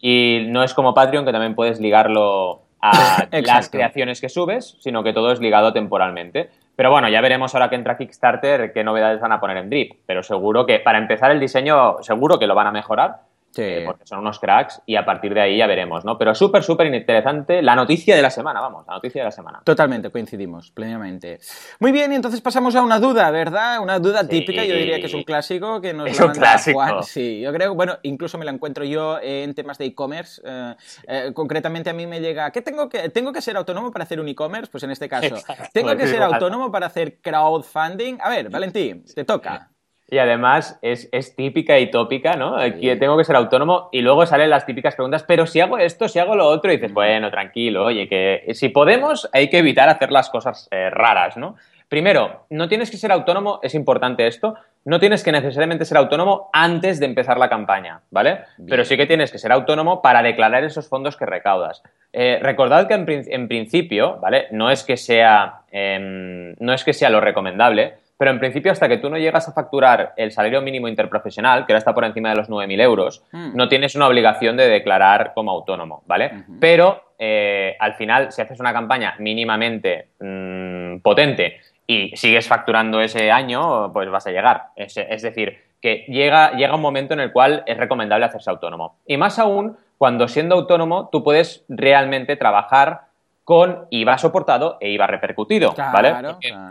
Y 0.00 0.46
no 0.50 0.62
es 0.62 0.72
como 0.72 0.94
Patreon, 0.94 1.24
que 1.24 1.32
también 1.32 1.56
puedes 1.56 1.80
ligarlo 1.80 2.62
a 2.80 3.26
las 3.44 3.68
creaciones 3.70 4.20
que 4.20 4.28
subes, 4.28 4.76
sino 4.78 5.02
que 5.02 5.12
todo 5.12 5.32
es 5.32 5.40
ligado 5.40 5.72
temporalmente. 5.72 6.50
Pero 6.76 6.92
bueno, 6.92 7.08
ya 7.08 7.20
veremos 7.20 7.56
ahora 7.56 7.68
que 7.68 7.74
entra 7.74 7.96
Kickstarter 7.96 8.72
qué 8.72 8.84
novedades 8.84 9.20
van 9.20 9.32
a 9.32 9.40
poner 9.40 9.56
en 9.56 9.68
Drip. 9.68 9.94
Pero 10.06 10.22
seguro 10.22 10.64
que 10.64 10.78
para 10.78 10.98
empezar 10.98 11.32
el 11.32 11.40
diseño, 11.40 11.96
seguro 12.02 12.38
que 12.38 12.46
lo 12.46 12.54
van 12.54 12.68
a 12.68 12.72
mejorar 12.72 13.16
eh, 13.58 13.82
porque 13.86 14.06
son 14.06 14.20
unos 14.20 14.38
cracks 14.38 14.82
y 14.86 14.96
a 14.96 15.04
partir 15.04 15.34
de 15.34 15.40
ahí 15.40 15.58
ya 15.58 15.66
veremos, 15.66 16.04
¿no? 16.04 16.18
Pero 16.18 16.34
súper, 16.34 16.62
súper 16.62 16.92
interesante 16.92 17.62
la 17.62 17.74
noticia 17.74 18.16
de 18.16 18.22
la 18.22 18.30
semana, 18.30 18.60
vamos, 18.60 18.86
la 18.86 18.94
noticia 18.94 19.22
de 19.22 19.26
la 19.26 19.30
semana. 19.30 19.62
Totalmente, 19.64 20.10
coincidimos, 20.10 20.70
plenamente. 20.70 21.40
Muy 21.80 21.92
bien, 21.92 22.12
y 22.12 22.16
entonces 22.16 22.40
pasamos 22.40 22.74
a 22.76 22.82
una 22.82 22.98
duda, 22.98 23.30
¿verdad? 23.30 23.80
Una 23.80 23.98
duda 23.98 24.26
típica, 24.26 24.64
yo 24.64 24.74
diría 24.74 24.98
que 24.98 25.06
es 25.06 25.14
un 25.14 25.24
clásico 25.24 25.80
que 25.80 25.92
nos 25.92 26.08
es 26.08 26.20
un 26.20 26.32
clásico. 26.32 26.78
Juan. 26.78 27.02
Sí, 27.02 27.40
yo 27.40 27.52
creo, 27.52 27.74
bueno, 27.74 27.98
incluso 28.02 28.38
me 28.38 28.44
la 28.44 28.50
encuentro 28.50 28.84
yo 28.84 29.18
en 29.20 29.54
temas 29.54 29.78
de 29.78 29.86
e-commerce. 29.86 30.42
Eh, 30.44 30.74
eh, 31.08 31.30
concretamente 31.34 31.90
a 31.90 31.92
mí 31.92 32.06
me 32.06 32.20
llega, 32.20 32.50
¿qué 32.50 32.62
tengo 32.62 32.88
que, 32.88 33.08
tengo 33.10 33.32
que 33.32 33.40
ser 33.40 33.56
autónomo 33.56 33.90
para 33.90 34.04
hacer 34.04 34.20
un 34.20 34.28
e-commerce? 34.28 34.70
Pues 34.70 34.82
en 34.84 34.90
este 34.90 35.08
caso, 35.08 35.36
¿tengo 35.72 35.96
que 35.96 36.06
ser 36.06 36.22
autónomo 36.22 36.70
para 36.70 36.86
hacer 36.86 37.20
crowdfunding? 37.20 38.18
A 38.20 38.28
ver, 38.28 38.50
Valentín, 38.50 39.04
te 39.14 39.24
toca. 39.24 39.73
Y 40.10 40.18
además 40.18 40.78
es, 40.82 41.08
típica 41.34 41.78
y 41.78 41.90
tópica, 41.90 42.34
¿no? 42.36 42.56
tengo 42.98 43.16
que 43.16 43.24
ser 43.24 43.36
autónomo 43.36 43.88
y 43.90 44.02
luego 44.02 44.26
salen 44.26 44.50
las 44.50 44.66
típicas 44.66 44.94
preguntas, 44.94 45.22
pero 45.22 45.46
si 45.46 45.60
hago 45.60 45.78
esto, 45.78 46.08
si 46.08 46.18
hago 46.18 46.36
lo 46.36 46.46
otro, 46.46 46.70
y 46.70 46.76
dices, 46.76 46.92
bueno, 46.92 47.30
tranquilo, 47.30 47.86
oye, 47.86 48.06
que 48.08 48.44
si 48.52 48.68
podemos 48.68 49.28
hay 49.32 49.48
que 49.48 49.58
evitar 49.58 49.88
hacer 49.88 50.12
las 50.12 50.28
cosas 50.28 50.68
eh, 50.70 50.90
raras, 50.90 51.36
¿no? 51.36 51.56
Primero, 51.88 52.46
no 52.50 52.68
tienes 52.68 52.90
que 52.90 52.96
ser 52.96 53.12
autónomo, 53.12 53.60
es 53.62 53.74
importante 53.74 54.26
esto, 54.26 54.56
no 54.84 54.98
tienes 54.98 55.22
que 55.22 55.32
necesariamente 55.32 55.84
ser 55.84 55.98
autónomo 55.98 56.50
antes 56.52 56.98
de 56.98 57.06
empezar 57.06 57.38
la 57.38 57.48
campaña, 57.48 58.00
¿vale? 58.10 58.40
Pero 58.68 58.84
sí 58.84 58.96
que 58.96 59.06
tienes 59.06 59.30
que 59.30 59.38
ser 59.38 59.52
autónomo 59.52 60.02
para 60.02 60.22
declarar 60.22 60.64
esos 60.64 60.88
fondos 60.88 61.16
que 61.16 61.26
recaudas. 61.26 61.82
Eh, 62.12 62.38
recordad 62.42 62.88
que 62.88 62.94
en, 62.94 63.48
principio, 63.48 64.18
¿vale? 64.20 64.46
No 64.50 64.70
es 64.70 64.82
que 64.82 64.96
sea, 64.96 65.62
em, 65.70 66.54
no 66.58 66.72
es 66.72 66.84
que 66.84 66.92
sea 66.92 67.10
lo 67.10 67.20
recomendable, 67.20 67.94
pero 68.16 68.30
en 68.30 68.38
principio 68.38 68.72
hasta 68.72 68.88
que 68.88 68.98
tú 68.98 69.10
no 69.10 69.18
llegas 69.18 69.48
a 69.48 69.52
facturar 69.52 70.12
el 70.16 70.30
salario 70.30 70.62
mínimo 70.62 70.88
interprofesional, 70.88 71.66
que 71.66 71.72
ahora 71.72 71.78
está 71.78 71.94
por 71.94 72.04
encima 72.04 72.30
de 72.30 72.36
los 72.36 72.48
9.000 72.48 72.80
euros, 72.80 73.24
mm. 73.32 73.56
no 73.56 73.68
tienes 73.68 73.94
una 73.94 74.06
obligación 74.06 74.56
de 74.56 74.68
declarar 74.68 75.32
como 75.34 75.50
autónomo, 75.50 76.02
¿vale? 76.06 76.44
Pero 76.60 77.14
eh, 77.18 77.76
al 77.78 77.94
final, 77.94 78.32
si 78.32 78.42
haces 78.42 78.60
una 78.60 78.72
campaña 78.72 79.14
mínimamente 79.18 80.08
mm, 80.20 80.98
potente 80.98 81.60
y 81.86 82.16
sigues 82.16 82.46
facturando 82.46 83.00
ese 83.00 83.30
año, 83.30 83.92
pues 83.92 84.08
vas 84.08 84.26
a 84.26 84.30
llegar. 84.30 84.66
Es, 84.76 84.96
es 84.96 85.22
decir, 85.22 85.58
que 85.80 86.06
llega, 86.08 86.52
llega 86.52 86.74
un 86.74 86.80
momento 86.80 87.14
en 87.14 87.20
el 87.20 87.32
cual 87.32 87.62
es 87.66 87.76
recomendable 87.76 88.24
hacerse 88.24 88.48
autónomo. 88.48 88.96
Y 89.06 89.16
más 89.16 89.38
aún 89.38 89.76
cuando 89.98 90.28
siendo 90.28 90.54
autónomo 90.54 91.08
tú 91.10 91.22
puedes 91.22 91.64
realmente 91.68 92.36
trabajar 92.36 93.02
con 93.44 93.86
IVA 93.90 94.18
soportado 94.18 94.78
e 94.80 94.90
IVA 94.90 95.06
repercutido, 95.06 95.74
¿vale? 95.76 96.14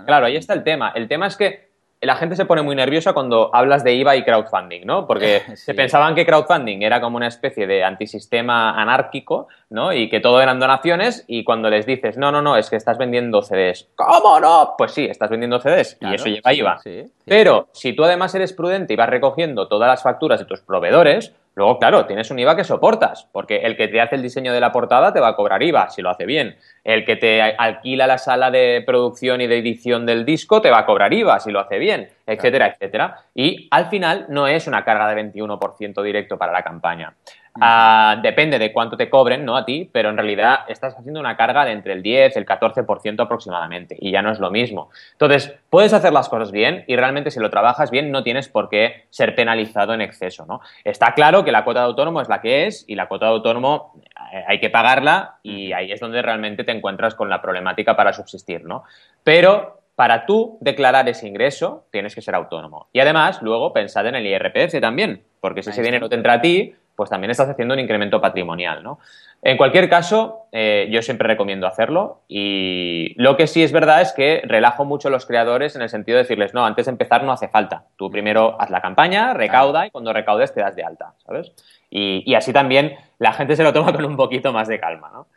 claro, 0.06 0.25
ahí 0.25 0.36
está 0.36 0.53
el 0.53 0.63
tema. 0.63 0.92
El 0.96 1.08
tema 1.08 1.27
es 1.27 1.38
que 1.38 1.74
la 2.03 2.15
gente 2.15 2.36
se 2.36 2.46
pone 2.46 2.62
muy 2.62 2.75
nerviosa 2.75 3.13
cuando 3.13 3.50
hablas 3.53 3.84
de 3.84 3.94
IVA 3.94 4.15
y 4.18 4.24
crowdfunding, 4.24 4.86
¿no? 4.86 5.08
Porque 5.08 5.42
se 5.56 5.74
pensaban 5.74 6.15
que 6.15 6.25
crowdfunding 6.25 6.82
era 6.82 7.00
como 7.00 7.18
una 7.18 7.27
especie 7.27 7.65
de 7.65 7.84
antisistema 7.84 8.80
anárquico, 8.82 9.48
¿no? 9.70 9.94
Y 9.94 10.10
que 10.10 10.20
todo 10.20 10.42
eran 10.42 10.60
donaciones 10.60 11.24
y 11.27 11.44
cuando 11.44 11.70
les 11.70 11.86
dices, 11.86 12.18
no, 12.18 12.32
no, 12.32 12.42
no, 12.42 12.58
es 12.58 12.70
que 12.70 12.75
estás 12.75 12.98
vendiendo 12.98 13.42
CDs. 13.42 13.89
¿Cómo 13.96 14.39
no? 14.39 14.75
Pues 14.77 14.92
sí, 14.92 15.06
estás 15.06 15.30
vendiendo 15.30 15.60
CDs 15.60 15.98
y 16.01 16.13
eso 16.13 16.25
lleva 16.25 16.53
IVA. 16.53 16.82
Pero 17.25 17.70
si 17.72 17.94
tú 17.94 18.03
además 18.03 18.36
eres 18.36 18.53
prudente 18.53 18.94
y 18.94 18.98
vas 18.98 19.10
recogiendo 19.10 19.68
todas 19.68 19.88
las 19.88 20.03
facturas 20.03 20.39
de 20.39 20.46
tus 20.46 20.62
proveedores, 20.62 21.34
Luego, 21.55 21.77
claro, 21.77 22.05
tienes 22.05 22.31
un 22.31 22.39
IVA 22.39 22.55
que 22.55 22.63
soportas, 22.63 23.27
porque 23.31 23.57
el 23.57 23.77
que 23.77 23.88
te 23.88 24.01
hace 24.01 24.15
el 24.15 24.24
diseño 24.24 24.53
de 24.53 24.60
la 24.60 24.72
portada 24.72 25.13
te 25.13 25.19
va 25.19 25.29
a 25.29 25.36
cobrar 25.36 25.62
IVA 25.62 25.89
si 25.89 26.01
lo 26.01 26.10
hace 26.10 26.25
bien. 26.25 26.57
El 26.83 27.05
que 27.05 27.15
te 27.15 27.41
alquila 27.41 28.07
la 28.07 28.17
sala 28.17 28.50
de 28.50 28.83
producción 28.86 29.39
y 29.39 29.48
de 29.48 29.60
edición 29.60 30.05
del 30.05 30.25
disco 30.25 30.62
te 30.62 30.72
va 30.72 30.79
a 30.79 30.86
cobrar 30.86 31.13
IVA 31.13 31.39
si 31.39 31.51
lo 31.51 31.60
hace 31.60 31.77
bien, 31.77 32.10
etcétera, 32.25 32.67
etcétera. 32.67 33.19
Y 33.36 33.67
al 33.69 33.86
final 33.88 34.25
no 34.29 34.48
es 34.48 34.65
una 34.65 34.83
carga 34.83 35.07
de 35.13 35.31
21% 35.31 36.01
directo 36.01 36.38
para 36.38 36.51
la 36.51 36.63
campaña. 36.63 37.13
Ah, 37.62 38.19
depende 38.24 38.57
de 38.57 38.74
cuánto 38.74 38.98
te 38.98 39.10
cobren, 39.10 39.45
¿no? 39.45 39.55
A 39.55 39.63
ti, 39.63 39.88
pero 39.91 40.10
en 40.10 40.17
realidad 40.17 40.62
estás 40.67 40.98
haciendo 40.98 41.19
una 41.19 41.38
carga 41.38 41.65
de 41.65 41.72
entre 41.72 41.93
el 41.93 42.01
10 42.01 42.36
y 42.36 42.39
el 42.39 42.45
14% 42.45 43.22
aproximadamente 43.22 43.95
y 44.00 44.12
ya 44.12 44.24
no 44.24 44.31
es 44.31 44.39
lo 44.39 44.50
mismo. 44.50 44.89
Entonces, 45.12 45.53
puedes 45.69 45.93
hacer 45.93 46.13
las 46.13 46.29
cosas 46.29 46.51
bien 46.51 46.83
y 46.88 46.95
realmente 46.95 47.29
si 47.29 47.39
lo 47.39 47.51
trabajas 47.51 47.91
bien 47.91 48.12
no 48.12 48.24
tienes 48.24 48.50
por 48.50 48.69
qué 48.69 49.05
ser 49.12 49.36
penalizado 49.36 49.93
en 49.93 50.01
exceso, 50.01 50.48
¿no? 50.48 50.62
Está 50.83 51.13
claro 51.13 51.45
que 51.45 51.51
la 51.51 51.63
cuota 51.63 51.81
de 51.81 51.86
autónomo 51.86 52.22
es 52.22 52.29
la 52.29 52.41
que 52.41 52.65
es 52.65 52.86
y 52.88 52.95
la 52.95 53.07
cuota 53.07 53.27
de 53.27 53.33
autónomo 53.33 53.93
eh, 54.33 54.43
hay 54.48 54.60
que 54.60 54.72
pagarla 54.72 55.36
y 55.43 55.74
ahí 55.74 55.91
es 55.91 56.00
donde 56.00 56.24
realmente 56.24 56.63
te 56.63 56.72
encuentras 56.72 57.13
con 57.13 57.29
la 57.29 57.41
problemática 57.41 57.95
para 57.95 58.13
subsistir, 58.13 58.65
¿no? 58.65 58.83
Pero 59.24 59.83
para 59.95 60.25
tú 60.25 60.57
declarar 60.60 61.07
ese 61.07 61.27
ingreso 61.27 61.86
tienes 61.91 62.15
que 62.15 62.22
ser 62.22 62.33
autónomo. 62.33 62.88
Y 62.93 63.00
además, 63.00 63.41
luego 63.41 63.74
pensad 63.74 64.07
en 64.07 64.15
el 64.15 64.25
IRPF 64.25 64.79
también, 64.81 65.24
porque 65.39 65.62
si 65.62 65.69
ese 65.69 65.83
dinero 65.83 66.10
te 66.10 66.15
entra 66.15 66.33
a 66.33 66.41
ti, 66.41 66.75
pues 66.96 67.10
también 67.10 67.32
estás 67.32 67.50
haciendo 67.50 67.74
un 67.74 67.80
incremento 67.80 68.22
patrimonial, 68.22 68.84
¿no? 68.84 69.00
En 69.42 69.58
cualquier 69.58 69.90
caso, 69.90 70.48
eh, 70.54 70.88
yo 70.90 71.02
siempre 71.02 71.28
recomiendo 71.28 71.68
hacerlo 71.68 72.22
y 72.30 73.14
lo 73.18 73.36
que 73.36 73.48
sí 73.48 73.62
es 73.62 73.74
verdad 73.74 74.02
es 74.02 74.14
que 74.14 74.42
relajo 74.46 74.86
mucho 74.86 75.10
a 75.10 75.12
los 75.12 75.26
creadores 75.26 75.76
en 75.76 75.82
el 75.82 75.90
sentido 75.90 76.18
de 76.18 76.24
decirles, 76.24 76.54
no, 76.54 76.66
antes 76.66 76.86
de 76.86 76.92
empezar 76.92 77.24
no 77.24 77.32
hace 77.34 77.50
falta. 77.50 77.84
Tú 77.98 78.10
primero 78.10 78.56
haz 78.60 78.70
la 78.70 78.82
campaña, 78.82 79.34
recauda 79.34 79.86
y 79.88 79.92
cuando 79.92 80.14
recaudes 80.14 80.54
te 80.54 80.62
das 80.62 80.76
de 80.76 80.84
alta, 80.84 81.14
¿sabes? 81.26 81.52
Y, 81.90 82.24
y 82.26 82.36
así 82.36 82.54
también 82.54 82.96
la 83.20 83.34
gente 83.34 83.56
se 83.58 83.64
lo 83.64 83.74
toma 83.74 83.92
con 83.92 84.06
un 84.06 84.16
poquito 84.16 84.54
más 84.54 84.70
de 84.70 84.80
calma, 84.80 85.12
¿no? 85.14 85.28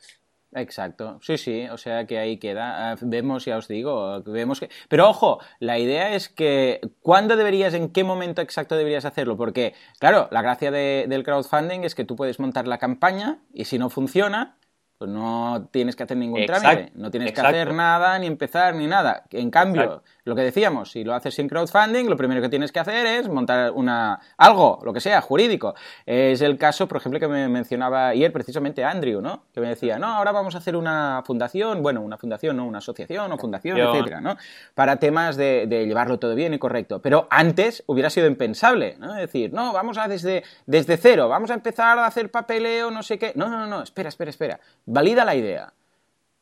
Exacto, 0.57 1.19
sí, 1.21 1.37
sí, 1.37 1.67
o 1.71 1.77
sea 1.77 2.07
que 2.07 2.19
ahí 2.19 2.39
queda. 2.39 2.91
Ah, 2.91 2.97
vemos, 3.03 3.45
ya 3.45 3.59
os 3.59 3.69
digo, 3.69 4.23
vemos 4.23 4.59
que... 4.59 4.71
Pero 4.89 5.07
ojo, 5.07 5.39
la 5.61 5.79
idea 5.79 6.15
es 6.15 6.31
que 6.31 6.81
¿cuándo 7.03 7.37
deberías, 7.37 7.75
en 7.75 7.91
qué 7.91 8.05
momento 8.05 8.41
exacto 8.41 8.75
deberías 8.75 9.05
hacerlo? 9.05 9.37
Porque, 9.37 9.75
claro, 9.99 10.29
la 10.31 10.41
gracia 10.41 10.71
del 10.71 11.23
crowdfunding 11.25 11.81
es 11.85 11.95
que 11.95 12.07
tú 12.07 12.17
puedes 12.17 12.41
montar 12.41 12.67
la 12.67 12.79
campaña 12.79 13.41
y 13.53 13.67
si 13.67 13.79
no 13.79 13.91
funciona, 13.91 14.57
pues 14.99 15.11
no 15.11 15.69
tienes 15.71 15.95
que 15.95 16.05
hacer 16.05 16.17
ningún 16.17 16.47
trámite, 16.47 16.91
no 16.95 17.11
tienes 17.11 17.33
que 17.33 17.41
hacer 17.41 17.75
nada, 17.75 18.19
ni 18.19 18.27
empezar, 18.27 18.75
ni 18.75 18.87
nada. 18.87 19.25
En 19.31 19.51
cambio, 19.51 20.03
lo 20.25 20.35
que 20.35 20.43
decíamos, 20.43 20.91
si 20.91 21.05
lo 21.05 21.15
haces 21.15 21.35
sin 21.35 21.49
crowdfunding, 21.49 22.07
lo 22.07 22.17
primero 22.17 22.41
que 22.41 22.49
tienes 22.49 22.73
que 22.73 22.81
hacer 22.81 23.07
es 23.07 23.29
montar 23.29 23.73
una 23.73 24.19
algo, 24.39 24.81
lo 24.83 24.95
que 24.95 25.01
sea, 25.01 25.21
jurídico. 25.21 25.75
Es 26.07 26.41
el 26.41 26.57
caso, 26.57 26.89
por 26.89 26.97
ejemplo, 26.97 27.21
que 27.21 27.29
me 27.29 27.47
mencionaba 27.49 28.09
ayer 28.09 28.33
precisamente 28.33 28.85
Andrew, 28.85 29.21
¿no? 29.21 29.45
Que 29.53 29.61
me 29.61 29.69
decía, 29.69 29.99
no, 29.99 30.07
ahora 30.07 30.33
vamos 30.33 30.55
a 30.55 30.59
hacer 30.59 30.77
una 30.77 31.23
fundación, 31.27 31.83
bueno, 31.83 32.01
una 32.01 32.17
fundación, 32.17 32.57
no, 32.57 32.65
una 32.65 32.79
asociación 32.79 33.31
o 33.31 33.39
fundación, 33.39 33.79
etcétera, 33.79 34.23
¿no? 34.23 34.37
Para 34.75 34.97
temas 34.97 35.37
de, 35.37 35.67
llevarlo 35.69 36.19
todo 36.19 36.35
bien 36.35 36.55
y 36.55 36.59
correcto. 36.59 37.03
Pero 37.03 37.29
antes 37.31 37.85
hubiera 37.87 38.09
sido 38.09 38.27
impensable, 38.27 38.97
¿no? 38.99 39.15
Es 39.15 39.21
decir, 39.21 39.53
no, 39.53 39.75
vamos 39.75 39.99
a 39.99 40.09
desde, 40.09 40.43
desde 40.65 40.97
cero, 40.97 41.29
vamos 41.29 41.51
a 41.51 41.55
empezar 41.55 41.99
a 41.99 42.07
hacer 42.07 42.31
papeleo, 42.31 42.91
no 42.91 43.03
sé 43.03 43.19
qué. 43.19 43.33
No, 43.35 43.49
no, 43.51 43.67
no, 43.67 43.83
espera, 43.83 44.09
espera, 44.09 44.31
espera. 44.31 44.61
Valida 44.87 45.25
la 45.25 45.35
idea. 45.35 45.73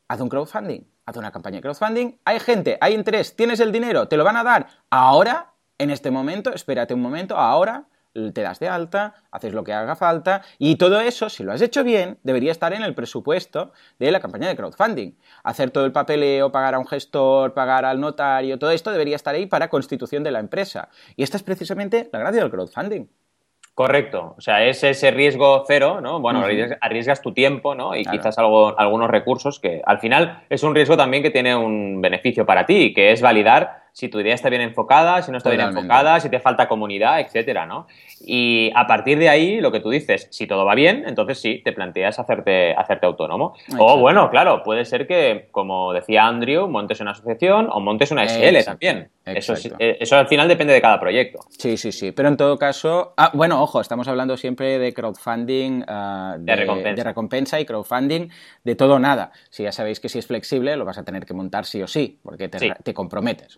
Haz 0.07 0.21
un 0.21 0.29
crowdfunding 0.29 0.85
haz 1.05 1.17
una 1.17 1.31
campaña 1.31 1.57
de 1.57 1.61
crowdfunding, 1.61 2.17
hay 2.25 2.39
gente, 2.39 2.77
hay 2.81 2.93
interés, 2.93 3.35
tienes 3.35 3.59
el 3.59 3.71
dinero, 3.71 4.07
te 4.07 4.17
lo 4.17 4.23
van 4.23 4.37
a 4.37 4.43
dar 4.43 4.67
ahora, 4.89 5.53
en 5.77 5.89
este 5.89 6.09
momento, 6.09 6.53
espérate 6.53 6.93
un 6.93 7.01
momento, 7.01 7.37
ahora 7.37 7.85
te 8.33 8.41
das 8.41 8.59
de 8.59 8.69
alta, 8.69 9.13
haces 9.29 9.53
lo 9.53 9.65
que 9.65 9.73
haga 9.73 9.97
falta 9.97 10.41
y 10.57 10.77
todo 10.77 11.01
eso, 11.01 11.29
si 11.29 11.43
lo 11.43 11.51
has 11.51 11.61
hecho 11.61 11.83
bien, 11.83 12.17
debería 12.23 12.53
estar 12.53 12.71
en 12.71 12.81
el 12.81 12.95
presupuesto 12.95 13.73
de 13.99 14.09
la 14.09 14.21
campaña 14.21 14.47
de 14.47 14.55
crowdfunding. 14.55 15.17
Hacer 15.43 15.71
todo 15.71 15.85
el 15.85 15.91
papeleo, 15.91 16.49
pagar 16.49 16.75
a 16.75 16.79
un 16.79 16.87
gestor, 16.87 17.53
pagar 17.53 17.83
al 17.83 17.99
notario, 17.99 18.57
todo 18.57 18.71
esto 18.71 18.89
debería 18.89 19.17
estar 19.17 19.35
ahí 19.35 19.47
para 19.47 19.69
constitución 19.69 20.23
de 20.23 20.31
la 20.31 20.39
empresa. 20.39 20.87
Y 21.17 21.23
esta 21.23 21.35
es 21.35 21.43
precisamente 21.43 22.09
la 22.13 22.19
gracia 22.19 22.41
del 22.41 22.51
crowdfunding. 22.51 23.05
Correcto, 23.75 24.35
o 24.37 24.41
sea, 24.41 24.63
es 24.63 24.81
ese 24.85 25.11
riesgo 25.11 25.65
cero, 25.67 25.99
¿no? 26.01 26.21
Bueno, 26.21 26.41
arriesgas, 26.79 27.21
tu 27.21 27.33
tiempo, 27.33 27.75
¿no? 27.75 27.93
Y 27.93 28.05
quizás 28.05 28.37
algo, 28.39 28.73
algunos 28.79 29.09
recursos 29.09 29.59
que 29.59 29.81
al 29.85 29.99
final 29.99 30.43
es 30.49 30.63
un 30.63 30.73
riesgo 30.73 30.95
también 30.95 31.21
que 31.21 31.29
tiene 31.29 31.53
un 31.53 31.99
beneficio 32.01 32.45
para 32.45 32.65
ti, 32.65 32.93
que 32.93 33.11
es 33.11 33.21
validar 33.21 33.83
si 33.91 34.07
tu 34.07 34.21
idea 34.21 34.33
está 34.33 34.49
bien 34.49 34.61
enfocada, 34.61 35.21
si 35.21 35.31
no 35.31 35.37
está 35.37 35.49
bien 35.49 35.61
enfocada, 35.61 36.21
si 36.21 36.29
te 36.29 36.39
falta 36.39 36.69
comunidad, 36.69 37.19
etcétera, 37.19 37.65
¿no? 37.65 37.87
Y 38.21 38.71
a 38.75 38.87
partir 38.87 39.19
de 39.19 39.27
ahí, 39.27 39.59
lo 39.59 39.73
que 39.73 39.81
tú 39.81 39.89
dices, 39.89 40.29
si 40.31 40.47
todo 40.47 40.63
va 40.63 40.73
bien, 40.73 41.03
entonces 41.05 41.41
sí, 41.41 41.61
te 41.63 41.73
planteas 41.73 42.17
hacerte, 42.17 42.73
hacerte 42.73 43.05
autónomo. 43.05 43.55
O 43.77 43.97
bueno, 43.97 44.29
claro, 44.29 44.63
puede 44.63 44.85
ser 44.85 45.05
que, 45.05 45.49
como 45.51 45.91
decía 45.91 46.25
Andrew, 46.25 46.69
montes 46.69 47.01
una 47.01 47.11
asociación 47.11 47.67
o 47.69 47.81
montes 47.81 48.11
una 48.11 48.25
SL 48.25 48.63
también. 48.63 49.09
Eso, 49.25 49.55
eh, 49.79 49.97
eso 49.99 50.17
al 50.17 50.27
final 50.27 50.47
depende 50.47 50.71
de 50.71 50.81
cada 50.81 50.99
proyecto. 50.99 51.39
Sí, 51.49 51.77
sí, 51.77 51.91
sí. 51.91 52.11
Pero 52.11 52.29
en 52.29 52.37
todo 52.37 52.59
caso, 52.59 53.13
ah, 53.17 53.31
bueno, 53.33 53.61
ojo, 53.61 53.81
estamos 53.81 54.07
hablando 54.07 54.37
siempre 54.37 54.77
de 54.77 54.93
crowdfunding 54.93 55.83
ah, 55.87 56.35
de, 56.37 56.55
recompensa. 57.03 57.59
y 57.59 57.65
crowdfunding 57.65 58.29
de 58.63 58.75
todo 58.75 58.95
o 58.95 58.99
nada. 58.99 59.31
Si 59.49 59.63
ya 59.63 59.71
sabéis 59.71 59.99
que 59.99 60.09
si 60.09 60.19
es 60.19 60.27
flexible, 60.27 60.75
lo 60.75 60.85
vas 60.85 60.99
a 60.99 61.03
tener 61.03 61.25
que 61.25 61.33
montar 61.33 61.65
sí 61.65 61.81
o 61.81 61.87
sí, 61.87 62.19
porque 62.21 62.49
te, 62.49 62.93
comprometes. 62.93 63.57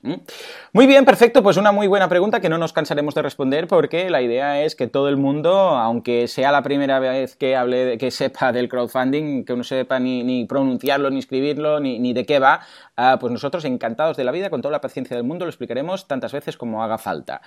Muy 0.71 0.88
bien, 0.88 1.03
perfecto. 1.03 1.43
Pues 1.43 1.58
una 1.58 1.73
muy 1.73 1.88
buena 1.88 2.08
pregunta 2.08 2.39
que 2.39 2.47
no 2.47 2.58
nos 2.58 2.71
cansaremos 2.71 3.13
de 3.13 3.21
responder 3.21 3.67
porque 3.67 4.10
la 4.10 4.21
idea 4.21 4.63
es 4.63 4.73
que 4.75 4.88
todo 4.88 5.10
el 5.10 5.17
mundo, 5.17 5.51
aunque 5.51 6.30
sea 6.30 6.53
la 6.53 6.63
primera 6.63 6.99
vez 6.99 7.36
que 7.36 7.58
hable, 7.58 7.97
que 7.97 8.10
sepa 8.10 8.51
del 8.53 8.69
crowdfunding, 8.69 9.43
que 9.43 9.56
no 9.56 9.65
sepa 9.65 9.99
ni, 9.99 10.45
pronunciarlo, 10.45 11.10
ni 11.10 11.19
escribirlo, 11.19 11.82
ni, 11.82 12.13
de 12.13 12.25
qué 12.25 12.39
va, 12.39 12.62
ah, 12.95 13.17
pues 13.19 13.34
nosotros 13.34 13.65
encantados 13.65 14.15
de 14.15 14.23
la 14.23 14.32
vida, 14.32 14.49
con 14.49 14.62
toda 14.62 14.71
la 14.71 14.82
paciencia 14.82 15.15
del 15.17 15.25
mundo, 15.25 15.43
lo 15.43 15.49
explicaremos 15.58 16.08
tantas 16.08 16.32
veces 16.32 16.58
como 16.58 16.84
haga 16.84 16.98
falta. 16.98 17.41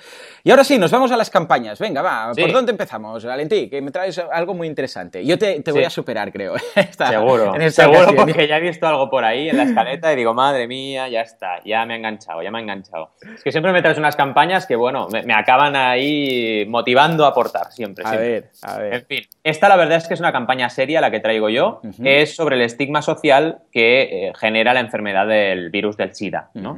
Y 0.44 0.51
ahora 0.51 0.64
sí, 0.64 0.79
nos 0.79 0.90
vamos 0.90 1.12
a 1.12 1.16
las 1.16 1.31
campañas. 1.31 1.79
Venga, 1.79 2.03
va, 2.03 2.33
¿por 2.35 2.53
dónde 2.53 2.73
empezamos, 2.73 3.25
Valentí? 3.25 3.68
Que 3.68 3.81
me 3.81 3.90
traes 3.90 4.18
algo 4.18 4.55
muy 4.55 4.66
interesante. 4.66 5.25
Yo 5.25 5.38
te, 5.38 5.62
voy 5.70 5.85
a 5.85 5.90
superar, 5.90 6.33
creo. 6.33 6.55
seguro, 6.90 7.55
seguro, 7.70 8.14
porque 8.16 8.46
ya 8.46 8.59
he 8.59 8.61
visto 8.61 8.87
algo 8.87 9.09
por 9.09 9.25
ahí 9.25 9.49
en 9.49 9.57
la 9.57 9.62
escaleta 9.64 10.12
y 10.12 10.16
digo, 10.16 10.35
madre 10.35 10.66
mía, 10.66 11.09
ya 11.09 11.20
está, 11.20 11.62
ya 11.64 11.87
me 11.87 11.94
ha 11.94 11.96
enganchado, 11.96 12.42
ya 12.42 12.51
me 12.51 12.59
ha 12.59 12.62
enganchado 12.62 13.11
es 13.35 13.42
que 13.42 13.53
siempre 13.53 13.73
me 13.73 13.83
traes 13.83 13.99
unas 13.99 14.16
campañas 14.16 14.66
que, 14.66 14.77
bueno, 14.77 15.09
me, 15.09 15.35
acaban 15.35 15.77
ahí 15.77 16.64
motivando 16.68 17.25
a 17.25 17.29
aportar, 17.29 17.73
siempre. 17.73 18.05
A 18.07 18.16
ver, 18.16 18.51
a 18.62 18.79
ver. 18.79 18.94
En 18.94 19.07
fin, 19.07 19.25
esta 19.44 19.68
la 19.68 19.77
verdad 19.77 19.99
es 19.99 20.09
que 20.09 20.14
es 20.14 20.20
una 20.20 20.33
campaña 20.33 20.68
seria 20.70 21.01
la 21.01 21.11
que 21.11 21.20
traigo 21.20 21.49
yo. 21.49 21.81
Es 22.03 22.35
sobre 22.35 22.57
el 22.57 22.62
estigma 22.62 23.03
social 23.03 23.59
que 23.73 24.03
eh, 24.03 24.33
genera 24.38 24.75
la 24.75 24.81
enfermedad 24.81 25.27
del 25.27 25.70
virus 25.70 25.96
del 25.96 26.14
SIDA, 26.14 26.51
¿no? 26.55 26.77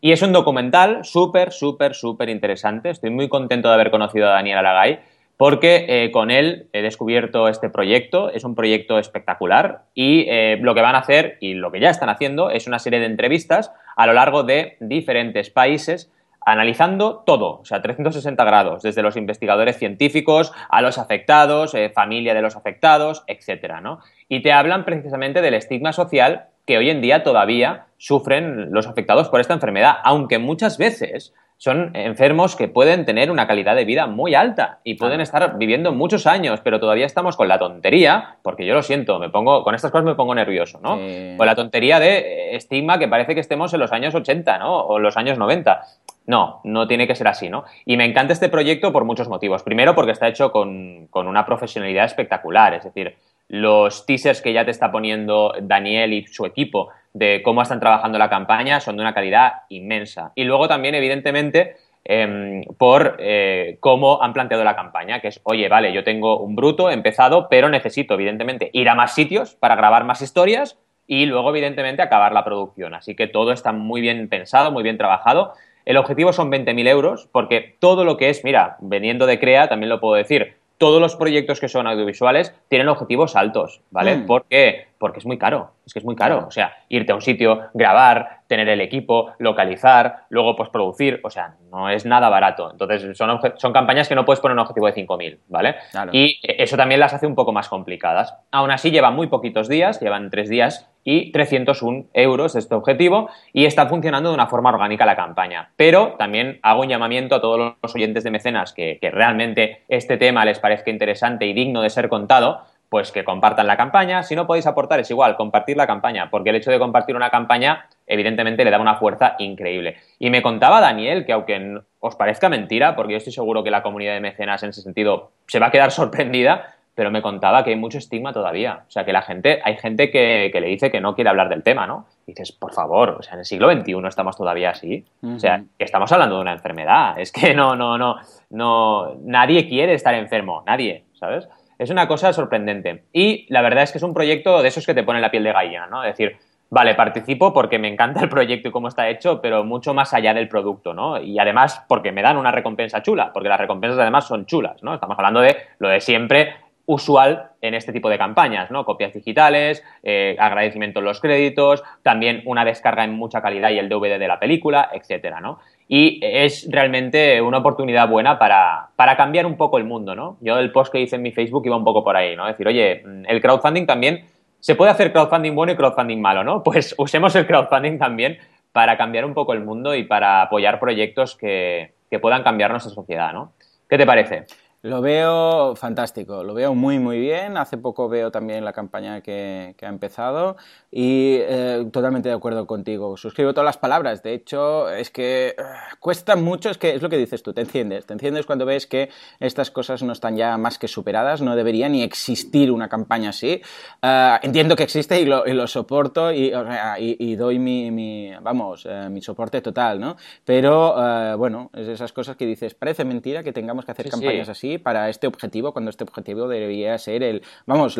Y 0.00 0.12
es 0.12 0.22
un 0.22 0.32
documental 0.32 1.04
súper, 1.04 1.52
súper, 1.52 1.94
súper 1.94 2.28
interesante. 2.28 2.90
Estoy 2.90 3.10
muy 3.10 3.28
contento 3.28 3.68
de 3.68 3.74
haber 3.74 3.90
conocido 3.90 4.28
a 4.28 4.32
Daniel 4.32 4.58
Aragay 4.58 5.00
porque 5.36 5.86
eh, 5.88 6.10
con 6.10 6.30
él 6.30 6.68
he 6.74 6.82
descubierto 6.82 7.48
este 7.48 7.70
proyecto, 7.70 8.30
es 8.30 8.44
un 8.44 8.54
proyecto 8.54 8.98
espectacular 8.98 9.84
y 9.94 10.26
eh, 10.28 10.58
lo 10.60 10.74
que 10.74 10.82
van 10.82 10.94
a 10.94 10.98
hacer 10.98 11.38
y 11.40 11.54
lo 11.54 11.72
que 11.72 11.80
ya 11.80 11.88
están 11.88 12.10
haciendo 12.10 12.50
es 12.50 12.66
una 12.66 12.78
serie 12.78 13.00
de 13.00 13.06
entrevistas 13.06 13.72
a 13.96 14.06
lo 14.06 14.12
largo 14.12 14.42
de 14.42 14.76
diferentes 14.80 15.48
países 15.48 16.12
analizando 16.44 17.22
todo, 17.24 17.60
o 17.60 17.64
sea, 17.64 17.80
360 17.80 18.44
grados, 18.44 18.82
desde 18.82 19.02
los 19.02 19.16
investigadores 19.16 19.78
científicos 19.78 20.52
a 20.68 20.82
los 20.82 20.98
afectados, 20.98 21.74
eh, 21.74 21.90
familia 21.90 22.34
de 22.34 22.42
los 22.42 22.56
afectados, 22.56 23.24
etcétera, 23.26 23.80
¿no? 23.80 24.00
Y 24.28 24.40
te 24.42 24.52
hablan 24.52 24.84
precisamente 24.84 25.40
del 25.40 25.54
estigma 25.54 25.92
social 25.92 26.48
que 26.70 26.78
hoy 26.78 26.88
en 26.88 27.00
día 27.00 27.24
todavía 27.24 27.86
sufren 27.96 28.70
los 28.70 28.86
afectados 28.86 29.28
por 29.28 29.40
esta 29.40 29.54
enfermedad, 29.54 29.96
aunque 30.04 30.38
muchas 30.38 30.78
veces 30.78 31.34
son 31.56 31.90
enfermos 31.96 32.54
que 32.54 32.68
pueden 32.68 33.04
tener 33.04 33.28
una 33.28 33.48
calidad 33.48 33.74
de 33.74 33.84
vida 33.84 34.06
muy 34.06 34.36
alta 34.36 34.78
y 34.84 34.94
pueden 34.94 35.20
estar 35.20 35.58
viviendo 35.58 35.90
muchos 35.90 36.28
años, 36.28 36.60
pero 36.62 36.78
todavía 36.78 37.06
estamos 37.06 37.36
con 37.36 37.48
la 37.48 37.58
tontería, 37.58 38.36
porque 38.44 38.64
yo 38.64 38.74
lo 38.74 38.84
siento, 38.84 39.18
me 39.18 39.30
pongo 39.30 39.64
con 39.64 39.74
estas 39.74 39.90
cosas 39.90 40.04
me 40.04 40.14
pongo 40.14 40.32
nervioso, 40.32 40.78
¿no? 40.80 40.96
Con 41.36 41.44
la 41.44 41.56
tontería 41.56 41.98
de 41.98 42.54
estigma 42.54 43.00
que 43.00 43.08
parece 43.08 43.34
que 43.34 43.40
estemos 43.40 43.74
en 43.74 43.80
los 43.80 43.90
años 43.90 44.14
80, 44.14 44.58
¿no? 44.58 44.78
O 44.78 45.00
los 45.00 45.16
años 45.16 45.38
90. 45.38 45.82
No, 46.26 46.60
no 46.62 46.86
tiene 46.86 47.08
que 47.08 47.16
ser 47.16 47.26
así, 47.26 47.48
¿no? 47.48 47.64
Y 47.84 47.96
me 47.96 48.04
encanta 48.04 48.32
este 48.32 48.48
proyecto 48.48 48.92
por 48.92 49.04
muchos 49.04 49.28
motivos. 49.28 49.64
Primero, 49.64 49.96
porque 49.96 50.12
está 50.12 50.28
hecho 50.28 50.52
con, 50.52 51.08
con 51.10 51.26
una 51.26 51.44
profesionalidad 51.44 52.04
espectacular, 52.04 52.74
es 52.74 52.84
decir, 52.84 53.16
los 53.50 54.06
teasers 54.06 54.40
que 54.40 54.52
ya 54.52 54.64
te 54.64 54.70
está 54.70 54.92
poniendo 54.92 55.52
Daniel 55.60 56.12
y 56.12 56.24
su 56.28 56.46
equipo 56.46 56.90
de 57.12 57.42
cómo 57.42 57.62
están 57.62 57.80
trabajando 57.80 58.16
la 58.16 58.30
campaña 58.30 58.78
son 58.78 58.94
de 58.94 59.02
una 59.02 59.12
calidad 59.12 59.62
inmensa. 59.68 60.30
Y 60.36 60.44
luego 60.44 60.68
también, 60.68 60.94
evidentemente, 60.94 61.74
em, 62.04 62.62
por 62.78 63.16
eh, 63.18 63.76
cómo 63.80 64.22
han 64.22 64.32
planteado 64.32 64.62
la 64.62 64.76
campaña, 64.76 65.18
que 65.18 65.28
es, 65.28 65.40
oye, 65.42 65.68
vale, 65.68 65.92
yo 65.92 66.04
tengo 66.04 66.38
un 66.38 66.54
bruto 66.54 66.90
empezado, 66.90 67.48
pero 67.48 67.68
necesito, 67.68 68.14
evidentemente, 68.14 68.70
ir 68.72 68.88
a 68.88 68.94
más 68.94 69.16
sitios 69.16 69.56
para 69.56 69.74
grabar 69.74 70.04
más 70.04 70.22
historias 70.22 70.78
y 71.08 71.26
luego, 71.26 71.50
evidentemente, 71.50 72.02
acabar 72.02 72.32
la 72.32 72.44
producción. 72.44 72.94
Así 72.94 73.16
que 73.16 73.26
todo 73.26 73.50
está 73.50 73.72
muy 73.72 74.00
bien 74.00 74.28
pensado, 74.28 74.70
muy 74.70 74.84
bien 74.84 74.96
trabajado. 74.96 75.54
El 75.84 75.96
objetivo 75.96 76.32
son 76.32 76.52
20.000 76.52 76.86
euros, 76.86 77.28
porque 77.32 77.74
todo 77.80 78.04
lo 78.04 78.16
que 78.16 78.30
es, 78.30 78.44
mira, 78.44 78.76
veniendo 78.78 79.26
de 79.26 79.40
CREA, 79.40 79.68
también 79.68 79.88
lo 79.88 79.98
puedo 79.98 80.14
decir, 80.14 80.59
todos 80.80 80.98
los 80.98 81.14
proyectos 81.14 81.60
que 81.60 81.68
son 81.68 81.86
audiovisuales 81.86 82.54
tienen 82.68 82.88
objetivos 82.88 83.36
altos, 83.36 83.82
¿vale? 83.90 84.16
Mm. 84.16 84.26
¿Por 84.26 84.46
qué? 84.46 84.86
Porque 85.00 85.18
es 85.18 85.24
muy 85.24 85.38
caro, 85.38 85.72
es 85.86 85.94
que 85.94 85.98
es 86.00 86.04
muy 86.04 86.14
caro. 86.14 86.44
O 86.46 86.50
sea, 86.50 86.74
irte 86.90 87.12
a 87.12 87.14
un 87.14 87.22
sitio, 87.22 87.70
grabar, 87.72 88.40
tener 88.48 88.68
el 88.68 88.82
equipo, 88.82 89.32
localizar, 89.38 90.24
luego 90.28 90.56
postproducir, 90.56 91.20
o 91.24 91.30
sea, 91.30 91.54
no 91.70 91.88
es 91.88 92.04
nada 92.04 92.28
barato. 92.28 92.70
Entonces, 92.70 93.16
son, 93.16 93.40
son 93.56 93.72
campañas 93.72 94.10
que 94.10 94.14
no 94.14 94.26
puedes 94.26 94.40
poner 94.40 94.52
un 94.52 94.58
objetivo 94.58 94.88
de 94.88 94.94
5.000, 94.94 95.38
¿vale? 95.48 95.76
Y 96.12 96.38
eso 96.42 96.76
también 96.76 97.00
las 97.00 97.14
hace 97.14 97.26
un 97.26 97.34
poco 97.34 97.50
más 97.50 97.70
complicadas. 97.70 98.36
Aún 98.50 98.70
así, 98.72 98.90
llevan 98.90 99.16
muy 99.16 99.28
poquitos 99.28 99.70
días, 99.70 100.00
llevan 100.00 100.28
tres 100.28 100.50
días 100.50 100.90
y 101.02 101.32
301 101.32 102.08
euros 102.12 102.56
este 102.56 102.74
objetivo 102.74 103.30
y 103.54 103.64
está 103.64 103.86
funcionando 103.86 104.28
de 104.28 104.34
una 104.34 104.48
forma 104.48 104.68
orgánica 104.68 105.06
la 105.06 105.16
campaña. 105.16 105.70
Pero 105.76 106.16
también 106.18 106.58
hago 106.62 106.82
un 106.82 106.88
llamamiento 106.88 107.36
a 107.36 107.40
todos 107.40 107.76
los 107.82 107.94
oyentes 107.94 108.22
de 108.22 108.30
mecenas 108.30 108.74
que, 108.74 108.98
que 109.00 109.10
realmente 109.10 109.84
este 109.88 110.18
tema 110.18 110.44
les 110.44 110.58
parezca 110.58 110.90
interesante 110.90 111.46
y 111.46 111.54
digno 111.54 111.80
de 111.80 111.88
ser 111.88 112.10
contado, 112.10 112.64
pues 112.90 113.12
que 113.12 113.24
compartan 113.24 113.68
la 113.68 113.76
campaña. 113.76 114.22
Si 114.24 114.34
no 114.34 114.46
podéis 114.46 114.66
aportar, 114.66 115.00
es 115.00 115.10
igual, 115.10 115.36
compartir 115.36 115.76
la 115.76 115.86
campaña, 115.86 116.28
porque 116.28 116.50
el 116.50 116.56
hecho 116.56 116.72
de 116.72 116.78
compartir 116.78 117.16
una 117.16 117.30
campaña, 117.30 117.86
evidentemente, 118.06 118.64
le 118.64 118.70
da 118.70 118.80
una 118.80 118.96
fuerza 118.96 119.36
increíble. 119.38 119.96
Y 120.18 120.28
me 120.28 120.42
contaba 120.42 120.80
Daniel 120.80 121.24
que, 121.24 121.32
aunque 121.32 121.80
os 122.00 122.16
parezca 122.16 122.48
mentira, 122.48 122.96
porque 122.96 123.12
yo 123.12 123.18
estoy 123.18 123.32
seguro 123.32 123.62
que 123.62 123.70
la 123.70 123.82
comunidad 123.82 124.14
de 124.14 124.20
mecenas 124.20 124.64
en 124.64 124.70
ese 124.70 124.82
sentido 124.82 125.30
se 125.46 125.60
va 125.60 125.68
a 125.68 125.70
quedar 125.70 125.90
sorprendida, 125.92 126.74
pero 126.96 127.12
me 127.12 127.22
contaba 127.22 127.62
que 127.62 127.70
hay 127.70 127.76
mucho 127.76 127.98
estigma 127.98 128.32
todavía. 128.32 128.82
O 128.88 128.90
sea, 128.90 129.04
que 129.04 129.12
la 129.12 129.22
gente, 129.22 129.60
hay 129.64 129.76
gente 129.76 130.10
que, 130.10 130.50
le 130.52 130.66
dice 130.66 130.90
que 130.90 131.00
no 131.00 131.14
quiere 131.14 131.30
hablar 131.30 131.48
del 131.48 131.62
tema, 131.62 131.86
¿no? 131.86 132.06
Y 132.26 132.32
dices, 132.32 132.50
por 132.50 132.74
favor, 132.74 133.10
o 133.20 133.22
sea, 133.22 133.34
en 133.34 133.38
el 133.38 133.44
siglo 133.44 133.70
XXI 133.70 133.94
estamos 134.08 134.36
todavía 134.36 134.70
así. 134.70 135.04
O 135.22 135.38
sea, 135.38 135.62
que 135.78 135.84
estamos 135.84 136.10
hablando 136.10 136.34
de 136.34 136.40
una 136.42 136.52
enfermedad. 136.52 137.20
Es 137.20 137.30
que 137.30 137.54
no, 137.54 137.76
no, 137.76 137.96
no, 137.96 138.16
no, 138.50 139.14
nadie 139.22 139.68
quiere 139.68 139.94
estar 139.94 140.12
enfermo, 140.14 140.64
nadie, 140.66 141.04
¿sabes? 141.14 141.48
Es 141.80 141.88
una 141.88 142.06
cosa 142.06 142.30
sorprendente. 142.34 143.04
Y 143.10 143.46
la 143.48 143.62
verdad 143.62 143.84
es 143.84 143.90
que 143.90 143.96
es 143.96 144.04
un 144.04 144.12
proyecto 144.12 144.60
de 144.60 144.68
esos 144.68 144.84
que 144.84 144.92
te 144.92 145.02
pone 145.02 145.18
la 145.18 145.30
piel 145.30 145.44
de 145.44 145.52
gallina, 145.54 145.86
¿no? 145.86 146.04
Es 146.04 146.10
decir, 146.10 146.36
vale, 146.68 146.94
participo 146.94 147.54
porque 147.54 147.78
me 147.78 147.88
encanta 147.88 148.20
el 148.20 148.28
proyecto 148.28 148.68
y 148.68 148.70
cómo 148.70 148.88
está 148.88 149.08
hecho, 149.08 149.40
pero 149.40 149.64
mucho 149.64 149.94
más 149.94 150.12
allá 150.12 150.34
del 150.34 150.46
producto, 150.46 150.92
¿no? 150.92 151.18
Y 151.22 151.38
además 151.38 151.82
porque 151.88 152.12
me 152.12 152.20
dan 152.20 152.36
una 152.36 152.52
recompensa 152.52 153.02
chula, 153.02 153.32
porque 153.32 153.48
las 153.48 153.58
recompensas 153.58 153.98
además 153.98 154.26
son 154.26 154.44
chulas, 154.44 154.82
¿no? 154.82 154.92
Estamos 154.92 155.16
hablando 155.18 155.40
de 155.40 155.56
lo 155.78 155.88
de 155.88 156.02
siempre, 156.02 156.52
usual 156.84 157.52
en 157.62 157.72
este 157.72 157.94
tipo 157.94 158.10
de 158.10 158.18
campañas, 158.18 158.70
¿no? 158.70 158.84
Copias 158.84 159.14
digitales, 159.14 159.82
eh, 160.02 160.36
agradecimiento 160.38 160.98
en 160.98 161.06
los 161.06 161.18
créditos, 161.18 161.82
también 162.02 162.42
una 162.44 162.66
descarga 162.66 163.04
en 163.04 163.14
mucha 163.14 163.40
calidad 163.40 163.70
y 163.70 163.78
el 163.78 163.88
DVD 163.88 164.18
de 164.18 164.28
la 164.28 164.38
película, 164.38 164.90
etcétera, 164.92 165.40
¿no? 165.40 165.60
Y 165.92 166.20
es 166.22 166.68
realmente 166.70 167.42
una 167.42 167.58
oportunidad 167.58 168.08
buena 168.08 168.38
para, 168.38 168.90
para 168.94 169.16
cambiar 169.16 169.44
un 169.44 169.56
poco 169.56 169.76
el 169.76 169.82
mundo, 169.82 170.14
¿no? 170.14 170.36
Yo 170.40 170.56
el 170.56 170.70
post 170.70 170.92
que 170.92 171.00
hice 171.00 171.16
en 171.16 171.22
mi 171.22 171.32
Facebook 171.32 171.66
iba 171.66 171.76
un 171.76 171.82
poco 171.82 172.04
por 172.04 172.16
ahí, 172.16 172.36
¿no? 172.36 172.46
Decir, 172.46 172.68
oye, 172.68 173.02
el 173.26 173.40
crowdfunding 173.42 173.86
también, 173.86 174.24
se 174.60 174.76
puede 174.76 174.92
hacer 174.92 175.10
crowdfunding 175.10 175.52
bueno 175.52 175.72
y 175.72 175.76
crowdfunding 175.76 176.20
malo, 176.20 176.44
¿no? 176.44 176.62
Pues 176.64 176.94
usemos 176.96 177.34
el 177.34 177.44
crowdfunding 177.44 177.98
también 177.98 178.38
para 178.70 178.96
cambiar 178.96 179.24
un 179.24 179.34
poco 179.34 179.52
el 179.52 179.64
mundo 179.64 179.96
y 179.96 180.04
para 180.04 180.42
apoyar 180.42 180.78
proyectos 180.78 181.36
que, 181.36 181.92
que 182.08 182.20
puedan 182.20 182.44
cambiar 182.44 182.70
nuestra 182.70 182.92
sociedad, 182.92 183.32
¿no? 183.32 183.54
¿Qué 183.88 183.98
te 183.98 184.06
parece? 184.06 184.44
Lo 184.82 185.02
veo 185.02 185.76
fantástico, 185.76 186.42
lo 186.42 186.54
veo 186.54 186.74
muy 186.74 186.98
muy 186.98 187.20
bien. 187.20 187.58
Hace 187.58 187.76
poco 187.76 188.08
veo 188.08 188.30
también 188.30 188.64
la 188.64 188.72
campaña 188.72 189.20
que, 189.20 189.74
ha 189.78 189.86
empezado 189.86 190.56
y 190.90 191.36
eh, 191.38 191.86
totalmente 191.92 192.30
de 192.30 192.34
acuerdo 192.34 192.66
contigo. 192.66 193.14
Suscribo 193.18 193.52
todas 193.52 193.66
las 193.66 193.76
palabras. 193.76 194.22
De 194.22 194.32
hecho, 194.32 194.88
es 194.88 195.10
que 195.10 195.48
eh, 195.48 195.54
cuesta 195.98 196.34
mucho, 196.34 196.70
es 196.70 196.78
que 196.78 196.94
es 196.94 197.02
lo 197.02 197.10
que 197.10 197.18
dices 197.18 197.42
tú, 197.42 197.52
te 197.52 197.60
enciendes. 197.60 198.06
Te 198.06 198.14
enciendes 198.14 198.46
cuando 198.46 198.64
ves 198.64 198.86
que 198.86 199.10
estas 199.38 199.70
cosas 199.70 200.02
no 200.02 200.14
están 200.14 200.38
ya 200.38 200.56
más 200.56 200.78
que 200.78 200.88
superadas, 200.88 201.42
no 201.42 201.56
debería 201.56 201.90
ni 201.90 202.02
existir 202.02 202.72
una 202.72 202.88
campaña 202.88 203.30
así. 203.30 203.60
Eh, 204.00 204.38
entiendo 204.40 204.76
que 204.76 204.84
existe 204.84 205.20
y 205.20 205.26
lo, 205.26 205.44
lo 205.44 205.66
soporto 205.66 206.32
y, 206.32 206.54
y, 206.98 207.36
doy 207.36 207.58
mi, 207.58 207.90
mi 207.90 208.32
vamos, 208.40 208.88
mi 209.10 209.20
soporte 209.20 209.60
total, 209.60 210.00
¿no? 210.00 210.16
Pero 210.46 211.36
bueno, 211.36 211.70
es 211.74 211.86
esas 211.86 212.14
cosas 212.14 212.36
que 212.36 212.46
dices, 212.46 212.72
parece 212.72 213.04
mentira 213.04 213.42
que 213.42 213.52
tengamos 213.52 213.84
que 213.84 213.92
hacer 213.92 214.08
campañas 214.08 214.48
así 214.48 214.69
para 214.78 215.08
este 215.08 215.26
objetivo 215.26 215.72
cuando 215.72 215.90
este 215.90 216.04
objetivo 216.04 216.48
debería 216.48 216.96
ser 216.98 217.22
el, 217.22 217.42
vamos, 217.66 217.98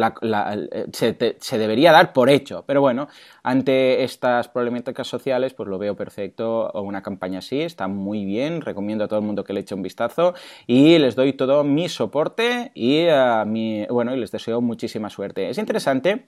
se, 0.92 1.58
debería 1.58 1.92
dar 1.92 2.12
por 2.12 2.30
hecho. 2.30 2.64
Pero 2.66 2.80
bueno, 2.80 3.08
ante 3.42 4.04
estas 4.04 4.48
problemáticas 4.48 5.06
sociales, 5.06 5.54
pues 5.54 5.68
lo 5.68 5.78
veo 5.78 5.96
perfecto 5.96 6.70
una 6.72 7.02
campaña 7.02 7.38
así, 7.38 7.60
está 7.62 7.88
muy 7.88 8.24
bien, 8.24 8.60
recomiendo 8.60 9.04
a 9.04 9.08
todo 9.08 9.20
el 9.20 9.26
mundo 9.26 9.44
que 9.44 9.52
le 9.52 9.60
eche 9.60 9.74
un 9.74 9.82
vistazo 9.82 10.34
y 10.66 10.98
les 10.98 11.14
doy 11.14 11.32
todo 11.32 11.64
mi 11.64 11.88
soporte 11.88 12.72
y, 12.74 13.06
a 13.08 13.44
mi, 13.44 13.86
bueno, 13.86 14.14
y 14.14 14.20
les 14.20 14.30
deseo 14.30 14.60
muchísima 14.60 15.10
suerte. 15.10 15.50
Es 15.50 15.58
interesante 15.58 16.26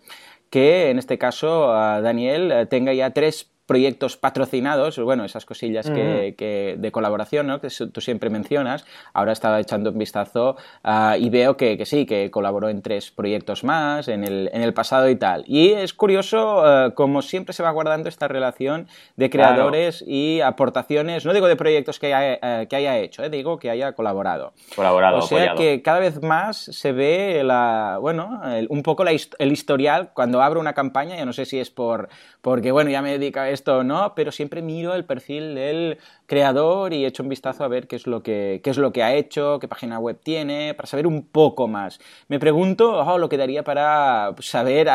que 0.50 0.90
en 0.90 0.98
este 0.98 1.18
caso 1.18 1.68
Daniel 1.68 2.52
eh, 2.52 2.66
tenga 2.66 2.92
ya 2.92 3.10
tres 3.10 3.50
proyectos 3.72 4.18
patrocinados, 4.18 4.98
bueno, 4.98 5.24
esas 5.24 5.46
cosillas 5.46 5.88
que, 5.88 6.76
de 6.76 6.92
colaboración, 6.92 7.46
¿no? 7.46 7.58
que 7.58 7.68
tú 7.90 8.02
siempre 8.02 8.28
mencionas. 8.28 8.84
Ahora 9.14 9.32
estaba 9.32 9.58
echando 9.60 9.92
un 9.92 9.98
vistazo 9.98 10.58
ah, 10.84 11.16
y 11.18 11.30
veo 11.30 11.56
que, 11.56 11.82
sí, 11.86 12.04
que 12.04 12.30
colaboró 12.30 12.68
en 12.68 12.82
tres 12.82 13.10
proyectos 13.10 13.64
más 13.64 14.08
en 14.08 14.24
el, 14.24 14.50
en 14.52 14.60
el 14.60 14.74
pasado 14.74 15.08
y 15.08 15.16
tal. 15.16 15.44
Y 15.46 15.70
es 15.70 15.94
curioso 15.94 16.58
uh, 16.58 16.92
como 16.92 17.22
siempre 17.22 17.54
se 17.54 17.62
va 17.62 17.70
guardando 17.70 18.10
esta 18.10 18.28
relación 18.28 18.88
de 19.16 19.30
creadores 19.30 20.04
y 20.06 20.42
aportaciones, 20.42 21.24
no 21.24 21.32
digo 21.32 21.48
de 21.48 21.56
proyectos 21.56 21.98
que 21.98 22.12
haya, 22.12 22.38
eh, 22.42 22.66
que 22.68 22.76
haya 22.76 22.98
hecho, 22.98 23.24
eh, 23.24 23.30
digo 23.30 23.58
que 23.58 23.70
haya 23.70 23.92
colaborado. 23.92 24.52
Colaborado, 24.76 25.20
O 25.20 25.22
sea 25.22 25.54
que 25.54 25.80
cada 25.80 25.98
vez 25.98 26.20
más 26.22 26.58
se 26.58 26.92
ve 26.92 27.40
la, 27.42 27.96
bueno, 28.02 28.42
un 28.68 28.82
poco 28.82 29.02
el 29.06 29.52
historial 29.52 30.10
cuando 30.12 30.42
abro 30.42 30.60
una 30.60 30.74
campaña, 30.74 31.16
ya 31.16 31.24
no 31.24 31.32
sé 31.32 31.46
si 31.46 31.58
es 31.58 31.70
por, 31.70 32.10
porque, 32.42 32.70
bueno, 32.70 32.90
ya 32.90 33.00
me 33.00 33.12
dedica 33.12 33.44
a 33.44 33.50
esto 33.50 33.61
no, 33.66 34.14
pero 34.14 34.32
siempre 34.32 34.62
miro 34.62 34.94
el 34.94 35.04
perfil 35.04 35.54
del 35.54 35.98
creador 36.26 36.92
y 36.92 37.04
echo 37.04 37.22
un 37.22 37.28
vistazo 37.28 37.64
a 37.64 37.68
ver 37.68 37.86
qué 37.86 37.96
es 37.96 38.06
lo 38.06 38.22
que, 38.22 38.60
qué 38.62 38.70
es 38.70 38.78
lo 38.78 38.92
que 38.92 39.02
ha 39.02 39.14
hecho, 39.14 39.58
qué 39.58 39.68
página 39.68 39.98
web 39.98 40.18
tiene, 40.22 40.74
para 40.74 40.86
saber 40.86 41.06
un 41.06 41.26
poco 41.26 41.68
más. 41.68 42.00
Me 42.28 42.38
pregunto 42.38 42.98
oh, 42.98 43.18
lo 43.18 43.28
que 43.28 43.36
daría 43.36 43.62
para 43.64 44.34
saber, 44.40 44.88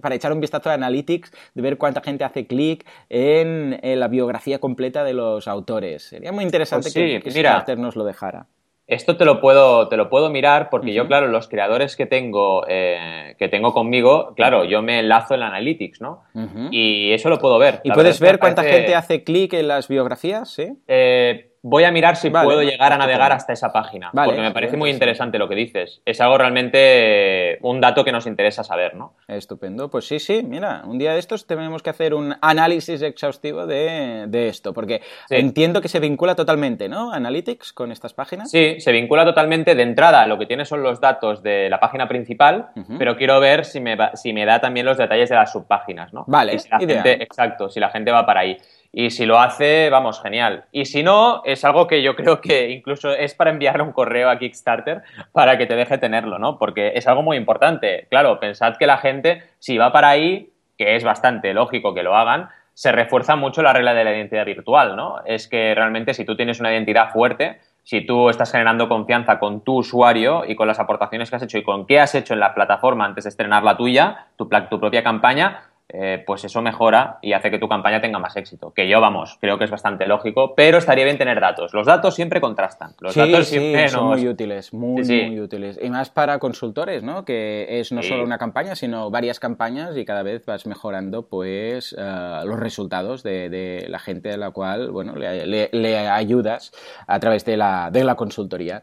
para 0.00 0.14
echar 0.14 0.32
un 0.32 0.40
vistazo 0.40 0.70
a 0.70 0.74
Analytics, 0.74 1.32
de 1.54 1.62
ver 1.62 1.78
cuánta 1.78 2.00
gente 2.00 2.24
hace 2.24 2.46
clic 2.46 2.86
en, 3.08 3.78
la 3.82 4.08
biografía 4.08 4.58
completa 4.58 5.04
de 5.04 5.14
los 5.14 5.48
autores. 5.48 6.02
Sería 6.02 6.32
muy 6.32 6.44
interesante 6.44 6.84
pues 6.84 6.94
que, 6.94 7.20
que 7.22 7.30
mira, 7.30 7.64
nos 7.76 7.96
lo 7.96 8.04
dejara. 8.04 8.46
Esto 8.90 9.16
te 9.16 9.24
lo 9.24 9.40
puedo, 9.40 9.88
te 9.88 9.96
lo 9.96 10.10
puedo 10.10 10.30
mirar 10.30 10.68
porque 10.68 10.92
yo, 10.92 11.06
claro, 11.06 11.28
los 11.28 11.46
creadores 11.46 11.94
que 11.94 12.06
tengo, 12.06 12.64
eh, 12.68 13.36
que 13.38 13.48
tengo 13.48 13.72
conmigo, 13.72 14.34
claro, 14.34 14.64
yo 14.64 14.82
me 14.82 14.98
enlazo 14.98 15.34
en 15.34 15.44
Analytics, 15.44 16.00
¿no? 16.00 16.24
Y 16.72 17.12
eso 17.12 17.28
lo 17.28 17.38
puedo 17.38 17.56
ver. 17.58 17.80
¿Y 17.84 17.92
puedes 17.92 18.18
ver 18.18 18.40
cuánta 18.40 18.64
gente 18.64 18.96
hace 18.96 19.22
clic 19.22 19.52
en 19.52 19.68
las 19.68 19.86
biografías? 19.86 20.50
¿sí? 20.50 20.72
Eh, 20.88 21.49
voy 21.62 21.84
a 21.84 21.92
mirar 21.92 22.16
si 22.16 22.30
puedo 22.30 22.62
llegar 22.62 22.92
a 22.92 22.98
navegar 22.98 23.32
hasta 23.32 23.52
esa 23.52 23.72
página, 23.72 24.10
porque 24.12 24.40
me 24.40 24.52
parece 24.52 24.76
muy 24.76 24.90
interesante 24.90 25.38
lo 25.38 25.48
que 25.48 25.54
dices. 25.54 26.00
Es 26.04 26.20
algo 26.20 26.38
realmente 26.38 27.58
un 27.62 27.80
dato 27.80 28.04
que 28.04 28.12
nos 28.12 28.26
interesa 28.26 28.64
saber, 28.64 28.94
¿no? 28.94 29.14
Estupendo. 29.28 29.90
Pues 29.90 30.06
sí, 30.06 30.18
sí, 30.18 30.42
mira, 30.42 30.82
un 30.86 30.98
día 30.98 31.12
de 31.12 31.18
estos 31.18 31.46
tenemos 31.46 31.82
que 31.82 31.90
hacer 31.90 32.14
un 32.14 32.34
análisis 32.40 33.02
exhaustivo 33.02 33.66
de, 33.66 34.48
esto, 34.48 34.72
porque 34.72 35.02
entiendo 35.28 35.80
que 35.80 35.88
se 35.88 36.00
vincula 36.00 36.34
totalmente, 36.34 36.88
¿no? 36.88 37.12
Analytics 37.12 37.72
con 37.72 37.92
estas 37.92 38.14
páginas. 38.14 38.50
Sí, 38.50 38.80
se 38.80 38.92
vincula 38.92 39.24
totalmente 39.24 39.74
de 39.74 39.82
entrada. 39.82 40.26
Lo 40.26 40.38
que 40.38 40.46
tiene 40.46 40.64
son 40.64 40.82
los 40.82 41.00
datos 41.00 41.42
de 41.42 41.68
la 41.68 41.78
página 41.78 42.08
principal, 42.08 42.70
pero 42.98 43.16
quiero 43.16 43.38
ver 43.38 43.64
si 43.64 43.80
me, 43.80 43.96
si 44.14 44.32
me 44.32 44.46
da 44.46 44.60
también 44.60 44.86
los 44.86 44.96
detalles 44.96 45.28
de 45.28 45.36
las 45.36 45.52
subpáginas, 45.52 46.12
¿no? 46.12 46.24
Vale, 46.26 46.54
exacto, 46.54 47.68
si 47.68 47.80
la 47.80 47.90
gente 47.90 48.10
va 48.10 48.24
para 48.24 48.40
ahí. 48.40 48.56
Y 48.92 49.10
si 49.10 49.24
lo 49.24 49.38
hace, 49.38 49.88
vamos, 49.88 50.20
genial. 50.20 50.64
Y 50.72 50.84
si 50.84 51.02
no, 51.02 51.42
es 51.44 51.64
algo 51.64 51.86
que 51.86 52.02
yo 52.02 52.16
creo 52.16 52.40
que 52.40 52.70
incluso 52.70 53.12
es 53.12 53.34
para 53.34 53.50
enviarle 53.50 53.82
un 53.82 53.92
correo 53.92 54.28
a 54.28 54.38
Kickstarter 54.38 55.02
para 55.32 55.56
que 55.58 55.66
te 55.66 55.76
deje 55.76 55.98
tenerlo, 55.98 56.38
¿no? 56.38 56.58
Porque 56.58 56.92
es 56.94 57.06
algo 57.06 57.22
muy 57.22 57.36
importante. 57.36 58.06
Claro, 58.10 58.40
pensad 58.40 58.76
que 58.76 58.86
la 58.86 58.98
gente, 58.98 59.44
si 59.60 59.78
va 59.78 59.92
para 59.92 60.08
ahí, 60.08 60.50
que 60.76 60.96
es 60.96 61.04
bastante 61.04 61.54
lógico 61.54 61.94
que 61.94 62.02
lo 62.02 62.16
hagan, 62.16 62.48
se 62.74 62.90
refuerza 62.90 63.36
mucho 63.36 63.62
la 63.62 63.72
regla 63.72 63.94
de 63.94 64.04
la 64.04 64.16
identidad 64.16 64.46
virtual, 64.46 64.96
¿no? 64.96 65.20
Es 65.24 65.46
que 65.46 65.74
realmente 65.74 66.14
si 66.14 66.24
tú 66.24 66.34
tienes 66.34 66.58
una 66.58 66.72
identidad 66.72 67.10
fuerte, 67.10 67.60
si 67.82 68.00
tú 68.00 68.28
estás 68.28 68.50
generando 68.50 68.88
confianza 68.88 69.38
con 69.38 69.62
tu 69.62 69.78
usuario 69.78 70.44
y 70.46 70.56
con 70.56 70.66
las 70.66 70.80
aportaciones 70.80 71.30
que 71.30 71.36
has 71.36 71.42
hecho 71.42 71.58
y 71.58 71.62
con 71.62 71.86
qué 71.86 72.00
has 72.00 72.14
hecho 72.14 72.34
en 72.34 72.40
la 72.40 72.54
plataforma 72.54 73.04
antes 73.04 73.24
de 73.24 73.30
estrenar 73.30 73.62
la 73.62 73.76
tuya, 73.76 74.26
tu, 74.36 74.48
tu 74.48 74.80
propia 74.80 75.02
campaña, 75.02 75.69
eh, 75.92 76.22
pues 76.24 76.44
eso 76.44 76.62
mejora 76.62 77.18
y 77.22 77.32
hace 77.32 77.50
que 77.50 77.58
tu 77.58 77.68
campaña 77.68 78.00
tenga 78.00 78.18
más 78.18 78.36
éxito. 78.36 78.72
Que 78.72 78.88
yo, 78.88 79.00
vamos, 79.00 79.36
creo 79.40 79.58
que 79.58 79.64
es 79.64 79.70
bastante 79.70 80.06
lógico, 80.06 80.54
pero 80.54 80.78
estaría 80.78 81.04
bien 81.04 81.18
tener 81.18 81.40
datos. 81.40 81.74
Los 81.74 81.86
datos 81.86 82.14
siempre 82.14 82.40
contrastan. 82.40 82.94
Los 83.00 83.14
datos 83.14 83.48
siempre 83.48 83.88
son 83.88 84.06
muy 84.06 84.28
útiles, 84.28 84.72
muy, 84.72 85.02
muy 85.02 85.40
útiles. 85.40 85.78
Y 85.82 85.90
más 85.90 86.10
para 86.10 86.38
consultores, 86.38 87.02
¿no? 87.02 87.24
Que 87.24 87.80
es 87.80 87.92
no 87.92 88.02
solo 88.02 88.24
una 88.24 88.38
campaña, 88.38 88.74
sino 88.76 89.10
varias 89.10 89.40
campañas 89.40 89.96
y 89.96 90.04
cada 90.04 90.22
vez 90.22 90.44
vas 90.46 90.66
mejorando, 90.66 91.26
pues, 91.26 91.94
eh, 91.98 92.40
los 92.44 92.58
resultados 92.58 93.22
de, 93.22 93.86
la 93.88 93.98
gente 93.98 94.32
a 94.32 94.36
la 94.36 94.50
cual, 94.50 94.90
bueno, 94.90 95.14
le, 95.16 95.98
ayudas 96.08 96.72
a 97.06 97.18
través 97.18 97.44
de 97.44 97.56
la, 97.56 97.90
de 97.90 98.04
la 98.04 98.14
consultoría. 98.14 98.82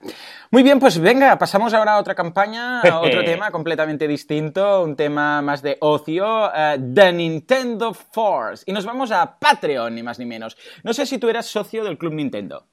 Muy 0.52 0.64
bien, 0.64 0.80
pues 0.80 1.00
venga, 1.00 1.38
pasamos 1.38 1.74
ahora 1.74 1.94
a 1.94 2.00
otra 2.00 2.16
campaña, 2.16 2.82
a 2.82 3.00
otro 3.00 3.24
tema 3.26 3.52
completamente 3.52 4.08
distinto, 4.08 4.84
un 4.84 4.96
tema 4.96 5.42
más 5.42 5.62
de 5.62 5.78
ocio. 5.80 6.52
Eh, 6.54 6.78
The 6.98 7.14
Nintendo 7.14 7.94
Force. 7.94 8.64
Y 8.66 8.72
nos 8.74 8.84
vamos 8.84 9.12
a 9.12 9.38
Patreon, 9.38 9.94
ni 9.94 10.02
más 10.02 10.18
ni 10.18 10.26
menos. 10.26 10.58
No 10.82 10.96
sé 10.96 11.06
si 11.06 11.20
tú 11.20 11.30
eras 11.30 11.46
socio 11.46 11.84
del 11.84 11.96
Club 11.96 12.14
Nintendo. 12.14 12.66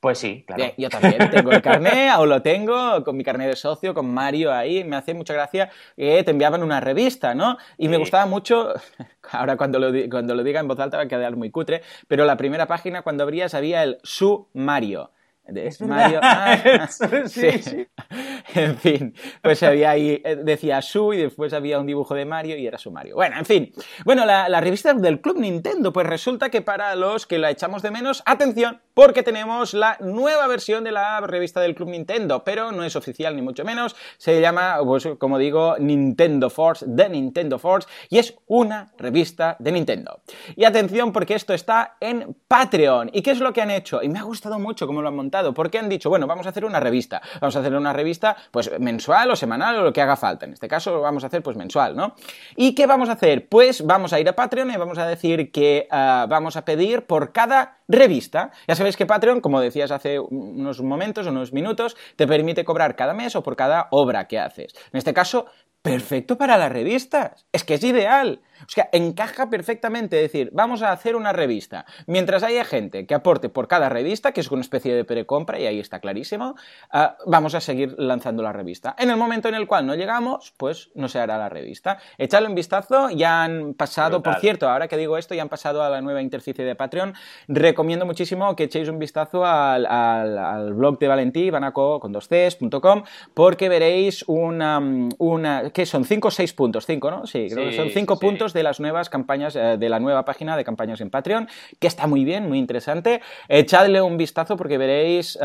Pues 0.00 0.18
sí, 0.18 0.42
claro. 0.44 0.74
yo 0.76 0.88
también 0.88 1.30
tengo 1.30 1.52
el 1.52 1.62
carnet, 1.62 2.08
aún 2.10 2.28
lo 2.28 2.42
tengo, 2.42 3.04
con 3.04 3.16
mi 3.16 3.22
carnet 3.22 3.50
de 3.50 3.54
socio, 3.54 3.94
con 3.94 4.12
Mario 4.12 4.52
ahí. 4.52 4.82
Me 4.82 4.96
hacía 4.96 5.14
mucha 5.14 5.32
gracia 5.32 5.70
que 5.94 6.24
te 6.24 6.32
enviaban 6.32 6.64
una 6.64 6.80
revista, 6.80 7.36
¿no? 7.36 7.56
Y 7.78 7.86
me 7.86 7.98
gustaba 7.98 8.26
mucho, 8.26 8.74
ahora 9.30 9.56
cuando 9.56 9.78
lo, 9.78 9.92
cuando 10.10 10.34
lo 10.34 10.42
diga 10.42 10.58
en 10.58 10.66
voz 10.66 10.80
alta 10.80 10.96
va 10.96 11.04
a 11.04 11.06
quedar 11.06 11.36
muy 11.36 11.52
cutre, 11.52 11.82
pero 12.08 12.24
la 12.24 12.36
primera 12.36 12.66
página 12.66 13.02
cuando 13.02 13.22
abrías 13.22 13.54
había 13.54 13.84
el 13.84 13.98
Su 14.02 14.48
Mario 14.54 15.12
de 15.46 15.70
Mario. 15.80 16.20
Ah, 16.34 16.88
sí, 17.26 17.50
sí. 17.62 17.86
En 18.54 18.76
fin, 18.76 19.14
pues 19.42 19.62
había 19.62 19.90
ahí, 19.90 20.20
eh, 20.24 20.36
decía 20.36 20.80
su 20.82 21.12
y 21.12 21.18
después 21.18 21.52
había 21.52 21.78
un 21.78 21.86
dibujo 21.86 22.14
de 22.14 22.24
Mario 22.24 22.56
y 22.56 22.66
era 22.66 22.78
su 22.78 22.90
Mario. 22.90 23.16
Bueno, 23.16 23.36
en 23.38 23.44
fin. 23.44 23.72
Bueno, 24.04 24.24
la, 24.24 24.48
la, 24.48 24.60
revista 24.60 24.94
del 24.94 25.20
Club 25.20 25.38
Nintendo, 25.38 25.92
pues 25.92 26.06
resulta 26.06 26.48
que 26.50 26.62
para 26.62 26.94
los 26.96 27.26
que 27.26 27.38
la 27.38 27.50
echamos 27.50 27.82
de 27.82 27.90
menos, 27.90 28.22
atención, 28.24 28.80
porque 28.94 29.22
tenemos 29.22 29.74
la 29.74 29.96
nueva 30.00 30.46
versión 30.46 30.84
de 30.84 30.92
la 30.92 31.20
revista 31.20 31.60
del 31.60 31.74
Club 31.74 31.90
Nintendo, 31.90 32.44
pero 32.44 32.72
no 32.72 32.84
es 32.84 32.96
oficial 32.96 33.34
ni 33.34 33.42
mucho 33.42 33.64
menos. 33.64 33.96
Se 34.18 34.40
llama, 34.40 34.78
pues 34.84 35.08
como 35.18 35.38
digo, 35.38 35.76
Nintendo 35.78 36.50
Force, 36.50 36.86
The 36.86 37.08
Nintendo 37.08 37.58
Force, 37.58 37.88
y 38.08 38.18
es 38.18 38.34
una 38.46 38.92
revista 38.96 39.56
de 39.58 39.72
Nintendo. 39.72 40.20
Y 40.56 40.64
atención, 40.64 41.12
porque 41.12 41.34
esto 41.34 41.52
está 41.52 41.96
en 42.00 42.36
Patreon. 42.48 43.10
¿Y 43.12 43.22
qué 43.22 43.32
es 43.32 43.40
lo 43.40 43.52
que 43.52 43.62
han 43.62 43.70
hecho? 43.70 44.02
Y 44.02 44.08
me 44.08 44.18
ha 44.18 44.22
gustado 44.22 44.58
mucho 44.58 44.86
cómo 44.86 45.02
lo 45.02 45.08
han 45.08 45.16
montado 45.16 45.31
porque 45.54 45.78
han 45.78 45.88
dicho, 45.88 46.08
bueno, 46.10 46.26
vamos 46.26 46.46
a 46.46 46.50
hacer 46.50 46.64
una 46.64 46.80
revista, 46.80 47.22
vamos 47.40 47.56
a 47.56 47.60
hacer 47.60 47.74
una 47.74 47.92
revista 47.92 48.36
pues 48.50 48.70
mensual 48.78 49.30
o 49.30 49.36
semanal 49.36 49.76
o 49.76 49.82
lo 49.82 49.92
que 49.92 50.00
haga 50.00 50.16
falta. 50.16 50.46
En 50.46 50.52
este 50.52 50.68
caso 50.68 50.92
lo 50.92 51.00
vamos 51.00 51.24
a 51.24 51.28
hacer 51.28 51.42
pues 51.42 51.56
mensual, 51.56 51.96
¿no? 51.96 52.14
¿Y 52.56 52.74
qué 52.74 52.86
vamos 52.86 53.08
a 53.08 53.12
hacer? 53.12 53.48
Pues 53.48 53.84
vamos 53.84 54.12
a 54.12 54.20
ir 54.20 54.28
a 54.28 54.34
Patreon 54.34 54.70
y 54.70 54.76
vamos 54.76 54.98
a 54.98 55.06
decir 55.06 55.50
que 55.50 55.88
ah, 55.90 56.26
vamos 56.28 56.56
a 56.56 56.64
pedir 56.64 57.06
por 57.06 57.32
cada 57.32 57.78
revista. 57.88 58.50
Ya 58.66 58.74
sabéis 58.74 58.96
que 58.96 59.06
Patreon, 59.06 59.40
como 59.40 59.60
decías 59.60 59.90
hace 59.90 60.18
unos 60.18 60.82
momentos, 60.82 61.26
unos 61.26 61.52
minutos, 61.52 61.96
te 62.16 62.26
permite 62.26 62.64
cobrar 62.64 62.96
cada 62.96 63.14
mes 63.14 63.36
o 63.36 63.42
por 63.42 63.56
cada 63.56 63.88
obra 63.90 64.26
que 64.28 64.38
haces. 64.38 64.74
En 64.92 64.98
este 64.98 65.14
caso, 65.14 65.46
perfecto 65.82 66.38
para 66.38 66.56
las 66.56 66.72
revistas. 66.72 67.46
Es 67.52 67.64
que 67.64 67.74
es 67.74 67.84
ideal. 67.84 68.40
O 68.62 68.70
sea, 68.70 68.88
encaja 68.92 69.50
perfectamente 69.50 70.16
decir, 70.16 70.50
vamos 70.52 70.82
a 70.82 70.92
hacer 70.92 71.16
una 71.16 71.32
revista. 71.32 71.84
Mientras 72.06 72.42
haya 72.42 72.64
gente 72.64 73.06
que 73.06 73.14
aporte 73.14 73.48
por 73.48 73.68
cada 73.68 73.88
revista, 73.88 74.32
que 74.32 74.40
es 74.40 74.50
una 74.50 74.62
especie 74.62 74.94
de 74.94 75.04
precompra, 75.04 75.58
y 75.58 75.66
ahí 75.66 75.80
está 75.80 76.00
clarísimo, 76.00 76.54
ah, 76.90 77.16
vamos 77.26 77.54
a 77.54 77.60
seguir 77.60 77.94
lanzando 77.98 78.42
la 78.42 78.52
revista. 78.52 78.94
En 78.98 79.10
el 79.10 79.16
momento 79.16 79.48
en 79.48 79.54
el 79.54 79.66
cual 79.66 79.86
no 79.86 79.94
llegamos, 79.94 80.52
pues 80.56 80.90
no 80.94 81.08
se 81.08 81.18
hará 81.18 81.38
la 81.38 81.48
revista. 81.48 81.98
Echadle 82.18 82.48
un 82.48 82.54
vistazo, 82.54 83.10
ya 83.10 83.42
han 83.42 83.74
pasado, 83.74 84.22
por 84.22 84.36
cierto, 84.36 84.68
ahora 84.68 84.88
que 84.88 84.96
digo 84.96 85.18
esto, 85.18 85.34
ya 85.34 85.42
han 85.42 85.48
pasado 85.48 85.82
a 85.82 85.90
la 85.90 86.00
nueva 86.00 86.22
interficie 86.22 86.64
de 86.64 86.74
Patreon. 86.74 87.14
Recomiendo 87.48 88.06
muchísimo 88.06 88.54
que 88.56 88.64
echéis 88.64 88.88
un 88.88 88.98
vistazo 88.98 89.44
al, 89.44 90.74
blog 90.74 90.98
de 90.98 91.08
Valentí, 91.08 91.50
banaco 91.50 92.00
con 92.00 92.12
dos 92.12 92.28
Cs.com, 92.28 93.02
porque 93.34 93.68
veréis 93.68 94.24
una, 94.26 94.80
una, 95.18 95.70
¿qué 95.70 95.86
son? 95.86 96.04
¿Cinco 96.04 96.28
o 96.28 96.30
seis 96.30 96.52
puntos? 96.52 96.86
Cinco, 96.86 97.10
¿no? 97.10 97.26
Sí, 97.26 97.48
creo 97.50 97.68
que 97.68 97.76
son 97.76 97.90
cinco 97.90 98.18
puntos 98.18 98.51
de 98.52 98.62
las 98.62 98.80
nuevas 98.80 99.08
campañas, 99.10 99.56
eh, 99.56 99.76
de 99.78 99.88
la 99.88 100.00
nueva 100.00 100.24
página 100.24 100.56
de 100.56 100.64
campañas 100.64 101.00
en 101.00 101.10
Patreon, 101.10 101.48
que 101.78 101.86
está 101.86 102.06
muy 102.06 102.24
bien, 102.24 102.48
muy 102.48 102.58
interesante. 102.58 103.20
Echadle 103.48 104.02
un 104.02 104.16
vistazo 104.16 104.56
porque 104.56 104.78
veréis 104.78 105.38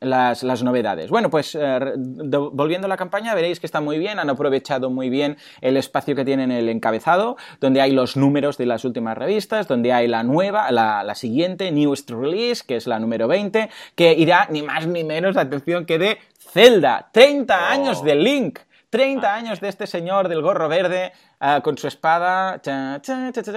las, 0.00 0.62
novedades. 0.62 1.10
Bueno, 1.10 1.30
pues 1.30 1.56
eh, 1.58 1.92
volviendo 1.96 2.86
a 2.86 2.88
la 2.88 2.96
campaña, 2.96 3.34
veréis 3.34 3.60
que 3.60 3.66
está 3.66 3.80
muy 3.80 3.98
bien, 3.98 4.18
han 4.18 4.30
aprovechado 4.30 4.90
muy 4.90 5.08
bien 5.10 5.36
el 5.60 5.76
espacio 5.76 6.14
que 6.14 6.24
tienen 6.24 6.50
el 6.50 6.68
encabezado, 6.68 7.36
donde 7.60 7.80
hay 7.80 7.92
los 7.92 8.16
números 8.16 8.58
de 8.58 8.66
las 8.66 8.84
últimas 8.84 9.16
revistas, 9.16 9.68
donde 9.68 9.92
hay 9.92 10.08
la 10.08 10.22
nueva, 10.22 10.70
la, 10.70 11.02
la 11.04 11.14
siguiente, 11.14 11.70
Newest 11.70 12.10
Release, 12.10 12.64
que 12.66 12.76
es 12.76 12.86
la 12.86 12.98
número 12.98 13.28
20, 13.28 13.70
que 13.94 14.12
irá 14.12 14.48
ni 14.50 14.62
más 14.62 14.86
ni 14.86 15.04
menos, 15.04 15.36
atención, 15.36 15.86
que 15.86 15.98
de 15.98 16.18
Zelda, 16.38 17.08
30 17.12 17.70
años 17.70 18.02
de 18.02 18.14
Link. 18.14 18.60
30 18.90 19.34
años 19.34 19.60
de 19.60 19.68
este 19.68 19.86
señor 19.86 20.28
del 20.28 20.40
gorro 20.40 20.66
verde 20.66 21.12
ah, 21.40 21.60
con 21.62 21.78
su 21.78 21.86
espada. 21.86 22.60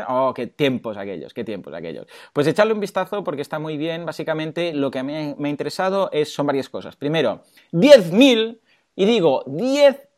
oh, 0.08 0.34
qué 0.34 0.48
tiempos 0.48 0.98
aquellos, 0.98 1.34
qué 1.34 1.44
tiempos 1.44 1.74
aquellos. 1.74 2.08
Pues 2.34 2.48
echarle 2.48 2.74
un 2.74 2.80
vistazo 2.80 3.24
porque 3.24 3.42
está 3.42 3.60
muy 3.60 3.78
bien. 3.78 4.06
Básicamente 4.06 4.74
lo 4.74 4.92
que 4.92 5.00
a 5.00 5.04
mí 5.04 5.36
me 5.38 5.48
ha 5.48 5.52
interesado 5.52 6.10
es, 6.12 6.34
son 6.34 6.48
varias 6.48 6.70
cosas. 6.70 6.96
Primero, 6.96 7.44
10.000, 7.72 8.60
y 8.96 9.06
digo 9.06 9.46
10.000 9.46 10.11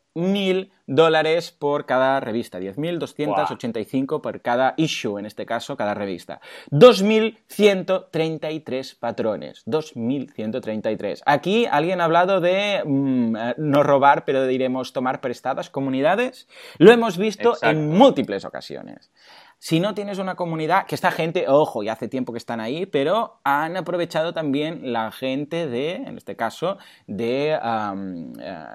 dólares 0.86 1.50
por 1.50 1.86
cada 1.86 2.20
revista, 2.20 2.60
10.285 2.60 4.20
por 4.20 4.42
cada 4.42 4.74
issue, 4.76 5.18
en 5.18 5.24
este 5.26 5.44
caso, 5.46 5.76
cada 5.76 5.94
revista. 5.94 6.40
2.133 6.70 8.96
patrones, 8.98 9.64
2.133. 9.66 11.22
Aquí 11.26 11.66
alguien 11.66 12.00
ha 12.00 12.04
hablado 12.04 12.40
de 12.40 12.82
mm, 12.84 13.36
eh, 13.36 13.54
no 13.58 13.82
robar, 13.82 14.24
pero 14.24 14.46
diremos 14.46 14.92
tomar 14.92 15.20
prestadas 15.20 15.68
comunidades. 15.70 16.46
Lo 16.78 16.92
hemos 16.92 17.18
visto 17.18 17.56
en 17.62 17.90
múltiples 17.90 18.44
ocasiones. 18.44 19.10
Si 19.64 19.80
no 19.80 19.94
tienes 19.94 20.18
una 20.18 20.34
comunidad, 20.34 20.84
que 20.84 20.94
esta 20.94 21.10
gente, 21.10 21.46
ojo, 21.48 21.82
ya 21.82 21.94
hace 21.94 22.06
tiempo 22.06 22.34
que 22.34 22.38
están 22.38 22.60
ahí, 22.60 22.84
pero 22.84 23.40
han 23.44 23.78
aprovechado 23.78 24.34
también 24.34 24.92
la 24.92 25.10
gente 25.10 25.66
de, 25.66 25.94
en 25.94 26.18
este 26.18 26.36
caso, 26.36 26.76
de, 27.06 27.52
eh, 27.52 27.58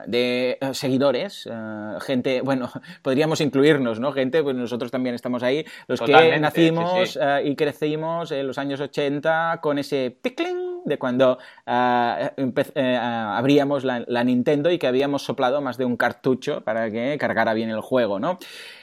de 0.08 0.58
eh, 0.60 0.74
seguidores, 0.74 1.48
eh, 1.48 1.94
gente, 2.02 2.42
bueno, 2.42 2.72
podríamos 3.04 3.40
incluirnos, 3.40 4.00
¿no? 4.00 4.12
Gente, 4.14 4.42
pues 4.42 4.56
nosotros 4.56 4.90
también 4.90 5.14
estamos 5.14 5.44
ahí, 5.44 5.64
los 5.86 6.02
que 6.02 6.40
nacimos 6.40 7.20
y 7.44 7.56
crecimos 7.56 8.32
en 8.32 8.48
los 8.48 8.58
años 8.58 8.82
80 8.82 9.60
con 9.62 9.78
ese 9.78 10.18
pickling 10.24 10.80
de 10.86 10.98
cuando 10.98 11.38
abríamos 11.68 13.84
la, 13.84 14.04
la 14.08 14.24
Nintendo 14.24 14.72
y 14.72 14.80
que 14.80 14.88
habíamos 14.88 15.22
soplado 15.22 15.62
más 15.62 15.78
de 15.78 15.86
un 15.86 15.98
cartucho 15.98 16.62
para 16.62 16.90
que 16.90 17.16
cargara 17.20 17.54
bien 17.54 17.70
el 17.70 17.82
juego, 17.82 18.20
¿no? 18.20 18.40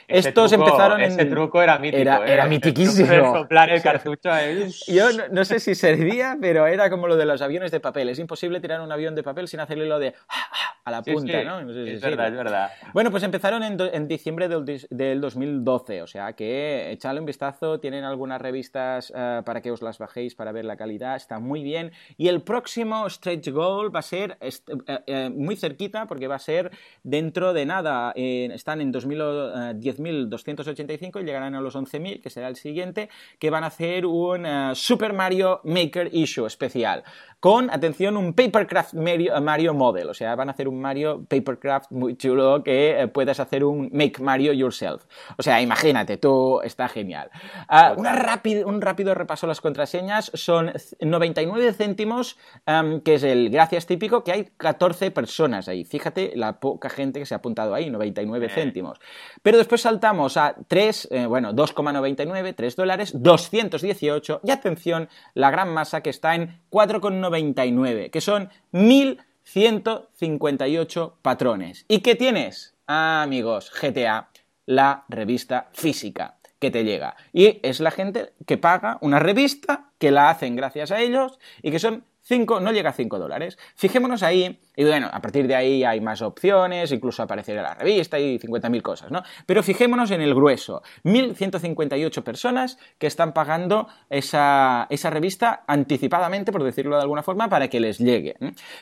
Estos 0.07 0.53
empezaron 0.53 1.01
en... 1.01 1.11
Ese 1.11 1.25
truco 1.25 1.61
era 1.61 1.77
mítico. 1.79 2.01
Era, 2.01 2.25
¿eh? 2.25 2.33
era 2.33 2.45
mitiquísimo. 2.47 3.33
soplar 3.33 3.69
el 3.69 3.81
cartucho. 3.81 4.29
Yo 4.87 5.09
no, 5.31 5.45
sé 5.45 5.59
si 5.59 5.75
servía, 5.75 6.37
pero 6.39 6.65
era 6.67 6.89
como 6.89 7.07
lo 7.07 7.17
de 7.17 7.25
los 7.25 7.41
aviones 7.41 7.71
de 7.71 7.79
papel. 7.79 8.09
Es 8.09 8.19
imposible 8.19 8.59
tirar 8.59 8.81
un 8.81 8.91
avión 8.91 9.15
de 9.15 9.23
papel 9.23 9.47
sin 9.47 9.59
hacerle 9.59 9.85
lo 9.85 9.99
de 9.99 10.13
a 10.87 10.91
la 10.91 11.01
punta, 11.01 11.43
¿no? 11.43 11.59
es 11.69 11.99
verdad, 11.99 12.29
es 12.29 12.33
verdad. 12.33 12.71
Bueno, 12.93 13.11
pues 13.11 13.21
empezaron 13.23 13.61
en, 13.61 14.07
diciembre 14.07 14.47
del, 14.47 15.19
2012, 15.19 16.01
o 16.01 16.07
sea 16.07 16.31
que 16.31 16.91
echadle 16.91 17.19
un 17.19 17.25
vistazo. 17.25 17.81
Tienen 17.81 18.05
algunas 18.05 18.41
revistas 18.41 19.11
eh, 19.13 19.41
para 19.45 19.61
que 19.61 19.71
os 19.71 19.81
las 19.81 19.97
bajéis 19.97 20.33
para 20.35 20.53
ver 20.53 20.63
la 20.63 20.77
calidad. 20.77 21.17
Está 21.17 21.39
muy 21.39 21.61
bien. 21.61 21.91
Y 22.15 22.29
el 22.29 22.41
próximo 22.41 23.09
stretch 23.09 23.49
goal 23.49 23.93
va 23.93 23.99
a 23.99 24.03
ser 24.03 24.37
eh, 24.39 24.49
eh, 25.07 25.29
muy 25.29 25.57
cerquita 25.57 26.07
porque 26.07 26.27
va 26.27 26.35
a 26.35 26.39
ser 26.39 26.71
dentro 27.03 27.51
de 27.51 27.65
nada. 27.65 28.13
están 28.15 28.79
en 28.79 28.93
10.285 29.97 31.21
y 31.21 31.25
llegarán 31.25 31.55
a 31.55 31.61
los 31.61 31.75
11.000, 31.75 32.21
que 32.21 32.29
será 32.29 32.47
el 32.47 32.55
siguiente, 32.55 33.09
que 33.39 33.49
van 33.49 33.63
a 33.63 33.67
hacer 33.67 34.05
un 34.05 34.45
Super 34.75 35.13
Mario 35.13 35.61
Maker 35.63 36.09
Issue 36.13 36.45
especial. 36.45 37.03
Con, 37.39 37.69
atención, 37.69 38.17
un 38.17 38.33
Papercraft 38.33 38.93
Mario, 38.93 39.73
Model. 39.73 40.09
O 40.09 40.13
sea, 40.13 40.35
van 40.35 40.49
a 40.49 40.53
hacer 40.53 40.67
un 40.67 40.81
Mario 40.81 41.23
Papercraft 41.27 41.91
muy 41.91 42.17
chulo 42.17 42.63
que 42.63 43.01
eh, 43.01 43.07
puedas 43.07 43.39
hacer 43.39 43.63
un 43.63 43.89
Make 43.93 44.21
Mario 44.21 44.53
Yourself. 44.53 45.05
O 45.37 45.43
sea, 45.43 45.61
imagínate, 45.61 46.17
tú, 46.17 46.61
está 46.61 46.87
genial. 46.87 47.29
Ah, 47.67 47.93
una 47.95 48.41
un 48.65 48.81
rápido 48.81 49.13
repaso 49.13 49.45
a 49.45 49.49
las 49.49 49.61
contraseñas. 49.61 50.31
Son 50.33 50.71
99 50.99 51.73
céntimos, 51.73 52.37
que 53.03 53.13
es 53.15 53.23
el 53.23 53.49
gracias 53.49 53.85
típico, 53.85 54.23
que 54.23 54.31
hay 54.31 54.49
14 54.57 55.11
personas 55.11 55.67
ahí. 55.67 55.83
Fíjate 55.83 56.33
la 56.35 56.59
poca 56.59 56.89
gente 56.89 57.19
que 57.19 57.25
se 57.25 57.33
ha 57.33 57.37
apuntado 57.37 57.73
ahí, 57.73 57.89
99 57.89 58.49
céntimos. 58.49 58.99
Pero 59.41 59.57
después 59.57 59.81
saltamos 59.81 60.37
a 60.37 60.55
3, 60.67 61.07
eh, 61.11 61.25
bueno, 61.25 61.53
2,99, 61.53 62.55
3 62.55 62.75
dólares, 62.75 63.11
218 63.15 64.41
y 64.43 64.51
atención, 64.51 65.09
la 65.33 65.51
gran 65.51 65.73
masa 65.73 66.01
que 66.01 66.09
está 66.09 66.35
en 66.35 66.59
4,99, 66.69 67.26
que 68.11 68.21
son 68.21 68.49
1158 68.71 71.17
patrones. 71.21 71.85
¿Y 71.87 71.99
qué 71.99 72.15
tienes? 72.15 72.73
Ah, 72.87 73.21
amigos, 73.23 73.71
GTA, 73.71 74.29
la 74.65 75.05
revista 75.09 75.69
física 75.73 76.37
que 76.59 76.71
te 76.71 76.83
llega. 76.83 77.15
Y 77.33 77.59
es 77.63 77.79
la 77.79 77.91
gente 77.91 78.33
que 78.45 78.57
paga 78.57 78.97
una 79.01 79.19
revista, 79.19 79.91
que 79.99 80.11
la 80.11 80.29
hacen 80.29 80.55
gracias 80.55 80.91
a 80.91 80.99
ellos 80.99 81.39
y 81.61 81.71
que 81.71 81.79
son 81.79 82.03
5, 82.27 82.59
no 82.59 82.71
llega 82.71 82.89
a 82.89 82.93
5 82.93 83.19
dólares. 83.19 83.57
Fijémonos 83.75 84.21
ahí, 84.21 84.59
y 84.75 84.83
bueno, 84.83 85.09
a 85.11 85.21
partir 85.21 85.47
de 85.47 85.55
ahí 85.55 85.83
hay 85.83 86.01
más 86.01 86.21
opciones, 86.21 86.91
incluso 86.91 87.23
aparecerá 87.23 87.61
la 87.61 87.73
revista 87.73 88.19
y 88.19 88.37
50.000 88.37 88.81
cosas, 88.81 89.11
¿no? 89.11 89.23
Pero 89.45 89.63
fijémonos 89.63 90.11
en 90.11 90.21
el 90.21 90.35
grueso, 90.35 90.81
1.158 91.05 92.23
personas 92.23 92.77
que 92.97 93.07
están 93.07 93.33
pagando 93.33 93.87
esa, 94.09 94.87
esa, 94.89 95.09
revista 95.09 95.63
anticipadamente, 95.67 96.51
por 96.51 96.63
decirlo 96.63 96.97
de 96.97 97.03
alguna 97.03 97.23
forma, 97.23 97.47
para 97.47 97.69
que 97.69 97.79
les 97.79 97.97
llegue. 97.97 98.35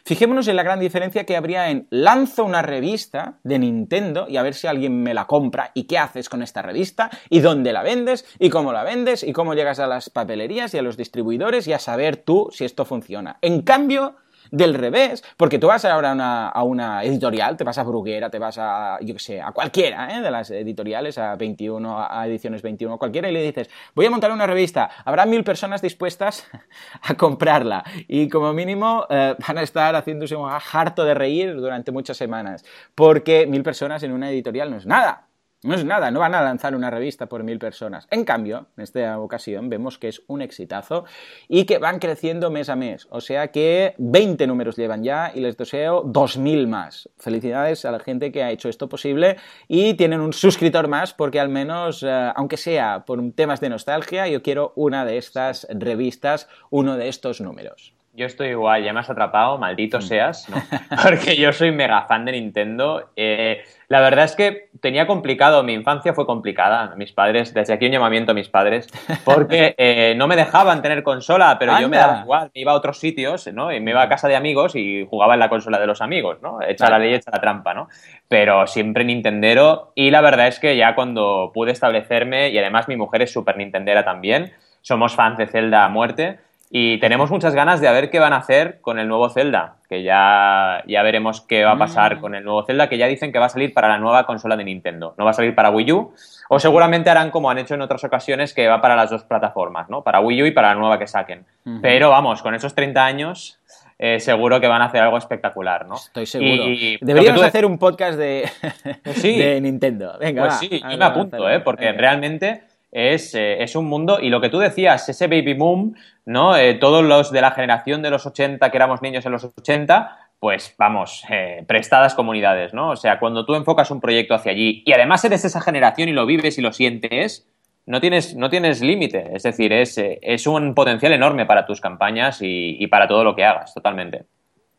Fijémonos 0.03 0.47
en 0.47 0.55
la 0.55 0.63
gran 0.63 0.79
diferencia 0.79 1.23
que 1.25 1.35
habría 1.37 1.69
en 1.69 1.87
lanzo 1.91 2.45
una 2.45 2.63
revista 2.63 3.39
de 3.43 3.59
Nintendo 3.59 4.25
y 4.27 4.37
a 4.37 4.43
ver 4.43 4.55
si 4.55 4.65
alguien 4.65 5.03
me 5.03 5.13
la 5.13 5.27
compra 5.27 5.71
y 5.75 5.83
qué 5.83 5.99
haces 5.99 6.29
con 6.29 6.41
esta 6.41 6.63
revista 6.63 7.11
y 7.29 7.41
dónde 7.41 7.73
la 7.73 7.83
vendes 7.83 8.25
y 8.39 8.49
cómo 8.49 8.73
la 8.73 8.83
vendes 8.83 9.23
y 9.23 9.33
cómo 9.33 9.53
llegas 9.53 9.79
a 9.79 9.87
las 9.87 10.09
papelerías 10.09 10.73
y 10.73 10.79
a 10.79 10.81
los 10.81 10.97
distribuidores 10.97 11.67
y 11.67 11.73
a 11.73 11.79
saber 11.79 12.17
tú 12.17 12.49
si 12.51 12.65
esto 12.65 12.85
funciona. 12.85 13.34
En 13.41 13.61
cambio, 13.61 14.15
del 14.51 14.73
revés, 14.73 15.23
porque 15.37 15.59
tú 15.59 15.67
vas 15.67 15.85
ahora 15.85 16.11
a 16.49 16.63
una, 16.63 17.03
editorial, 17.03 17.57
te 17.57 17.63
vas 17.63 17.77
a 17.77 17.83
Bruguera, 17.83 18.29
te 18.29 18.39
vas 18.39 18.57
a, 18.57 18.97
yo 19.01 19.13
qué 19.13 19.19
sé, 19.19 19.41
a 19.41 19.51
cualquiera 19.51 20.17
¿eh? 20.17 20.21
de 20.21 20.31
las 20.31 20.49
editoriales, 20.51 21.17
a 21.17 21.35
21, 21.35 22.07
a 22.09 22.27
Ediciones 22.27 22.61
21, 22.61 22.97
cualquiera, 22.97 23.29
y 23.29 23.33
le 23.33 23.43
dices, 23.43 23.69
voy 23.93 24.05
a 24.05 24.09
montar 24.09 24.31
una 24.31 24.47
revista, 24.47 24.89
habrá 25.03 25.25
mil 25.25 25.43
personas 25.43 25.81
dispuestas 25.81 26.47
a 27.01 27.15
comprarla, 27.15 27.83
y 28.07 28.29
como 28.29 28.53
mínimo 28.53 29.05
eh, 29.09 29.35
van 29.45 29.57
a 29.57 29.61
estar 29.61 29.95
haciéndose 29.95 30.35
un 30.35 30.49
harto 30.49 31.03
de 31.03 31.13
reír 31.13 31.55
durante 31.55 31.91
muchas 31.91 32.17
semanas, 32.17 32.63
porque 32.93 33.47
mil 33.47 33.63
personas 33.63 34.03
en 34.03 34.11
una 34.11 34.29
editorial 34.29 34.71
no 34.71 34.77
es 34.77 34.85
nada. 34.85 35.27
No 35.65 35.73
es 35.73 35.83
nada, 35.83 36.11
no 36.11 36.19
van 36.19 36.35
a 36.35 36.43
lanzar 36.43 36.75
una 36.75 36.91
revista 36.91 37.25
por 37.25 37.43
mil 37.43 37.57
personas. 37.57 38.07
En 38.11 38.23
cambio, 38.23 38.67
en 38.77 38.83
esta 38.83 39.17
ocasión 39.19 39.67
vemos 39.67 39.97
que 39.97 40.09
es 40.09 40.21
un 40.27 40.43
exitazo 40.43 41.05
y 41.47 41.65
que 41.65 41.79
van 41.79 41.97
creciendo 41.97 42.51
mes 42.51 42.69
a 42.69 42.75
mes. 42.75 43.07
O 43.09 43.19
sea 43.19 43.47
que 43.47 43.95
20 43.97 44.45
números 44.45 44.75
llevan 44.75 45.03
ya 45.03 45.31
y 45.33 45.39
les 45.39 45.57
deseo 45.57 46.03
2.000 46.03 46.67
más. 46.67 47.09
Felicidades 47.17 47.83
a 47.83 47.91
la 47.91 47.99
gente 47.99 48.31
que 48.31 48.43
ha 48.43 48.51
hecho 48.51 48.69
esto 48.69 48.87
posible 48.87 49.37
y 49.67 49.95
tienen 49.95 50.21
un 50.21 50.33
suscriptor 50.33 50.87
más 50.87 51.15
porque 51.15 51.39
al 51.39 51.49
menos, 51.49 52.03
eh, 52.03 52.31
aunque 52.35 52.57
sea 52.57 53.03
por 53.03 53.19
temas 53.31 53.59
de 53.59 53.69
nostalgia, 53.69 54.27
yo 54.27 54.43
quiero 54.43 54.71
una 54.75 55.03
de 55.03 55.17
estas 55.17 55.65
revistas, 55.71 56.47
uno 56.69 56.95
de 56.95 57.07
estos 57.07 57.41
números. 57.41 57.94
Yo 58.15 58.25
estoy 58.25 58.49
igual, 58.49 58.81
ya 58.81 58.93
me 58.93 59.01
has 59.01 59.09
atrapado, 59.09 59.57
maldito 59.57 59.97
mm. 59.97 60.01
seas, 60.01 60.49
¿no? 60.49 60.55
Porque 61.03 61.35
yo 61.35 61.51
soy 61.51 61.71
mega 61.71 62.03
fan 62.03 62.23
de 62.23 62.31
Nintendo. 62.31 63.09
Eh, 63.17 63.61
la 63.89 63.99
verdad 63.99 64.23
es 64.23 64.37
que 64.37 64.69
tenía 64.79 65.05
complicado, 65.05 65.63
mi 65.63 65.73
infancia 65.73 66.13
fue 66.13 66.25
complicada. 66.25 66.95
Mis 66.95 67.11
padres, 67.11 67.53
desde 67.53 67.73
aquí 67.73 67.87
un 67.87 67.91
llamamiento 67.91 68.31
a 68.31 68.33
mis 68.33 68.47
padres, 68.47 68.87
porque 69.25 69.75
eh, 69.77 70.13
no 70.15 70.27
me 70.27 70.37
dejaban 70.37 70.81
tener 70.81 71.03
consola, 71.03 71.57
pero 71.59 71.77
yo 71.79 71.89
me 71.89 71.97
daba 71.97 72.21
igual, 72.21 72.51
me 72.55 72.61
iba 72.61 72.71
a 72.71 72.75
otros 72.75 72.99
sitios, 72.99 73.47
¿no? 73.47 73.73
Y 73.73 73.81
me 73.81 73.91
iba 73.91 74.01
a 74.01 74.07
casa 74.07 74.29
de 74.29 74.37
amigos 74.37 74.77
y 74.77 75.05
jugaba 75.09 75.33
en 75.33 75.41
la 75.41 75.49
consola 75.49 75.77
de 75.77 75.87
los 75.87 76.01
amigos, 76.01 76.37
¿no? 76.41 76.61
Echa 76.61 76.89
la 76.89 76.99
ley, 76.99 77.13
echa 77.13 77.31
la 77.31 77.41
trampa, 77.41 77.73
¿no? 77.73 77.89
Pero 78.29 78.65
siempre 78.65 79.03
Nintendero. 79.03 79.91
Y 79.93 80.09
la 80.11 80.21
verdad 80.21 80.47
es 80.47 80.59
que 80.59 80.77
ya 80.77 80.95
cuando 80.95 81.51
pude 81.53 81.73
establecerme, 81.73 82.49
y 82.49 82.57
además 82.57 82.87
mi 82.87 82.95
mujer 82.95 83.23
es 83.23 83.33
súper 83.33 83.57
Nintendera 83.57 84.05
también, 84.05 84.53
somos 84.81 85.15
fans 85.15 85.37
de 85.37 85.47
Zelda 85.47 85.83
a 85.83 85.89
muerte. 85.89 86.44
Y 86.69 86.99
tenemos 86.99 87.29
muchas 87.29 87.53
ganas 87.53 87.79
de 87.79 87.91
ver 87.91 88.09
qué 88.09 88.19
van 88.19 88.33
a 88.33 88.37
hacer 88.37 88.79
con 88.81 88.97
el 88.99 89.07
nuevo 89.07 89.29
Zelda, 89.29 89.75
que 89.87 90.03
ya, 90.03 90.83
ya 90.87 91.03
veremos 91.03 91.41
qué 91.41 91.63
va 91.63 91.73
a 91.73 91.77
pasar 91.77 92.17
mm. 92.17 92.21
con 92.21 92.35
el 92.35 92.43
nuevo 92.43 92.63
Zelda, 92.63 92.89
que 92.89 92.97
ya 92.97 93.07
dicen 93.07 93.31
que 93.31 93.39
va 93.39 93.45
a 93.45 93.49
salir 93.49 93.73
para 93.73 93.87
la 93.87 93.99
nueva 93.99 94.25
consola 94.25 94.57
de 94.57 94.63
Nintendo. 94.63 95.13
No 95.17 95.25
va 95.25 95.31
a 95.31 95.33
salir 95.33 95.53
para 95.53 95.69
Wii 95.69 95.91
U, 95.91 96.13
o 96.49 96.59
seguramente 96.59 97.09
harán 97.09 97.29
como 97.29 97.49
han 97.49 97.59
hecho 97.59 97.75
en 97.75 97.81
otras 97.81 98.03
ocasiones, 98.03 98.53
que 98.53 98.67
va 98.67 98.81
para 98.81 98.95
las 98.95 99.09
dos 99.09 99.23
plataformas, 99.23 99.89
¿no? 99.89 100.03
Para 100.03 100.19
Wii 100.19 100.43
U 100.43 100.45
y 100.47 100.51
para 100.51 100.69
la 100.69 100.75
nueva 100.75 100.97
que 100.97 101.07
saquen. 101.07 101.45
Pero 101.81 102.09
vamos, 102.09 102.41
con 102.41 102.55
esos 102.55 102.73
30 102.73 103.05
años, 103.05 103.59
eh, 103.97 104.19
seguro 104.19 104.59
que 104.59 104.67
van 104.67 104.81
a 104.81 104.85
hacer 104.85 105.01
algo 105.01 105.17
espectacular, 105.17 105.85
¿no? 105.85 105.95
Estoy 105.95 106.25
seguro. 106.25 106.65
Deberíamos 106.99 107.43
hacer 107.43 107.65
un 107.65 107.77
podcast 107.77 108.17
de, 108.17 108.49
de 109.21 109.61
Nintendo. 109.61 110.17
Venga, 110.19 110.41
pues 110.43 110.55
sí, 110.55 110.81
yo 110.81 110.97
me 110.97 111.05
apunto, 111.05 111.49
¿eh? 111.49 111.61
Porque 111.61 111.93
realmente 111.93 112.63
eh, 112.97 113.57
es, 113.59 113.75
un 113.75 113.87
mundo, 113.87 114.19
y 114.21 114.29
lo 114.29 114.39
que 114.39 114.49
tú 114.49 114.57
decías, 114.59 115.09
ese 115.09 115.27
baby 115.27 115.53
boom, 115.53 115.95
¿no? 116.25 116.55
Eh, 116.55 116.75
todos 116.75 117.03
los 117.03 117.29
de 117.29 117.41
la 117.41 117.51
generación 117.51 118.01
de 118.01 118.09
los 118.09 118.25
80, 118.25 118.71
que 118.71 118.77
éramos 118.77 119.01
niños 119.01 119.25
en 119.25 119.33
los 119.33 119.43
80, 119.43 120.17
pues 120.39 120.73
vamos, 120.77 121.25
eh, 121.29 121.65
prestadas 121.67 122.15
comunidades, 122.15 122.73
¿no? 122.73 122.91
O 122.91 122.95
sea, 122.95 123.19
cuando 123.19 123.45
tú 123.45 123.55
enfocas 123.55 123.91
un 123.91 123.99
proyecto 123.99 124.33
hacia 124.33 124.53
allí 124.53 124.81
y 124.85 124.93
además 124.93 125.25
eres 125.25 125.43
esa 125.43 125.59
generación 125.59 126.07
y 126.07 126.13
lo 126.13 126.25
vives 126.25 126.57
y 126.57 126.61
lo 126.61 126.71
sientes, 126.71 127.45
no 127.85 127.99
tienes, 127.99 128.33
no 128.35 128.49
tienes 128.49 128.81
límite. 128.81 129.29
Es 129.33 129.43
decir, 129.43 129.73
es, 129.73 129.97
es, 129.97 130.47
un 130.47 130.73
potencial 130.73 131.11
enorme 131.11 131.45
para 131.45 131.65
tus 131.65 131.81
campañas 131.81 132.39
y 132.41 132.87
para 132.87 133.09
todo 133.09 133.25
lo 133.25 133.35
que 133.35 133.43
hagas, 133.43 133.73
totalmente. 133.73 134.23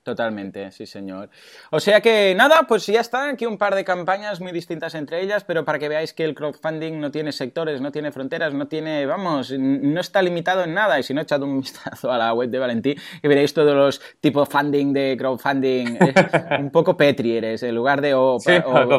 Totalmente, 0.07 0.71
sí 0.71 0.87
señor. 0.87 1.31
O 1.73 1.81
sea 1.81 2.01
que 2.01 2.33
nada, 2.37 2.65
pues 2.69 2.87
ya 2.87 3.01
está, 3.01 3.29
aquí 3.29 3.45
un 3.45 3.59
par 3.59 3.75
de 3.75 3.85
campañas 3.85 4.41
muy 4.41 4.53
distintas 4.53 4.95
entre 4.95 5.21
ellas, 5.21 5.43
pero 5.43 5.65
para 5.65 5.81
que 5.81 5.89
veáis 5.89 6.13
que 6.13 6.23
el 6.23 6.33
crowdfunding 6.33 7.01
no 7.01 7.11
tiene 7.11 7.33
sectores, 7.33 7.81
no 7.81 7.91
tiene 7.91 8.13
fronteras, 8.13 8.55
no 8.55 8.69
tiene, 8.69 9.05
vamos, 9.05 9.51
no 9.51 10.01
está 10.01 10.23
limitado 10.23 10.63
en 10.63 10.75
nada. 10.75 10.97
Y 11.01 11.03
si 11.03 11.13
no, 11.13 11.23
echad 11.23 11.43
un 11.43 11.61
vistazo 11.61 12.13
a 12.13 12.19
la 12.19 12.33
web 12.35 12.49
de 12.49 12.59
Valentí 12.61 12.95
y 13.21 13.27
veréis 13.27 13.53
todos 13.53 13.75
los 13.75 14.01
tipos 14.21 14.49
funding 14.49 14.93
de 14.93 15.17
crowdfunding. 15.19 15.99
un 16.61 16.71
poco 16.71 16.97
Petri 16.97 17.39
eres, 17.39 17.65
en 17.65 17.75
lugar 17.75 18.01
de... 18.01 18.15
O, 18.15 18.39
sí, 18.39 18.53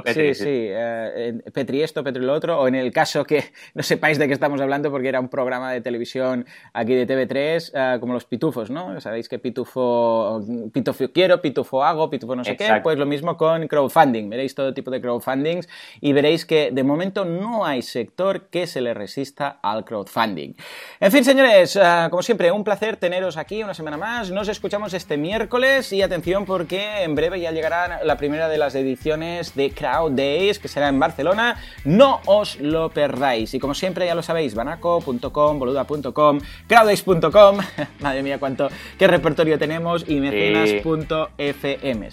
sí, 0.07 0.33
sí, 0.33 0.67
eh, 0.69 1.39
Petri 1.53 1.83
esto, 1.83 2.03
Petri 2.03 2.21
lo 2.21 2.33
otro, 2.33 2.59
o 2.59 2.67
en 2.67 2.75
el 2.75 2.91
caso 2.91 3.23
que 3.23 3.45
no 3.75 3.81
sepáis 3.81 4.17
de 4.17 4.27
qué 4.27 4.33
estamos 4.33 4.59
hablando 4.59 4.91
porque 4.91 5.07
era 5.07 5.21
un 5.21 5.29
programa 5.29 5.71
de 5.71 5.79
televisión 5.79 6.45
aquí 6.73 6.95
de 6.95 7.07
TV3, 7.07 7.71
eh, 7.73 7.99
como 8.01 8.11
los 8.11 8.25
pitufos, 8.25 8.69
¿no? 8.69 8.99
Sabéis 8.99 9.29
que 9.29 9.39
pitufo, 9.39 10.43
pitufo 10.73 10.96
quiero, 11.13 11.41
pitufo 11.41 11.83
hago, 11.83 12.09
pitufo 12.09 12.35
no 12.35 12.43
sé 12.43 12.55
qué, 12.55 12.79
pues 12.83 12.97
lo 12.97 13.05
mismo 13.05 13.37
con 13.37 13.67
crowdfunding. 13.67 14.29
Veréis 14.29 14.55
todo 14.55 14.73
tipo 14.73 14.91
de 14.91 15.01
crowdfundings 15.01 15.67
y 16.01 16.13
veréis 16.13 16.45
que 16.45 16.71
de 16.71 16.83
momento 16.83 17.25
no 17.25 17.65
hay 17.65 17.81
sector 17.81 18.47
que 18.49 18.67
se 18.67 18.81
le 18.81 18.93
resista 18.93 19.59
al 19.61 19.85
crowdfunding. 19.85 20.53
En 20.99 21.11
fin, 21.11 21.23
señores, 21.23 21.75
eh, 21.75 22.07
como 22.09 22.23
siempre, 22.23 22.51
un 22.51 22.63
placer 22.63 22.97
teneros 22.97 23.37
aquí 23.37 23.63
una 23.63 23.73
semana 23.73 23.97
más. 23.97 24.31
Nos 24.31 24.47
escuchamos 24.47 24.93
este 24.93 25.17
miércoles 25.17 25.91
y 25.93 26.01
atención 26.01 26.45
porque 26.45 27.03
en 27.03 27.15
breve 27.15 27.39
ya 27.39 27.51
llegará 27.51 28.03
la 28.03 28.17
primera 28.17 28.49
de 28.49 28.57
las 28.57 28.75
ediciones 28.75 29.55
de 29.55 29.71
Crowd 29.71 30.11
Days 30.11 30.59
que 30.59 30.67
será 30.67 30.89
en 30.89 30.99
Barcelona. 30.99 31.57
No 31.85 32.21
os 32.25 32.59
lo 32.59 32.89
perdáis. 32.89 33.53
Y 33.53 33.59
como 33.59 33.73
siempre 33.73 34.05
ya 34.05 34.15
lo 34.15 34.23
sabéis, 34.23 34.55
banaco.com, 34.55 35.59
boluda.com, 35.59 36.39
crowddays.com. 36.67 37.57
Madre 37.99 38.23
mía, 38.23 38.39
cuánto, 38.39 38.69
qué 38.97 39.07
repertorio 39.07 39.57
tenemos 39.57 40.05
y 40.07 40.19
mecenas. 40.19 40.69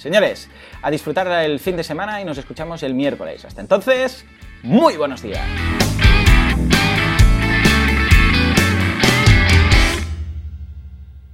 Señores, 0.01 0.49
a 0.83 0.91
disfrutar 0.91 1.29
el 1.45 1.59
fin 1.61 1.77
de 1.77 1.85
semana 1.85 2.21
y 2.21 2.25
nos 2.25 2.39
escuchamos 2.39 2.83
el 2.83 2.95
miércoles. 2.95 3.45
Hasta 3.45 3.61
entonces, 3.61 4.25
Muy 4.63 4.97
buenos 4.97 5.23
días. 5.23 5.47